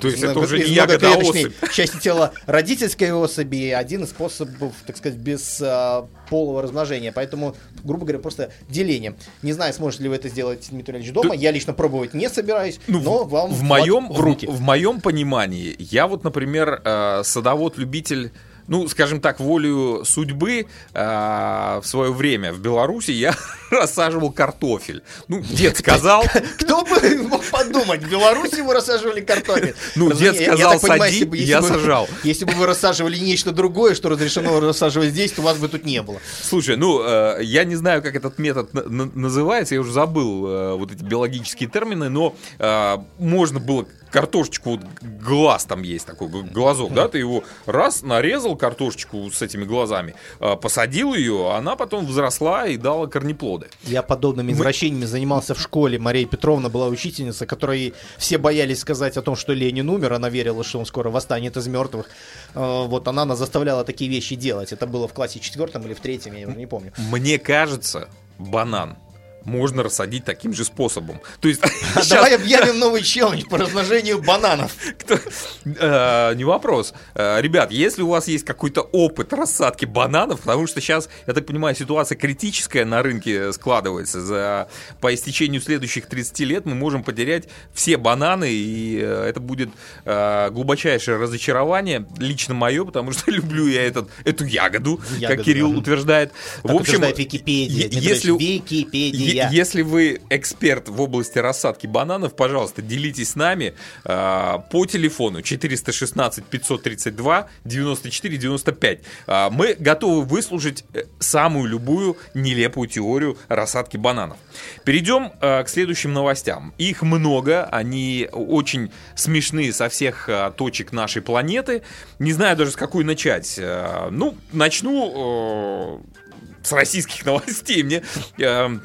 То 0.00 0.08
есть 0.08 0.22
это 0.22 0.38
уже 0.38 0.58
не 0.58 0.72
ягода, 0.72 1.14
а 1.14 1.18
особь. 1.18 1.52
части 1.72 1.98
тела 1.98 2.32
родительской 2.46 3.12
особи 3.12 3.70
один 3.70 4.04
из 4.04 4.10
способов, 4.10 4.72
так 4.86 4.96
сказать, 4.96 5.18
без 5.18 5.60
а, 5.62 6.08
полого 6.28 6.62
размножения. 6.62 7.12
Поэтому, 7.12 7.54
грубо 7.82 8.04
говоря, 8.04 8.18
просто 8.18 8.50
деление. 8.68 9.14
Не 9.42 9.52
знаю, 9.52 9.72
сможет 9.72 10.00
ли 10.00 10.08
вы 10.08 10.16
это 10.16 10.28
сделать, 10.28 10.66
Дмитрий 10.70 10.98
Ильич, 10.98 11.12
дома. 11.12 11.34
Я 11.34 11.50
лично 11.50 11.72
пробовать 11.72 12.14
не 12.14 12.28
собираюсь, 12.28 12.78
Ну, 12.86 13.00
но 13.00 13.24
вам 13.24 13.52
в 13.52 13.62
моем, 13.62 14.10
в 14.10 14.20
руки. 14.20 14.46
В, 14.46 14.60
моем 14.60 15.00
понимании, 15.00 15.74
я 15.78 16.06
вот, 16.06 16.24
например, 16.24 16.80
э, 16.84 17.22
садовод-любитель, 17.24 18.32
ну, 18.68 18.88
скажем 18.88 19.20
так, 19.20 19.40
волею 19.40 20.04
судьбы 20.04 20.66
э, 20.94 21.80
в 21.82 21.86
свое 21.86 22.12
время 22.12 22.52
в 22.52 22.60
Беларуси 22.60 23.10
я 23.10 23.34
рассаживал 23.70 24.32
картофель. 24.32 25.02
Ну, 25.28 25.40
дед 25.40 25.76
сказал, 25.76 26.24
Кто 26.60 26.84
бы 26.84 27.16
мог 27.28 27.44
подумать, 27.44 28.02
в 28.02 28.10
Беларуси 28.10 28.60
вы 28.60 28.74
рассаживали 28.74 29.20
картофель. 29.20 29.74
Ну, 29.96 30.12
дед 30.12 30.36
сказал, 30.40 30.78
«Сади», 30.80 31.28
я 31.34 31.62
сажал. 31.62 32.08
Если 32.22 32.44
бы 32.44 32.52
вы 32.52 32.66
рассаживали 32.66 33.18
нечто 33.18 33.52
другое, 33.52 33.94
что 33.94 34.08
разрешено 34.08 34.60
рассаживать 34.60 35.10
здесь, 35.10 35.32
то 35.32 35.42
вас 35.42 35.58
бы 35.58 35.68
тут 35.68 35.84
не 35.84 36.02
было. 36.02 36.18
Слушай, 36.42 36.76
ну, 36.76 37.02
э, 37.04 37.38
я 37.42 37.64
не 37.64 37.76
знаю, 37.76 38.02
как 38.02 38.14
этот 38.16 38.38
метод 38.38 38.72
на- 38.74 38.84
на- 38.84 39.10
называется, 39.14 39.74
я 39.74 39.80
уже 39.80 39.92
забыл 39.92 40.46
э, 40.46 40.74
вот 40.74 40.92
эти 40.92 41.02
биологические 41.02 41.68
термины, 41.68 42.08
но 42.08 42.34
э, 42.58 42.96
можно 43.18 43.60
было 43.60 43.86
картошечку, 44.10 44.70
вот 44.70 44.80
глаз 45.02 45.64
там 45.64 45.82
есть 45.82 46.06
такой, 46.06 46.28
глазок, 46.28 46.94
да, 46.94 47.08
ты 47.08 47.18
его 47.18 47.42
раз 47.66 48.02
нарезал, 48.02 48.53
сделал 48.54 48.56
картошечку 48.56 49.30
с 49.30 49.42
этими 49.42 49.64
глазами, 49.64 50.14
э, 50.40 50.56
посадил 50.56 51.14
ее, 51.14 51.52
она 51.54 51.76
потом 51.76 52.06
взросла 52.06 52.66
и 52.66 52.76
дала 52.76 53.06
корнеплоды. 53.06 53.66
Я 53.82 54.02
подобными 54.02 54.52
извращениями 54.52 55.06
занимался 55.06 55.54
в 55.54 55.60
школе. 55.60 55.98
Мария 55.98 56.26
Петровна 56.26 56.68
была 56.68 56.88
учительница, 56.88 57.46
которой 57.46 57.92
все 58.18 58.38
боялись 58.38 58.80
сказать 58.80 59.16
о 59.16 59.22
том, 59.22 59.36
что 59.36 59.54
Ленин 59.54 59.88
умер. 59.88 60.12
Она 60.12 60.30
верила, 60.30 60.64
что 60.64 60.78
он 60.78 60.86
скоро 60.86 61.10
восстанет 61.10 61.56
из 61.56 61.66
мертвых. 61.66 62.06
Э, 62.54 62.86
Вот 62.88 63.08
она 63.08 63.24
нас 63.24 63.38
заставляла 63.38 63.84
такие 63.84 64.10
вещи 64.10 64.36
делать. 64.36 64.72
Это 64.72 64.86
было 64.86 65.06
в 65.06 65.12
классе 65.12 65.40
четвертом 65.40 65.82
или 65.86 65.94
в 65.94 66.00
третьем, 66.00 66.36
я 66.36 66.48
уже 66.48 66.56
не 66.56 66.66
помню. 66.66 66.92
Мне 67.10 67.38
кажется, 67.38 68.08
банан 68.38 68.96
можно 69.44 69.82
рассадить 69.82 70.24
таким 70.24 70.52
же 70.54 70.64
способом. 70.64 71.20
То 71.40 71.48
есть 71.48 71.60
А 71.94 72.04
Давай 72.08 72.34
объявим 72.36 72.78
новый 72.78 73.02
челлендж 73.02 73.44
по 73.48 73.58
размножению 73.58 74.22
бананов. 74.22 74.72
Кто- 74.98 75.18
Э, 75.64 76.34
Не 76.34 76.44
вопрос. 76.44 76.92
Э, 77.14 77.40
Ребят, 77.40 77.70
если 77.70 78.02
у 78.02 78.08
вас 78.08 78.28
есть 78.28 78.44
какой-то 78.44 78.82
опыт 78.82 79.32
рассадки 79.32 79.84
бананов, 79.84 80.40
потому 80.40 80.66
что 80.66 80.80
сейчас, 80.80 81.08
я 81.26 81.32
так 81.32 81.46
понимаю, 81.46 81.74
ситуация 81.74 82.16
критическая 82.16 82.84
на 82.84 83.02
рынке 83.02 83.52
складывается. 83.52 84.20
За, 84.20 84.68
по 85.00 85.14
истечению 85.14 85.60
следующих 85.60 86.06
30 86.06 86.38
лет 86.40 86.66
мы 86.66 86.74
можем 86.74 87.02
потерять 87.02 87.48
все 87.72 87.96
бананы, 87.96 88.50
и 88.52 88.98
э, 89.00 89.26
это 89.28 89.40
будет 89.40 89.70
э, 90.04 90.50
глубочайшее 90.50 91.16
разочарование, 91.18 92.06
лично 92.18 92.54
мое, 92.54 92.84
потому 92.84 93.12
что 93.12 93.30
люблю 93.30 93.66
я 93.66 93.82
этот, 93.82 94.08
эту 94.24 94.44
ягоду, 94.44 95.00
Ягоду, 95.18 95.36
как 95.36 95.44
Кирилл 95.44 95.72
да. 95.72 95.78
утвеждает. 95.78 96.32
Так 96.62 96.74
утверждает 96.74 97.18
Википедия. 97.18 97.84
е- 97.84 97.88
Дмитрий 97.88 98.08
если, 98.08 98.30
Википедия. 98.32 99.33
Е- 99.34 99.48
Если 99.50 99.82
вы 99.82 100.20
эксперт 100.30 100.88
в 100.88 101.00
области 101.00 101.38
рассадки 101.38 101.86
бананов, 101.86 102.36
пожалуйста, 102.36 102.82
делитесь 102.82 103.30
с 103.30 103.34
нами 103.36 103.74
э, 104.04 104.58
по 104.70 104.86
телефону 104.86 105.42
416 105.42 106.44
532 106.44 107.48
94 107.64 108.36
95. 108.36 108.98
Э, 109.26 109.48
мы 109.50 109.74
готовы 109.78 110.22
выслушать 110.22 110.84
э, 110.94 111.04
самую 111.18 111.68
любую 111.68 112.16
нелепую 112.34 112.88
теорию 112.88 113.36
рассадки 113.48 113.96
бананов. 113.96 114.38
Перейдем 114.84 115.32
э, 115.40 115.62
к 115.64 115.68
следующим 115.68 116.12
новостям. 116.12 116.72
Их 116.78 117.02
много, 117.02 117.64
они 117.64 118.28
очень 118.32 118.92
смешные 119.16 119.72
со 119.72 119.88
всех 119.88 120.28
э, 120.28 120.52
точек 120.56 120.92
нашей 120.92 121.22
планеты. 121.22 121.82
Не 122.18 122.32
знаю 122.32 122.56
даже 122.56 122.70
с 122.72 122.76
какой 122.76 123.04
начать. 123.04 123.54
Э, 123.58 124.08
ну, 124.10 124.36
начну 124.52 126.00
э, 126.00 126.62
с 126.62 126.72
российских 126.72 127.24
новостей. 127.26 127.82
Мне 127.82 128.02
э, 128.38 128.78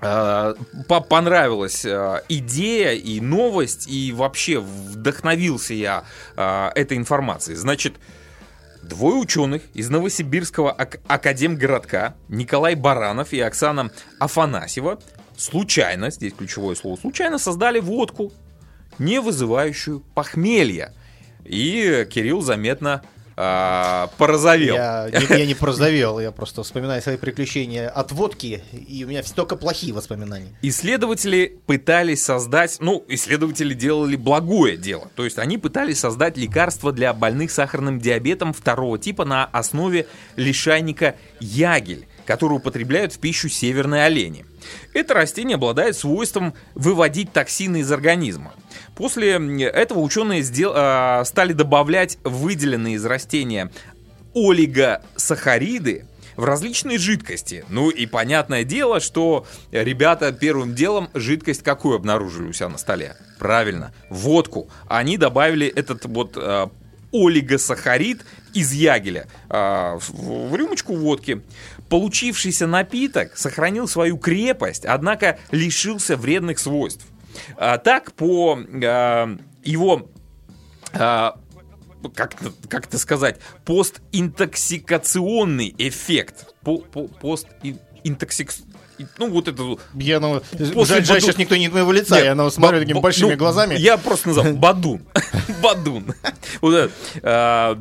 понравилась 0.00 1.84
э, 1.84 2.22
идея 2.28 2.92
и 2.92 3.20
новость, 3.20 3.88
и 3.88 4.12
вообще 4.12 4.60
вдохновился 4.60 5.74
я 5.74 6.04
э, 6.36 6.70
этой 6.74 6.96
информацией. 6.96 7.56
Значит, 7.56 7.94
Двое 8.82 9.16
ученых 9.16 9.62
из 9.74 9.90
Новосибирского 9.90 10.70
ак- 10.70 11.00
академгородка 11.08 12.14
Николай 12.28 12.76
Баранов 12.76 13.32
и 13.32 13.40
Оксана 13.40 13.90
Афанасьева 14.20 15.00
случайно, 15.36 16.10
здесь 16.10 16.32
ключевое 16.34 16.76
слово, 16.76 16.96
случайно 16.96 17.38
создали 17.38 17.80
водку, 17.80 18.32
не 18.98 19.20
вызывающую 19.20 20.00
похмелья. 20.14 20.94
И 21.44 22.06
Кирилл 22.10 22.42
заметно 22.42 23.02
а, 23.36 24.08
порозовел. 24.16 24.74
Я, 24.74 25.10
не, 25.12 25.38
я 25.38 25.46
не 25.46 25.54
прозовел, 25.54 26.18
я 26.18 26.32
просто 26.32 26.62
вспоминаю 26.62 27.02
свои 27.02 27.18
приключения 27.18 27.88
от 27.88 28.12
водки, 28.12 28.62
и 28.72 29.04
у 29.04 29.08
меня 29.08 29.22
только 29.34 29.56
плохие 29.56 29.92
воспоминания. 29.92 30.48
Исследователи 30.62 31.58
пытались 31.66 32.24
создать, 32.24 32.78
ну, 32.80 33.04
исследователи 33.08 33.74
делали 33.74 34.16
благое 34.16 34.76
дело. 34.78 35.10
То 35.14 35.24
есть 35.24 35.38
они 35.38 35.58
пытались 35.58 36.00
создать 36.00 36.38
лекарство 36.38 36.92
для 36.92 37.12
больных 37.12 37.50
сахарным 37.50 38.00
диабетом 38.00 38.54
второго 38.54 38.98
типа 38.98 39.24
на 39.26 39.44
основе 39.44 40.06
лишайника 40.36 41.16
ягель, 41.38 42.06
который 42.26 42.54
употребляют 42.54 43.12
в 43.12 43.18
пищу 43.18 43.48
северные 43.48 44.04
олени. 44.04 44.44
Это 44.92 45.14
растение 45.14 45.54
обладает 45.54 45.96
свойством 45.96 46.54
выводить 46.74 47.32
токсины 47.32 47.80
из 47.80 47.90
организма. 47.90 48.52
После 48.94 49.32
этого 49.32 50.00
ученые 50.00 50.42
сдел- 50.42 50.72
а, 50.74 51.24
стали 51.24 51.52
добавлять 51.52 52.18
выделенные 52.24 52.96
из 52.96 53.04
растения 53.04 53.70
олигосахариды 54.34 56.06
в 56.36 56.44
различные 56.44 56.98
жидкости. 56.98 57.64
Ну 57.68 57.88
и 57.90 58.06
понятное 58.06 58.64
дело, 58.64 59.00
что 59.00 59.46
ребята 59.70 60.32
первым 60.32 60.74
делом 60.74 61.08
жидкость 61.14 61.62
какую 61.62 61.96
обнаружили 61.96 62.48
у 62.48 62.52
себя 62.52 62.68
на 62.68 62.78
столе? 62.78 63.16
Правильно, 63.38 63.92
водку. 64.10 64.68
Они 64.86 65.16
добавили 65.16 65.66
этот 65.66 66.04
вот 66.04 66.36
э, 66.36 66.66
олигосахарид 67.12 68.24
из 68.52 68.72
ягеля 68.72 69.26
э, 69.48 69.98
в, 69.98 70.50
в 70.50 70.56
рюмочку 70.56 70.94
водки. 70.94 71.42
Получившийся 71.88 72.66
напиток 72.66 73.36
сохранил 73.36 73.86
свою 73.88 74.18
крепость, 74.18 74.84
однако 74.84 75.38
лишился 75.50 76.16
вредных 76.16 76.58
свойств. 76.58 77.06
А 77.56 77.78
так, 77.78 78.12
по 78.12 78.58
э, 78.58 79.36
его 79.62 80.10
э, 80.92 81.30
как, 82.14 82.34
как 82.68 82.86
это 82.86 82.98
сказать, 82.98 83.38
постинтоксикационный 83.64 85.74
эффект. 85.78 86.54
По, 86.62 86.78
по, 86.78 87.08
постинтоксик... 87.08 88.52
Ну, 89.18 89.28
вот 89.30 89.48
это... 89.48 89.62
Я, 89.94 90.20
ну, 90.20 90.40
После 90.72 90.96
жаль, 90.96 91.04
жаль, 91.04 91.18
Баду- 91.18 91.20
сейчас 91.20 91.36
никто 91.36 91.54
не 91.56 91.68
моего 91.68 91.92
лица, 91.92 92.14
Нет, 92.16 92.24
я 92.24 92.34
на 92.34 92.48
смотрю 92.50 92.78
ба- 92.78 92.80
такими 92.80 92.96
ба- 92.96 93.02
большими 93.02 93.32
ну, 93.32 93.36
глазами. 93.36 93.74
Я 93.74 93.98
просто 93.98 94.28
назвал 94.28 94.52
Бадун. 94.54 95.02
Бадун. 95.62 96.14
А, 97.22 97.78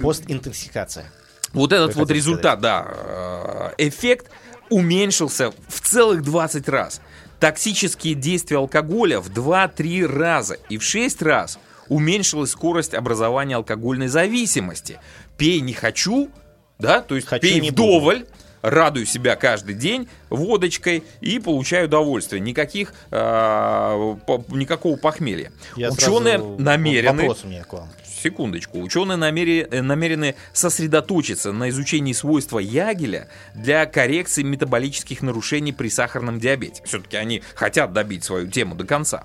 Постинтоксикация. 0.00 1.10
Вот 1.52 1.72
этот 1.72 1.94
вот 1.96 2.10
результат, 2.10 2.60
да, 2.60 2.86
э, 2.88 3.70
эффект 3.78 4.30
уменьшился 4.70 5.52
в 5.68 5.80
целых 5.80 6.22
20 6.22 6.68
раз. 6.68 7.00
Токсические 7.40 8.14
действия 8.14 8.58
алкоголя 8.58 9.20
в 9.20 9.30
2-3 9.30 10.06
раза 10.06 10.54
и 10.68 10.78
в 10.78 10.82
6 10.82 11.22
раз 11.22 11.58
уменьшилась 11.88 12.50
скорость 12.50 12.94
образования 12.94 13.56
алкогольной 13.56 14.08
зависимости. 14.08 14.98
Пей 15.36 15.60
не 15.60 15.72
хочу, 15.72 16.30
да, 16.78 17.00
то 17.00 17.16
есть 17.16 17.26
Хочу 17.26 17.42
пей 17.42 17.60
не 17.60 17.70
буду. 17.70 17.82
вдоволь, 17.82 18.26
радую 18.62 19.06
себя 19.06 19.34
каждый 19.34 19.74
день 19.74 20.08
водочкой 20.30 21.02
и 21.20 21.40
получаю 21.40 21.86
удовольствие. 21.88 22.40
Никаких, 22.40 22.94
э, 23.10 24.16
по- 24.26 24.44
никакого 24.48 24.96
похмелья. 24.96 25.52
Я 25.76 25.90
Ученые 25.90 26.38
намерены... 26.38 27.22
Вопрос 27.22 27.40
у 27.44 27.48
меня 27.48 27.64
к 27.64 27.72
вам. 27.72 27.88
Секундочку. 28.22 28.78
Ученые 28.80 29.16
намере- 29.16 29.66
э, 29.68 29.82
намерены 29.82 30.36
сосредоточиться 30.52 31.50
на 31.52 31.70
изучении 31.70 32.12
свойства 32.12 32.60
ягеля 32.60 33.28
для 33.54 33.84
коррекции 33.84 34.44
метаболических 34.44 35.22
нарушений 35.22 35.72
при 35.72 35.88
сахарном 35.88 36.38
диабете. 36.38 36.82
Все-таки 36.84 37.16
они 37.16 37.42
хотят 37.56 37.92
добить 37.92 38.22
свою 38.22 38.46
тему 38.48 38.76
до 38.76 38.84
конца. 38.84 39.24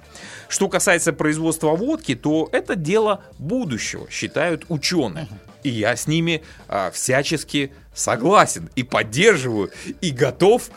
Что 0.49 0.67
касается 0.67 1.13
производства 1.13 1.75
водки, 1.75 2.15
то 2.15 2.49
это 2.51 2.75
дело 2.75 3.23
будущего, 3.37 4.09
считают 4.09 4.65
ученые. 4.67 5.27
И 5.61 5.69
я 5.69 5.95
с 5.95 6.07
ними 6.07 6.41
а, 6.67 6.89
всячески 6.91 7.71
согласен 7.93 8.69
и 8.75 8.83
поддерживаю, 8.83 9.71
и 10.01 10.11
готов 10.11 10.69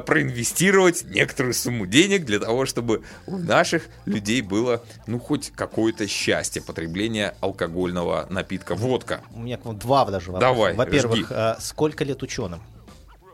проинвестировать 0.00 1.04
некоторую 1.04 1.54
сумму 1.54 1.86
денег 1.86 2.24
для 2.24 2.38
того, 2.38 2.66
чтобы 2.66 3.02
у 3.26 3.38
наших 3.38 3.88
людей 4.04 4.42
было, 4.42 4.82
ну, 5.06 5.18
хоть 5.18 5.50
какое-то 5.50 6.06
счастье 6.06 6.62
потребления 6.62 7.34
алкогольного 7.40 8.26
напитка 8.30 8.74
водка. 8.74 9.20
У 9.34 9.40
меня 9.40 9.56
к 9.56 9.64
вам 9.64 9.78
два 9.78 10.04
даже 10.06 10.32
вопроса. 10.32 10.54
Давай. 10.54 10.74
Во-первых, 10.74 11.30
а, 11.30 11.56
сколько 11.60 12.04
лет 12.04 12.22
ученым? 12.22 12.60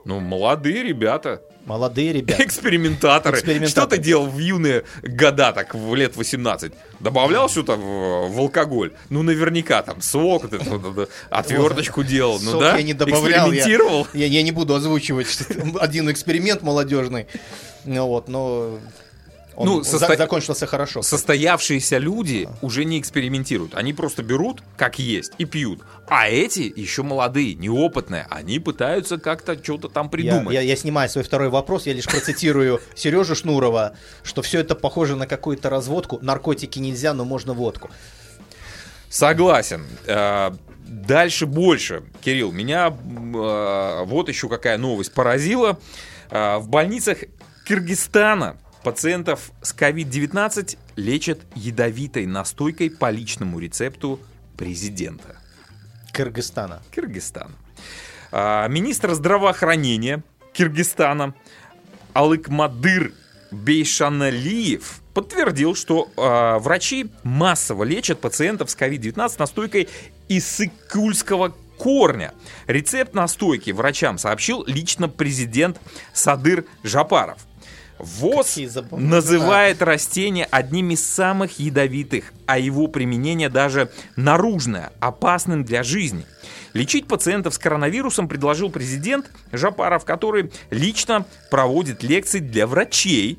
Ну, 0.05 0.21
молодые 0.21 0.83
ребята, 0.83 1.43
Молодые 1.67 2.13
ребята. 2.15 2.43
экспериментаторы. 2.43 3.37
Экспериментаторы. 3.37 3.87
Что 3.87 3.87
ты 3.97 3.99
делал 4.03 4.27
в 4.27 4.39
юные 4.39 4.85
года, 5.03 5.53
так, 5.53 5.75
в 5.75 5.95
лет 5.95 6.17
18? 6.17 6.73
Добавлял 7.01 7.49
что-то 7.49 7.77
в, 7.77 8.35
в 8.35 8.39
алкоголь? 8.41 8.93
Ну, 9.11 9.23
наверняка, 9.23 9.83
там, 9.83 10.01
сок, 10.01 10.45
вот 10.45 10.53
это 10.55 11.09
отверточку 11.29 12.03
делал, 12.03 12.41
ну 12.41 12.53
Сок 12.53 12.61
да? 12.61 12.77
я 12.77 12.83
не 12.83 12.95
добавлял. 12.95 13.53
Я, 13.53 13.59
Экспериментировал? 13.59 14.07
я, 14.15 14.27
я 14.27 14.43
не 14.43 14.53
буду 14.53 14.75
озвучивать 14.75 15.39
один 15.81 16.11
эксперимент 16.11 16.63
молодежный. 16.63 17.27
Ну 17.85 18.07
вот, 18.07 18.29
но 18.29 18.79
он 19.61 19.67
Ну, 19.67 19.81
состо- 19.83 20.17
закончился 20.17 20.67
хорошо. 20.67 21.03
Состоявшиеся 21.03 21.99
люди 21.99 22.49
уже 22.63 22.85
не 22.85 22.99
экспериментируют. 22.99 23.75
Они 23.75 23.93
просто 23.93 24.23
берут, 24.23 24.63
как 24.77 24.99
есть, 24.99 25.33
и 25.39 25.45
пьют. 25.45 25.83
А 26.09 26.29
эти 26.29 26.73
еще 26.75 27.03
молодые, 27.03 27.55
неопытные. 27.55 28.27
Они 28.31 28.59
пытаются 28.59 29.19
как-то 29.19 29.63
что-то 29.63 29.89
там 29.89 30.07
Я, 30.07 30.11
придумать. 30.11 30.55
я- 30.55 30.63
я 30.63 30.77
снимаю 30.77 31.09
свой 31.11 31.25
второй 31.25 31.51
вопрос, 31.51 31.87
я 31.87 31.93
лишь 31.93 32.07
процитирую 32.07 32.81
Сережу 32.95 33.35
Шнурова, 33.35 33.93
что 34.23 34.41
все 34.43 34.61
это 34.61 34.75
похоже 34.75 35.17
на 35.17 35.27
какую-то 35.27 35.69
разводку. 35.69 36.19
Наркотики 36.23 36.79
нельзя, 36.79 37.13
но 37.15 37.25
можно 37.25 37.53
водку. 37.53 37.91
Согласен. 39.09 39.85
Э, 40.07 40.51
Дальше 40.87 41.47
больше. 41.47 42.03
Кирилл, 42.21 42.51
меня 42.51 42.89
э, 42.89 44.05
вот 44.07 44.29
еще 44.29 44.49
какая 44.49 44.77
новость 44.79 45.13
поразила. 45.13 45.79
Э, 46.31 46.57
В 46.59 46.69
больницах 46.69 47.19
Кыргызстана 47.67 48.57
пациентов 48.83 49.53
с 49.63 49.75
COVID-19 49.75 50.79
лечат 50.97 51.41
ядовитой 51.55 52.27
настойкой 52.27 52.91
по 52.91 53.11
личному 53.11 53.59
рецепту 53.59 54.21
президента. 54.57 55.37
Кыргызстана. 56.13 56.83
Кыргызстана. 56.91 57.53
А, 58.33 58.69
Министр 58.69 59.15
здравоохранения 59.15 60.23
Киргизстана 60.53 61.35
Алыкмадыр 62.13 63.13
Бейшаналиев 63.51 65.01
подтвердил, 65.15 65.75
что 65.75 66.09
а, 66.17 66.59
врачи 66.59 67.11
массово 67.23 67.85
лечат 67.85 68.21
пациентов 68.21 68.71
с 68.71 68.77
COVID-19 68.77 69.37
настойкой 69.39 69.89
исыкульского 70.29 71.55
корня. 71.79 72.35
Рецепт 72.67 73.15
настойки 73.15 73.71
врачам 73.71 74.19
сообщил 74.19 74.65
лично 74.67 75.09
президент 75.09 75.81
Садыр 76.13 76.67
Жапаров. 76.83 77.39
ВОЗ 78.03 78.59
называет 78.93 79.83
растение 79.83 80.47
одним 80.51 80.91
из 80.91 81.07
самых 81.07 81.59
ядовитых, 81.59 82.33
а 82.47 82.59
его 82.59 82.87
применение 82.87 83.49
даже 83.49 83.91
наружное, 84.17 84.93
опасным 85.01 85.65
для 85.65 85.83
жизни. 85.83 86.25
Лечить 86.73 87.07
пациентов 87.07 87.55
с 87.55 87.59
коронавирусом 87.59 88.29
предложил 88.29 88.71
президент 88.71 89.31
Жапаров, 89.53 90.05
который 90.05 90.53
лично 90.71 91.27
проводит 91.51 92.03
лекции 92.03 92.39
для 92.39 92.67
врачей. 92.67 93.39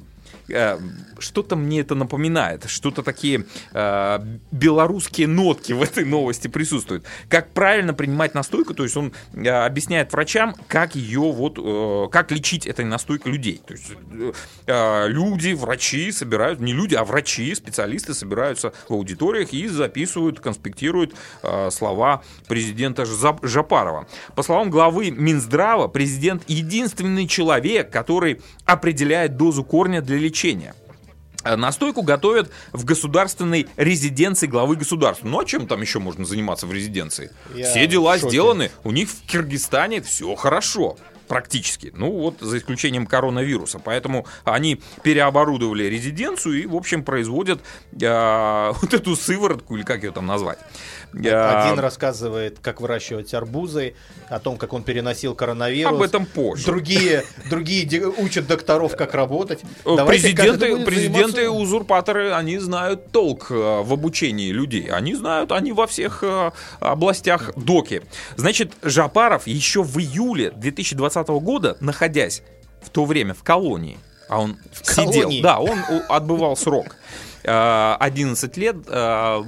Э, 0.52 0.80
Что-то 1.20 1.56
мне 1.56 1.82
это 1.82 1.96
напоминает, 1.96 2.66
что-то 2.68 3.04
такие 3.04 3.46
э, 3.74 4.20
белорусские 4.52 5.28
нотки 5.28 5.74
в 5.82 5.82
этой 5.82 6.04
новости 6.06 6.48
присутствуют. 6.48 7.06
Как 7.30 7.52
правильно 7.52 7.94
принимать 7.94 8.34
настойку, 8.34 8.74
то 8.74 8.84
есть 8.84 8.98
он 8.98 9.14
э, 9.34 9.48
объясняет 9.48 10.12
врачам, 10.14 10.56
как 10.68 10.96
ее 10.96 11.20
вот, 11.32 12.12
как 12.12 12.32
лечить 12.32 12.66
этой 12.66 12.86
настойкой 12.86 13.32
людей. 13.34 13.62
То 13.66 13.74
есть 13.74 13.92
люди, 14.68 15.54
врачи 15.54 16.12
собирают, 16.12 16.60
не 16.60 16.74
люди, 16.74 16.96
а 16.96 17.04
врачи, 17.04 17.54
специалисты 17.56 18.14
собираются 18.14 18.74
в 18.90 18.94
аудиториях 18.94 19.54
и 19.54 19.68
записывают, 19.68 20.40
конспектируют 20.40 21.14
слова 21.70 22.22
президента 22.48 23.04
Жа- 23.04 23.40
Жапарова. 23.42 24.08
По 24.36 24.44
словам 24.44 24.70
главы 24.70 25.12
Минздрава, 25.12 25.88
президент 25.88 26.44
единственный 26.48 27.28
человек, 27.28 27.92
который 27.92 28.42
определяет 28.66 29.38
дозу 29.38 29.64
корня 29.64 30.02
для 30.02 30.18
лечения. 30.18 30.41
Э, 31.44 31.56
Настойку 31.56 32.02
готовят 32.02 32.52
в 32.72 32.86
государственной 32.86 33.68
резиденции 33.78 34.48
главы 34.48 34.76
государства. 34.76 35.28
Ну 35.28 35.40
а 35.40 35.46
чем 35.46 35.68
там 35.68 35.82
еще 35.82 36.00
можно 36.00 36.26
заниматься 36.26 36.68
в 36.68 36.74
резиденции? 36.74 37.32
Я 37.56 37.70
Все 37.70 37.88
дела 37.88 38.18
сделаны. 38.18 38.72
У 38.84 38.92
них 38.92 39.10
в 39.10 39.26
Киргизстане 39.28 40.02
все 40.02 40.36
хорошо. 40.36 40.98
Практически. 41.32 41.94
Ну 41.96 42.12
вот 42.12 42.42
за 42.42 42.58
исключением 42.58 43.08
коронавируса. 43.08 43.80
Поэтому 43.80 44.26
они 44.44 44.82
переоборудовали 45.02 45.86
резиденцию 45.86 46.62
и, 46.62 46.66
в 46.66 46.76
общем, 46.76 47.06
производят 47.06 47.62
э, 48.02 48.74
вот 48.82 48.94
эту 48.94 49.16
сыворотку, 49.16 49.78
или 49.78 49.84
как 49.84 50.04
ее 50.04 50.12
там 50.12 50.26
назвать. 50.26 50.60
Э, 51.14 51.68
Один 51.70 51.80
рассказывает, 51.80 52.60
как 52.62 52.82
выращивать 52.82 53.34
арбузы, 53.34 53.96
о 54.28 54.40
том, 54.40 54.58
как 54.58 54.74
он 54.74 54.84
переносил 54.84 55.34
коронавирус. 55.34 55.94
Об 55.94 56.02
этом 56.02 56.26
позже. 56.26 56.66
Другие, 56.66 57.24
другие 57.50 58.08
учат 58.10 58.48
докторов, 58.48 58.98
как 58.98 59.14
работать. 59.14 59.62
Э, 59.86 59.96
Давайте 59.96 60.24
Президенты, 60.34 60.84
президенты 60.84 61.50
узурпаторы, 61.50 62.34
они 62.34 62.58
знают 62.58 63.10
толк 63.14 63.52
э, 63.52 63.54
в 63.54 63.94
обучении 63.94 64.52
людей. 64.52 64.90
Они 64.92 65.16
знают, 65.16 65.54
они 65.54 65.72
во 65.72 65.88
всех 65.88 66.26
областях 66.82 67.52
доки. 67.56 68.02
Значит, 68.36 68.74
Жапаров 68.82 69.48
еще 69.48 69.82
в 69.82 69.98
июле 69.98 70.52
2020 70.52 71.21
года, 71.30 71.78
находясь 71.80 72.42
в 72.82 72.90
то 72.90 73.06
время 73.06 73.34
в 73.34 73.44
колонии, 73.44 73.98
а 74.30 74.40
он 74.42 74.58
сидел, 74.84 75.22
колонии? 75.24 75.42
да, 75.42 75.60
он 75.60 75.80
отбывал 76.10 76.56
срок. 76.58 76.96
э, 77.44 77.96
11 78.00 78.58
лет. 78.58 78.76
э, 78.88 79.44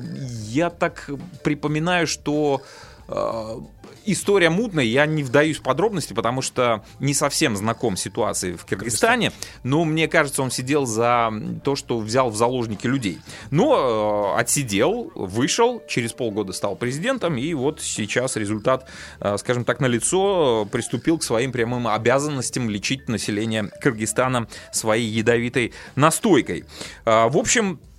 Я 0.49 0.69
так 0.69 1.09
припоминаю, 1.43 2.07
что 2.07 2.61
э, 3.07 3.57
история 4.06 4.49
мутная, 4.49 4.84
я 4.84 5.06
не 5.06 5.24
вдаюсь 5.24 5.58
в 5.58 5.62
подробности, 5.64 6.14
потому 6.14 6.41
что 6.41 6.84
не 6.99 7.14
совсем 7.14 7.56
знаком 7.56 7.97
с 7.97 8.01
ситуацией 8.01 8.56
в 8.56 8.66
Киргизстане, 8.66 9.32
но 9.64 9.84
мне 9.84 10.08
кажется, 10.08 10.41
он 10.41 10.51
сидел 10.51 10.86
за 10.86 11.32
то, 11.64 11.76
что 11.76 11.99
взял 11.99 12.30
в 12.30 12.36
заложники 12.36 12.88
людей. 12.88 13.20
Но 13.51 14.36
э, 14.36 14.39
отсидел, 14.39 15.12
вышел, 15.16 15.82
через 15.88 16.14
полгода 16.14 16.54
стал 16.54 16.76
президентом, 16.76 17.38
и 17.38 17.54
вот 17.54 17.82
сейчас 17.82 18.36
результат, 18.36 18.89
э, 19.20 19.38
скажем 19.38 19.66
так, 19.66 19.80
на 19.80 19.88
лицо 19.88 20.68
приступил 20.72 21.18
к 21.18 21.24
своим 21.24 21.51
прямым 21.51 21.88
обязанностям 21.88 22.70
лечить 22.70 23.08
население 23.08 23.70
Кыргызстана 23.82 24.47
своей 24.72 25.08
ядовитой 25.08 25.74
настойкой. 25.95 26.66
Э, 27.06 27.30
В 27.30 27.38
общем, 27.38 27.80
Э, 27.84 27.93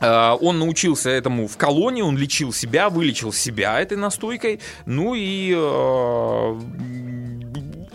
Он 0.00 0.58
научился 0.58 1.08
этому 1.08 1.46
в 1.46 1.56
колонии, 1.56 2.02
он 2.02 2.18
лечил 2.18 2.52
себя, 2.52 2.90
вылечил 2.90 3.32
себя 3.32 3.80
этой 3.80 3.96
настойкой. 3.96 4.60
Ну 4.86 5.14
и 5.14 5.54
э, 5.56 6.60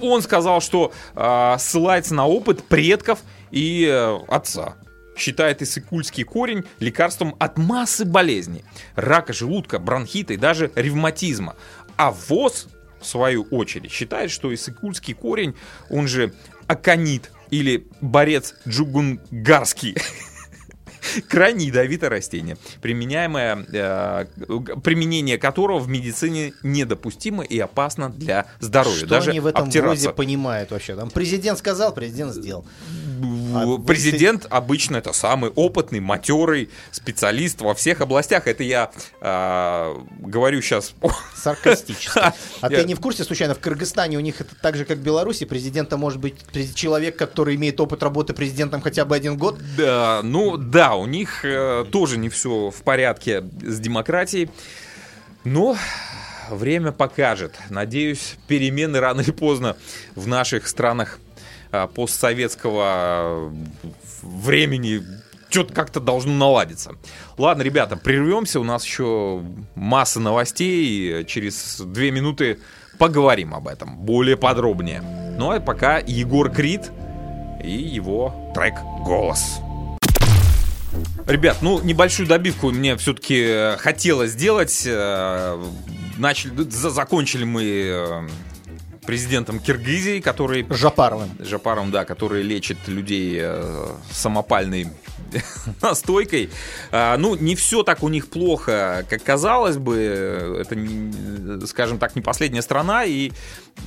он 0.01 0.21
сказал, 0.21 0.61
что 0.61 0.91
э, 1.15 1.55
ссылается 1.59 2.13
на 2.13 2.27
опыт 2.27 2.63
предков 2.63 3.19
и 3.51 3.85
э, 3.85 4.19
отца. 4.27 4.75
Считает 5.15 5.61
исыкульский 5.61 6.23
корень 6.23 6.63
лекарством 6.79 7.35
от 7.39 7.57
массы 7.57 8.05
болезней. 8.05 8.63
Рака 8.95 9.33
желудка, 9.33 9.79
бронхита 9.79 10.33
и 10.33 10.37
даже 10.37 10.71
ревматизма. 10.75 11.55
А 11.97 12.11
ВОЗ, 12.11 12.67
в 13.01 13.05
свою 13.05 13.43
очередь, 13.51 13.91
считает, 13.91 14.31
что 14.31 14.53
исыкульский 14.53 15.13
корень, 15.13 15.55
он 15.89 16.07
же 16.07 16.33
аконит 16.67 17.31
или 17.49 17.87
борец 17.99 18.55
джугунгарский, 18.67 19.97
крайне 21.27 21.67
ядовитое 21.67 22.09
растение, 22.09 22.57
применяемое, 22.81 23.65
э, 23.71 24.25
применение 24.83 25.37
которого 25.37 25.79
в 25.79 25.89
медицине 25.89 26.53
недопустимо 26.63 27.43
и 27.43 27.59
опасно 27.59 28.09
для 28.09 28.45
здоровья. 28.59 28.97
Что 28.97 29.07
Даже 29.07 29.31
они 29.31 29.39
в 29.39 29.47
этом 29.47 29.65
обтираться. 29.65 30.11
Понимают 30.11 30.71
вообще? 30.71 30.95
Там 30.95 31.09
президент 31.09 31.59
сказал, 31.59 31.93
президент 31.93 32.33
сделал. 32.33 32.65
А 33.53 33.65
вы- 33.65 33.81
Президент 33.83 34.45
обычно 34.49 34.97
это 34.97 35.13
самый 35.13 35.51
опытный, 35.51 35.99
матерый 35.99 36.69
специалист 36.91 37.61
во 37.61 37.73
всех 37.73 38.01
областях. 38.01 38.47
Это 38.47 38.63
я 38.63 38.91
э, 39.21 39.95
говорю 40.19 40.61
сейчас. 40.61 40.93
Саркастически. 41.35 42.19
А 42.61 42.69
ты 42.69 42.83
не 42.83 42.95
в 42.95 42.99
курсе, 42.99 43.23
случайно, 43.23 43.55
в 43.55 43.59
Кыргызстане 43.59 44.17
у 44.17 44.21
них 44.21 44.41
это 44.41 44.55
так 44.55 44.75
же, 44.75 44.85
как 44.85 44.97
в 44.97 45.01
Беларуси, 45.01 45.45
президента 45.45 45.97
может 45.97 46.19
быть 46.19 46.35
человек, 46.75 47.15
который 47.17 47.55
имеет 47.55 47.79
опыт 47.79 48.03
работы 48.03 48.33
президентом 48.33 48.81
хотя 48.81 49.05
бы 49.05 49.15
один 49.15 49.37
год? 49.37 49.59
Да, 49.77 50.21
ну 50.23 50.57
да, 50.57 50.95
у 50.95 51.05
них 51.05 51.43
э, 51.43 51.85
тоже 51.91 52.17
не 52.17 52.29
все 52.29 52.69
в 52.69 52.81
порядке 52.83 53.43
с 53.61 53.79
демократией. 53.79 54.49
Но 55.43 55.77
время 56.49 56.91
покажет. 56.91 57.55
Надеюсь, 57.69 58.35
перемены 58.47 58.99
рано 58.99 59.21
или 59.21 59.31
поздно 59.31 59.77
в 60.15 60.27
наших 60.27 60.67
странах 60.67 61.19
постсоветского 61.95 62.83
э, 62.85 63.51
времени 64.23 65.01
что-то 65.49 65.73
как-то 65.73 65.99
должно 65.99 66.33
наладиться. 66.33 66.91
Ладно, 67.37 67.63
ребята, 67.63 67.97
прервемся. 67.97 68.59
У 68.59 68.63
нас 68.63 68.85
еще 68.85 69.41
масса 69.75 70.19
новостей. 70.19 71.25
Через 71.25 71.79
две 71.81 72.11
минуты 72.11 72.59
поговорим 72.99 73.55
об 73.55 73.67
этом 73.67 73.97
более 73.97 74.37
подробнее. 74.37 75.01
Ну 75.37 75.51
а 75.51 75.59
пока 75.59 75.97
Егор 75.97 76.51
Крид 76.51 76.91
и 77.63 77.71
его 77.71 78.51
трек 78.53 78.75
«Голос». 79.03 79.59
Ребят, 81.27 81.57
ну 81.61 81.79
небольшую 81.81 82.27
добивку 82.27 82.71
мне 82.71 82.95
все-таки 82.97 83.75
хотелось 83.77 84.31
сделать. 84.31 84.83
Э, 84.85 85.61
Начали, 86.17 86.69
за- 86.69 86.89
закончили 86.89 87.45
мы 87.45 87.63
э, 87.63 88.27
президентом 89.09 89.59
Киргизии, 89.59 90.19
который 90.19 90.67
Жапаровым. 90.69 91.31
Жапаром, 91.39 91.89
да, 91.89 92.05
который 92.05 92.43
лечит 92.43 92.77
людей 92.87 93.39
э, 93.41 93.87
самопальной 94.11 94.85
настойкой. 95.81 96.51
А, 96.91 97.17
ну, 97.17 97.33
не 97.33 97.55
все 97.55 97.81
так 97.81 98.03
у 98.03 98.09
них 98.09 98.29
плохо, 98.29 99.03
как 99.09 99.23
казалось 99.23 99.77
бы. 99.77 100.61
Это, 100.61 101.65
скажем 101.65 101.97
так, 101.97 102.15
не 102.15 102.21
последняя 102.21 102.61
страна. 102.61 103.03
И 103.05 103.31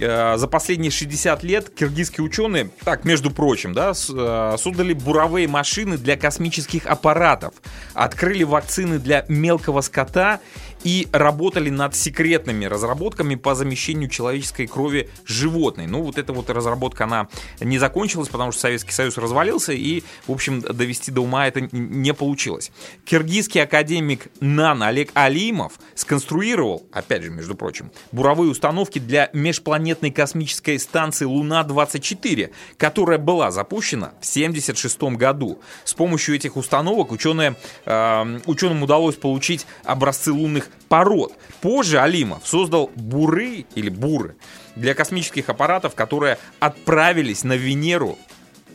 э, 0.00 0.36
за 0.36 0.48
последние 0.48 0.90
60 0.90 1.44
лет 1.44 1.70
киргизские 1.70 2.24
ученые, 2.24 2.70
так, 2.84 3.04
между 3.04 3.30
прочим, 3.30 3.74
да, 3.74 3.94
с- 3.94 4.10
э, 4.12 4.56
создали 4.58 4.92
буровые 4.92 5.46
машины 5.46 5.98
для 5.98 6.16
космических 6.16 6.86
аппаратов, 6.86 7.54
открыли 7.94 8.42
вакцины 8.42 8.98
для 8.98 9.24
мелкого 9.28 9.82
скота 9.82 10.40
и 10.84 11.08
работали 11.12 11.70
над 11.70 11.94
секретными 11.94 12.64
разработками 12.64 13.34
по 13.34 13.54
замещению 13.54 14.08
человеческой 14.08 14.66
крови 14.66 15.10
животной. 15.24 15.86
Ну, 15.86 16.02
вот 16.02 16.18
эта 16.18 16.32
вот 16.32 16.50
разработка, 16.50 17.04
она 17.04 17.28
не 17.60 17.78
закончилась, 17.78 18.28
потому 18.28 18.52
что 18.52 18.62
Советский 18.62 18.92
Союз 18.92 19.16
развалился, 19.16 19.72
и, 19.72 20.02
в 20.26 20.32
общем, 20.32 20.60
довести 20.60 21.10
до 21.10 21.22
ума 21.22 21.46
это 21.46 21.68
не 21.72 22.12
получилось. 22.14 22.72
Киргизский 23.04 23.62
академик 23.62 24.28
НАН 24.40 24.82
Олег 24.82 25.10
Алимов 25.14 25.74
сконструировал, 25.94 26.86
опять 26.92 27.22
же, 27.22 27.30
между 27.30 27.54
прочим, 27.54 27.90
буровые 28.10 28.50
установки 28.50 28.98
для 28.98 29.30
межпланетной 29.32 30.10
космической 30.10 30.78
станции 30.78 31.24
Луна-24, 31.24 32.50
которая 32.76 33.18
была 33.18 33.50
запущена 33.50 34.08
в 34.20 34.28
1976 34.28 35.02
году. 35.16 35.60
С 35.84 35.94
помощью 35.94 36.34
этих 36.34 36.56
установок 36.56 37.12
ученые, 37.12 37.56
э, 37.84 38.40
ученым 38.46 38.82
удалось 38.82 39.16
получить 39.16 39.66
образцы 39.84 40.32
лунных 40.32 40.70
пород. 40.88 41.32
Позже 41.60 42.00
Алимов 42.00 42.46
создал 42.46 42.90
буры 42.94 43.66
или 43.74 43.88
буры 43.88 44.36
для 44.76 44.94
космических 44.94 45.48
аппаратов, 45.48 45.94
которые 45.94 46.38
отправились 46.60 47.44
на 47.44 47.54
Венеру 47.54 48.18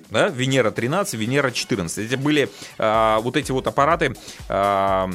да, 0.10 0.30
Венера 0.30 0.72
13, 0.72 1.16
Венера 1.16 1.52
14. 1.52 1.98
Эти 1.98 2.16
были 2.16 2.50
э, 2.78 3.18
вот 3.22 3.36
эти 3.36 3.52
вот 3.52 3.68
аппараты, 3.68 4.16
э, 4.48 5.08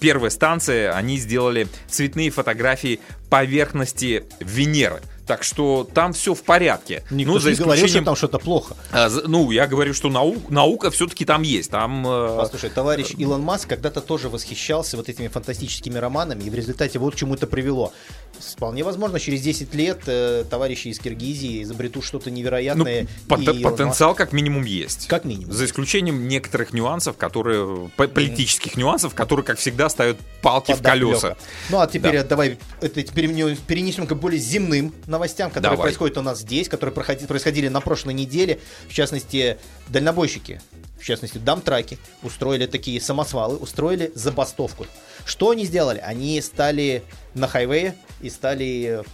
первая 0.00 0.30
станция, 0.30 0.92
они 0.92 1.16
сделали 1.16 1.68
цветные 1.88 2.30
фотографии 2.30 3.00
поверхности 3.30 4.24
Венеры. 4.40 5.00
Так 5.26 5.44
что 5.44 5.88
там 5.94 6.12
все 6.12 6.34
в 6.34 6.42
порядке. 6.42 7.04
Никто 7.10 7.34
ну, 7.34 7.48
не 7.48 7.54
говорил, 7.54 7.86
что 7.86 8.02
там 8.02 8.16
что-то 8.16 8.38
плохо. 8.40 8.76
А, 8.90 9.08
за- 9.08 9.28
ну, 9.28 9.50
я 9.52 9.68
говорю, 9.68 9.94
что 9.94 10.08
нау- 10.08 10.42
наука 10.50 10.90
все-таки 10.90 11.24
там 11.24 11.42
есть. 11.42 11.70
Там 11.70 12.04
э, 12.06 12.36
Послушай, 12.36 12.70
товарищ 12.70 13.12
Илон 13.16 13.40
Маск 13.42 13.68
когда-то 13.68 14.00
тоже 14.00 14.28
восхищался 14.28 14.96
вот 14.96 15.08
этими 15.08 15.28
фантастическими 15.28 15.96
романами, 15.98 16.42
и 16.42 16.50
в 16.50 16.54
результате 16.54 16.98
вот 16.98 17.14
к 17.14 17.16
чему 17.16 17.34
это 17.34 17.46
привело. 17.46 17.92
Вполне 18.40 18.82
возможно, 18.82 19.20
через 19.20 19.42
10 19.42 19.72
лет 19.74 20.00
э, 20.06 20.44
товарищи 20.50 20.88
из 20.88 20.98
Киргизии 20.98 21.62
изобретут 21.62 22.04
что-то 22.04 22.28
ну, 22.28 22.36
невероятное. 22.36 23.06
пот- 23.28 23.40
и 23.40 23.44
Илон 23.44 23.62
потенциал 23.62 24.14
как 24.16 24.32
минимум 24.32 24.64
есть. 24.64 25.02
Маск- 25.02 25.08
Как 25.08 25.24
минимум. 25.24 25.52
За 25.52 25.64
исключением 25.66 26.26
некоторых 26.26 26.72
нюансов, 26.72 27.16
которые 27.16 27.88
по- 27.96 28.08
политических 28.08 28.76
нюансов, 28.76 29.14
которые, 29.14 29.44
как 29.46 29.58
всегда, 29.58 29.88
ставят 29.88 30.16
палки 30.42 30.72
в 30.72 30.78
Подоплека. 30.78 31.06
колеса. 31.20 31.36
Ну 31.70 31.78
а 31.80 31.86
теперь 31.86 32.18
Да. 32.18 32.24
давай 32.24 32.58
это 32.80 33.02
теперь 33.02 33.28
перенесем 33.68 34.06
к 34.08 34.12
более 34.14 34.40
земным 34.40 34.92
новостям, 35.12 35.50
которые 35.50 35.76
Давай. 35.76 35.84
происходят 35.86 36.18
у 36.18 36.22
нас 36.22 36.40
здесь, 36.40 36.68
которые 36.68 36.94
проходи- 36.94 37.26
происходили 37.26 37.68
на 37.68 37.80
прошлой 37.80 38.14
неделе. 38.14 38.58
В 38.88 38.92
частности, 38.92 39.58
дальнобойщики, 39.88 40.60
в 40.98 41.04
частности, 41.04 41.38
дамтраки, 41.38 41.98
устроили 42.22 42.66
такие 42.66 43.00
самосвалы, 43.00 43.56
устроили 43.56 44.10
забастовку. 44.16 44.86
Что 45.24 45.50
они 45.50 45.64
сделали? 45.64 45.98
Они 45.98 46.40
стали 46.40 47.04
на 47.34 47.46
хайвее 47.46 47.94
и 48.20 48.30
стали 48.30 49.04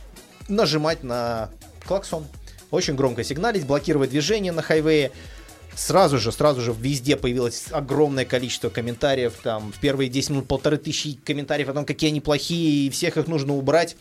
нажимать 0.49 1.03
на 1.03 1.51
клаксон. 1.87 2.25
Очень 2.71 2.95
громко 2.95 3.25
сигналить, 3.25 3.67
блокировать 3.67 4.11
движение 4.11 4.53
на 4.53 4.63
хайвее. 4.63 5.11
Сразу 5.75 6.19
же, 6.19 6.33
сразу 6.33 6.61
же 6.61 6.75
везде 6.77 7.17
появилось 7.17 7.67
огромное 7.71 8.25
количество 8.25 8.69
комментариев. 8.69 9.35
Там 9.43 9.73
в 9.73 9.79
первые 9.79 10.11
10 10.11 10.31
минут 10.31 10.49
полторы 10.49 10.77
тысячи 10.77 11.13
комментариев 11.15 11.69
о 11.69 11.73
том, 11.73 11.85
какие 11.85 12.11
они 12.11 12.21
плохие, 12.21 12.87
и 12.87 12.91
всех 12.91 13.17
их 13.17 13.29
нужно 13.29 13.55
убрать 13.55 13.97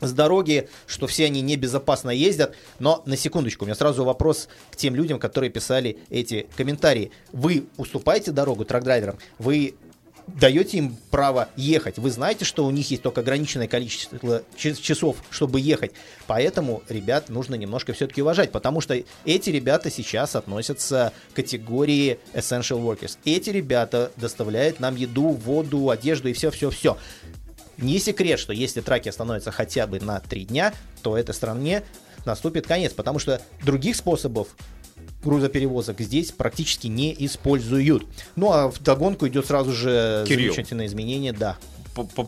с 0.00 0.12
дороги, 0.12 0.68
что 0.86 1.06
все 1.06 1.26
они 1.26 1.40
небезопасно 1.40 2.10
ездят. 2.10 2.54
Но 2.78 3.02
на 3.06 3.16
секундочку, 3.16 3.64
у 3.64 3.66
меня 3.66 3.74
сразу 3.74 4.04
вопрос 4.04 4.48
к 4.70 4.76
тем 4.76 4.94
людям, 4.94 5.18
которые 5.18 5.50
писали 5.50 5.98
эти 6.10 6.46
комментарии. 6.56 7.10
Вы 7.32 7.66
уступаете 7.76 8.32
дорогу 8.32 8.64
трак-драйверам? 8.64 9.18
Вы 9.38 9.74
даете 10.36 10.78
им 10.78 10.96
право 11.10 11.48
ехать. 11.56 11.98
Вы 11.98 12.10
знаете, 12.10 12.44
что 12.44 12.66
у 12.66 12.70
них 12.70 12.90
есть 12.90 13.02
только 13.02 13.20
ограниченное 13.20 13.68
количество 13.68 14.42
часов, 14.56 15.16
чтобы 15.30 15.60
ехать. 15.60 15.92
Поэтому 16.26 16.82
ребят 16.88 17.28
нужно 17.28 17.54
немножко 17.54 17.92
все-таки 17.92 18.22
уважать, 18.22 18.52
потому 18.52 18.80
что 18.80 19.00
эти 19.24 19.50
ребята 19.50 19.90
сейчас 19.90 20.36
относятся 20.36 21.12
к 21.32 21.36
категории 21.36 22.18
essential 22.34 22.82
workers. 22.82 23.16
Эти 23.24 23.50
ребята 23.50 24.12
доставляют 24.16 24.80
нам 24.80 24.96
еду, 24.96 25.28
воду, 25.28 25.90
одежду 25.90 26.28
и 26.28 26.32
все-все-все. 26.32 26.98
Не 27.78 27.98
секрет, 27.98 28.38
что 28.40 28.52
если 28.52 28.80
траки 28.80 29.08
остановятся 29.08 29.50
хотя 29.50 29.86
бы 29.86 30.00
на 30.00 30.20
три 30.20 30.44
дня, 30.44 30.74
то 31.02 31.16
этой 31.16 31.34
стране 31.34 31.82
наступит 32.24 32.66
конец, 32.66 32.92
потому 32.92 33.18
что 33.18 33.40
других 33.64 33.96
способов 33.96 34.48
грузоперевозок 35.24 36.00
здесь 36.00 36.32
практически 36.32 36.86
не 36.88 37.14
используют. 37.24 38.04
Ну 38.36 38.52
а 38.52 38.70
в 38.70 38.80
догонку 38.82 39.26
идет 39.28 39.46
сразу 39.46 39.72
же 39.72 40.24
Кирилл. 40.28 40.52
замечательное 40.52 40.86
изменение, 40.86 41.32
да. 41.32 41.56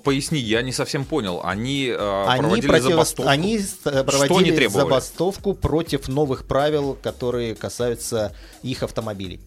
Поясни, 0.02 0.40
я 0.40 0.62
не 0.62 0.72
совсем 0.72 1.04
понял. 1.04 1.40
Они, 1.44 1.86
э, 1.86 2.24
Они, 2.26 2.40
проводили 2.42 2.66
против- 2.66 2.84
забастовку. 2.90 3.30
они 3.30 3.58
с- 3.60 3.76
э, 3.84 3.90
они 3.90 4.04
проводили 4.04 4.56
требовали? 4.56 4.82
забастовку 4.84 5.54
против 5.54 6.08
новых 6.08 6.46
правил, 6.46 6.98
которые 7.00 7.54
касаются 7.54 8.34
их 8.64 8.82
автомобилей. 8.82 9.40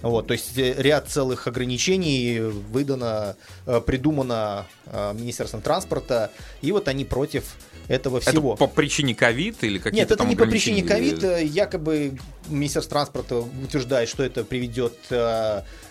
Вот, 0.00 0.28
то 0.28 0.32
есть 0.32 0.56
э, 0.56 0.74
ряд 0.80 1.08
целых 1.08 1.48
ограничений 1.48 2.38
выдано, 2.38 3.34
э, 3.66 3.80
придумано 3.80 4.66
э, 4.86 5.12
Министерством 5.14 5.60
транспорта, 5.60 6.30
и 6.62 6.70
вот 6.70 6.86
они 6.86 7.04
против 7.04 7.56
этого 7.88 8.18
Это 8.18 8.30
всего. 8.30 8.54
по 8.54 8.68
причине 8.68 9.16
ковид 9.16 9.64
или 9.64 9.78
какие-то 9.78 9.96
Нет, 9.96 10.10
это 10.12 10.24
не 10.24 10.36
по 10.36 10.46
причине 10.46 10.84
ковид. 10.84 11.22
Якобы 11.42 12.16
Министерство 12.48 12.92
транспорта 12.92 13.38
утверждает, 13.38 14.08
что 14.08 14.22
это 14.22 14.44
приведет, 14.44 14.94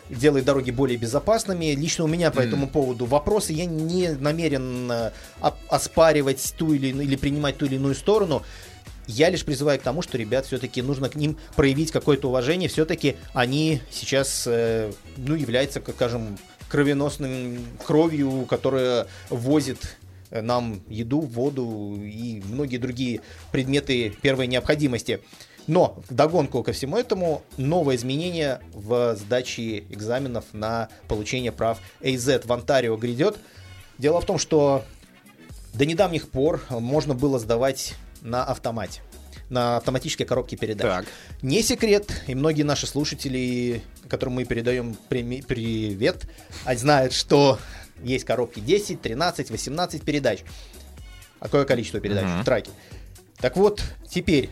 делает 0.09 0.45
дороги 0.45 0.69
более 0.71 0.97
безопасными. 0.97 1.73
Лично 1.75 2.03
у 2.05 2.07
меня 2.07 2.29
по 2.31 2.39
Мгм. 2.41 2.47
этому 2.47 2.67
поводу 2.69 3.05
вопросы. 3.07 3.51
Я 3.53 3.65
не 3.65 4.09
намерен 4.09 4.91
оспаривать 5.69 6.53
ту 6.57 6.73
или, 6.73 6.89
иную- 6.91 7.03
или 7.07 7.15
принимать 7.15 7.57
ту 7.57 7.65
или 7.65 7.75
иную 7.75 7.95
сторону. 7.95 8.43
Я 9.07 9.29
лишь 9.29 9.45
призываю 9.45 9.79
к 9.79 9.83
тому, 9.83 10.01
что, 10.01 10.17
ребят, 10.17 10.45
все-таки 10.45 10.81
нужно 10.81 11.09
к 11.09 11.15
ним 11.15 11.37
проявить 11.55 11.91
какое-то 11.91 12.27
уважение. 12.27 12.67
Все-таки 12.67 13.15
они 13.33 13.81
сейчас, 13.89 14.43
э, 14.45 14.91
ну, 15.15 15.33
являются, 15.35 15.79
как 15.79 15.95
скажем, 15.95 16.37
кровеносным 16.69 17.65
кровью, 17.85 18.45
которая 18.49 19.07
возит 19.29 19.97
э, 20.29 20.41
нам 20.41 20.81
еду, 20.89 21.21
воду 21.21 21.97
и 22.01 22.41
многие 22.45 22.77
другие 22.77 23.21
предметы 23.51 24.13
первой 24.21 24.47
необходимости. 24.47 25.21
Но 25.67 26.01
вдогонку 26.09 26.63
ко 26.63 26.71
всему 26.71 26.97
этому 26.97 27.43
новое 27.57 27.95
изменение 27.97 28.61
в 28.73 29.15
сдаче 29.15 29.79
экзаменов 29.89 30.45
на 30.53 30.89
получение 31.07 31.51
прав 31.51 31.79
AZ 32.01 32.45
в 32.47 32.53
Онтарио 32.53 32.95
грядет. 32.95 33.37
Дело 33.97 34.21
в 34.21 34.25
том, 34.25 34.37
что 34.37 34.83
до 35.73 35.85
недавних 35.85 36.29
пор 36.29 36.61
можно 36.69 37.13
было 37.13 37.37
сдавать 37.37 37.95
на 38.27 38.43
автомате, 38.43 39.01
на 39.49 39.77
автоматической 39.77 40.25
коробке 40.25 40.57
передач. 40.57 40.85
Так. 40.85 41.05
Не 41.41 41.61
секрет, 41.61 42.23
и 42.27 42.35
многие 42.35 42.63
наши 42.63 42.85
слушатели, 42.85 43.81
которым 44.09 44.35
мы 44.35 44.45
передаем 44.45 44.97
преми- 45.09 45.41
привет, 45.41 46.27
а 46.65 46.75
знают, 46.75 47.13
что 47.13 47.57
есть 48.03 48.25
коробки 48.25 48.59
10, 48.59 49.01
13, 49.01 49.49
18 49.49 50.03
передач. 50.03 50.41
Какое 51.39 51.65
количество 51.65 51.99
передач 51.99 52.25
Мгм. 52.25 52.41
в 52.41 52.45
траке. 52.45 52.71
Так 53.37 53.55
вот, 53.55 53.81
теперь 54.09 54.49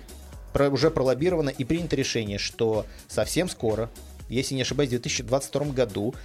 про- 0.53 0.69
уже 0.69 0.89
пролоббировано 0.89 1.49
и 1.49 1.63
принято 1.65 1.95
решение, 1.95 2.37
что 2.37 2.85
совсем 3.07 3.49
скоро, 3.49 3.89
если 4.29 4.55
не 4.55 4.61
ошибаюсь, 4.61 4.89
в 4.89 4.91
2022 4.91 5.73
году 5.73 6.15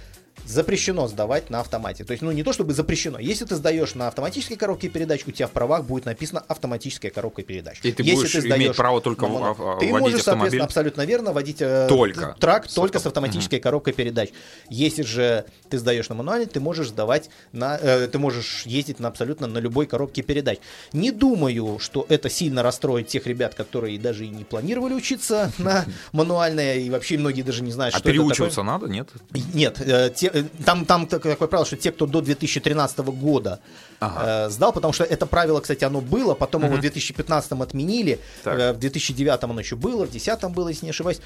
запрещено 0.45 1.07
сдавать 1.07 1.49
на 1.49 1.59
автомате. 1.61 2.03
То 2.03 2.11
есть, 2.11 2.21
ну 2.23 2.31
не 2.31 2.43
то 2.43 2.53
чтобы 2.53 2.73
запрещено. 2.73 3.19
Если 3.19 3.45
ты 3.45 3.55
сдаешь 3.55 3.95
на 3.95 4.07
автоматической 4.07 4.57
коробке 4.57 4.89
передач, 4.89 5.21
у 5.27 5.31
тебя 5.31 5.47
в 5.47 5.51
правах 5.51 5.85
будет 5.85 6.05
написано 6.05 6.43
автоматическая 6.47 7.11
коробка 7.11 7.43
передач. 7.43 7.79
И 7.83 7.91
ты 7.91 8.03
Если 8.03 8.15
будешь 8.15 8.35
иметь 8.35 8.45
сдаешь 8.45 8.75
право 8.75 9.01
только 9.01 9.27
на 9.27 9.33
моно- 9.33 9.53
в- 9.53 9.61
а, 9.61 9.79
Ты 9.79 9.85
водить 9.87 9.91
можешь, 9.91 10.19
автомобиль? 10.19 10.23
соответственно, 10.23 10.63
абсолютно 10.65 11.05
верно, 11.05 11.33
водить 11.33 11.57
э, 11.61 11.85
Только 11.87 12.35
трак 12.39 12.69
с 12.69 12.73
только 12.73 12.99
с 12.99 13.05
автоматической 13.05 13.59
коробкой 13.59 13.93
передач. 13.93 14.29
Если 14.69 15.03
же 15.03 15.45
ты 15.69 15.77
сдаешь 15.77 16.09
на 16.09 16.15
мануале, 16.15 16.45
ты 16.45 16.59
можешь 16.59 16.89
сдавать 16.89 17.29
на, 17.51 17.77
э, 17.81 18.07
ты 18.07 18.17
можешь 18.19 18.63
ездить 18.65 18.99
на 18.99 19.07
абсолютно 19.07 19.47
на 19.47 19.59
любой 19.59 19.85
коробке 19.85 20.21
передач. 20.21 20.59
Не 20.93 21.11
думаю, 21.11 21.77
что 21.79 22.05
это 22.09 22.29
сильно 22.29 22.63
расстроит 22.63 23.07
тех 23.07 23.27
ребят, 23.27 23.53
которые 23.55 23.97
даже 23.99 24.25
и 24.25 24.29
не 24.29 24.43
планировали 24.43 24.93
учиться 24.93 25.51
на 25.57 25.85
мануальное, 26.11 26.75
и 26.77 26.89
вообще 26.89 27.17
многие 27.17 27.41
даже 27.43 27.63
не 27.63 27.71
знают, 27.71 27.95
А 27.95 27.99
что 27.99 28.09
это 28.09 28.17
переучиваться 28.17 28.57
такое. 28.61 28.71
надо, 28.73 28.87
нет? 28.87 29.09
Нет, 29.53 29.81
э, 29.81 30.09
те- 30.15 30.30
там, 30.65 30.85
там 30.85 31.07
так- 31.07 31.23
такое 31.23 31.47
правило, 31.47 31.65
что 31.65 31.75
те, 31.77 31.91
кто 31.91 32.05
до 32.05 32.21
2013 32.21 33.11
года 33.11 33.59
Ага. 33.99 34.47
э, 34.47 34.49
сдал, 34.49 34.73
потому 34.73 34.93
что 34.93 35.03
это 35.03 35.25
правило, 35.25 35.59
кстати, 35.61 35.83
оно 35.85 36.01
было, 36.01 36.33
потом 36.35 36.63
его 36.65 36.75
в 36.75 36.81
2015 36.81 37.61
отменили, 37.61 38.19
э, 38.45 38.73
в 38.73 38.77
2009 38.79 39.43
оно 39.43 39.59
еще 39.59 39.75
было, 39.75 40.05
в 40.05 40.11
2010 40.11 40.49
было, 40.53 40.69
если 40.69 40.85
не 40.85 40.91
ошибаюсь, 40.91 41.21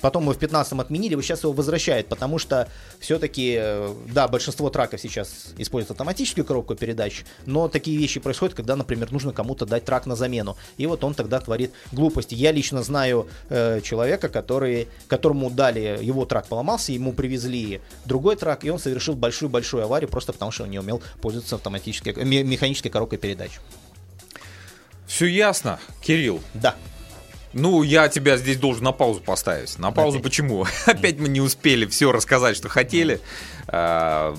потом 0.00 0.22
его 0.22 0.32
в 0.32 0.38
2015 0.38 0.80
отменили, 0.80 1.14
вот 1.14 1.24
сейчас 1.24 1.42
его 1.42 1.52
возвращают, 1.52 2.08
потому 2.08 2.38
что 2.38 2.68
все-таки, 2.98 3.56
э, 3.58 3.94
да, 4.12 4.28
большинство 4.28 4.70
траков 4.70 5.00
сейчас 5.00 5.54
используют 5.58 5.92
автоматическую 5.92 6.44
коробку 6.44 6.74
передач, 6.74 7.24
но 7.46 7.68
такие 7.68 7.98
вещи 7.98 8.20
происходят, 8.20 8.54
когда, 8.54 8.76
например, 8.76 9.12
нужно 9.12 9.32
кому-то 9.32 9.66
дать 9.66 9.84
трак 9.84 10.06
на 10.06 10.16
замену, 10.16 10.56
и 10.76 10.86
вот 10.86 11.04
он 11.04 11.14
тогда 11.14 11.40
творит 11.40 11.72
глупости. 11.92 12.34
Я 12.34 12.52
лично 12.52 12.82
знаю 12.82 13.28
э, 13.48 13.80
человека, 13.82 14.28
который, 14.28 14.88
которому 15.08 15.50
дали, 15.50 15.98
его 16.02 16.24
трак 16.26 16.46
поломался, 16.46 16.92
ему 16.92 17.12
привезли 17.12 17.80
другой 18.04 18.36
трак, 18.36 18.64
и 18.64 18.70
он 18.70 18.78
совершил 18.78 19.14
большую-большую 19.14 19.84
аварию 19.84 20.10
просто 20.10 20.32
потому, 20.32 20.50
что 20.50 20.64
он 20.64 20.70
не 20.70 20.78
умел 20.78 21.02
пользоваться 21.20 21.56
автоматической, 21.56 22.12
э, 22.12 22.24
ме- 22.24 22.44
механической 22.44 22.90
коробкой 22.90 23.18
передач. 23.18 23.52
Все 25.06 25.26
ясно, 25.26 25.78
Кирилл. 26.02 26.40
Да. 26.54 26.74
Ну, 27.58 27.82
я 27.82 28.08
тебя 28.08 28.36
здесь 28.36 28.58
должен 28.58 28.84
на 28.84 28.92
паузу 28.92 29.20
поставить. 29.20 29.78
На 29.78 29.90
паузу 29.90 30.18
Опять. 30.18 30.24
почему? 30.24 30.66
Опять 30.86 31.18
мы 31.18 31.28
не 31.28 31.40
успели 31.40 31.86
все 31.86 32.12
рассказать, 32.12 32.54
что 32.54 32.68
хотели. 32.68 33.18
А, 33.68 34.36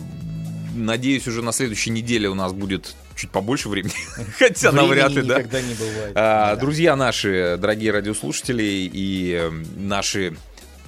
Надеюсь, 0.76 1.28
уже 1.28 1.42
на 1.42 1.52
следующей 1.52 1.90
неделе 1.90 2.30
у 2.30 2.36
нас 2.36 2.54
будет 2.54 2.96
чуть 3.16 3.32
побольше 3.32 3.70
времени. 3.70 3.96
Хотя 4.38 4.70
Времени 4.70 4.88
навряд 4.88 5.12
ли, 5.14 5.22
да. 5.24 5.40
никогда 5.40 5.62
не 5.62 5.74
бывает. 5.74 6.12
А, 6.16 6.54
Да. 6.54 6.62
Друзья 6.62 6.96
наши, 6.96 7.58
дорогие 7.60 7.92
радиослушатели 7.92 8.64
и 8.94 9.34
э, 9.34 9.50
наши 9.76 10.38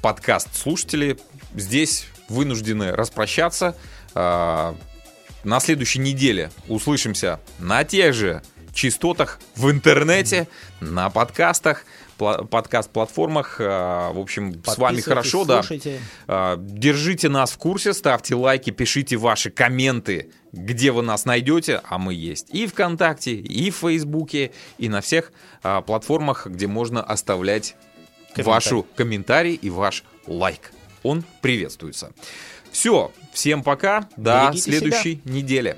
подкаст-слушатели, 0.03 1.17
здесь 1.55 2.05
вынуждены 2.27 2.91
распрощаться. 2.91 3.75
А, 4.13 4.75
на 5.43 5.59
следующей 5.59 5.97
неделе 5.99 6.51
услышимся 6.67 7.39
на 7.57 7.83
тех 7.83 8.13
же 8.13 8.43
частотах 8.79 9.39
в 9.55 9.69
интернете, 9.69 10.47
на 10.79 11.09
подкастах, 11.09 11.85
подкаст-платформах. 12.19 13.57
А, 13.59 14.11
В 14.13 14.19
общем, 14.19 14.61
с 14.65 14.77
вами 14.77 15.01
хорошо, 15.01 15.45
да. 15.45 15.61
слушайте. 15.63 15.99
А, 16.27 16.57
Держите 16.59 17.29
нас 17.29 17.51
в 17.51 17.57
курсе, 17.57 17.93
ставьте 17.93 18.35
лайки, 18.35 18.69
пишите 18.69 19.17
ваши 19.17 19.49
комменты, 19.49 20.31
где 20.51 20.91
вы 20.91 21.01
нас 21.01 21.25
найдете, 21.25 21.81
а 21.83 21.97
мы 21.97 22.13
есть 22.13 22.47
и 22.53 22.67
ВКонтакте, 22.67 23.33
и 23.33 23.71
в 23.71 23.75
Фейсбуке, 23.77 24.51
и 24.77 24.89
на 24.89 25.01
всех 25.01 25.31
а, 25.63 25.81
платформах, 25.81 26.47
где 26.47 26.67
можно 26.67 27.01
оставлять 27.01 27.75
Комментарий. 28.33 28.43
вашу 28.45 28.85
комментарий 28.95 29.53
и 29.55 29.69
ваш 29.69 30.03
лайк. 30.27 30.71
Он 31.03 31.23
приветствуется. 31.41 32.11
Все, 32.71 33.11
всем 33.33 33.63
пока, 33.63 34.07
до 34.17 34.49
Берегите 34.51 34.61
себя. 34.63 34.77
следующей 34.79 35.21
недели. 35.25 35.77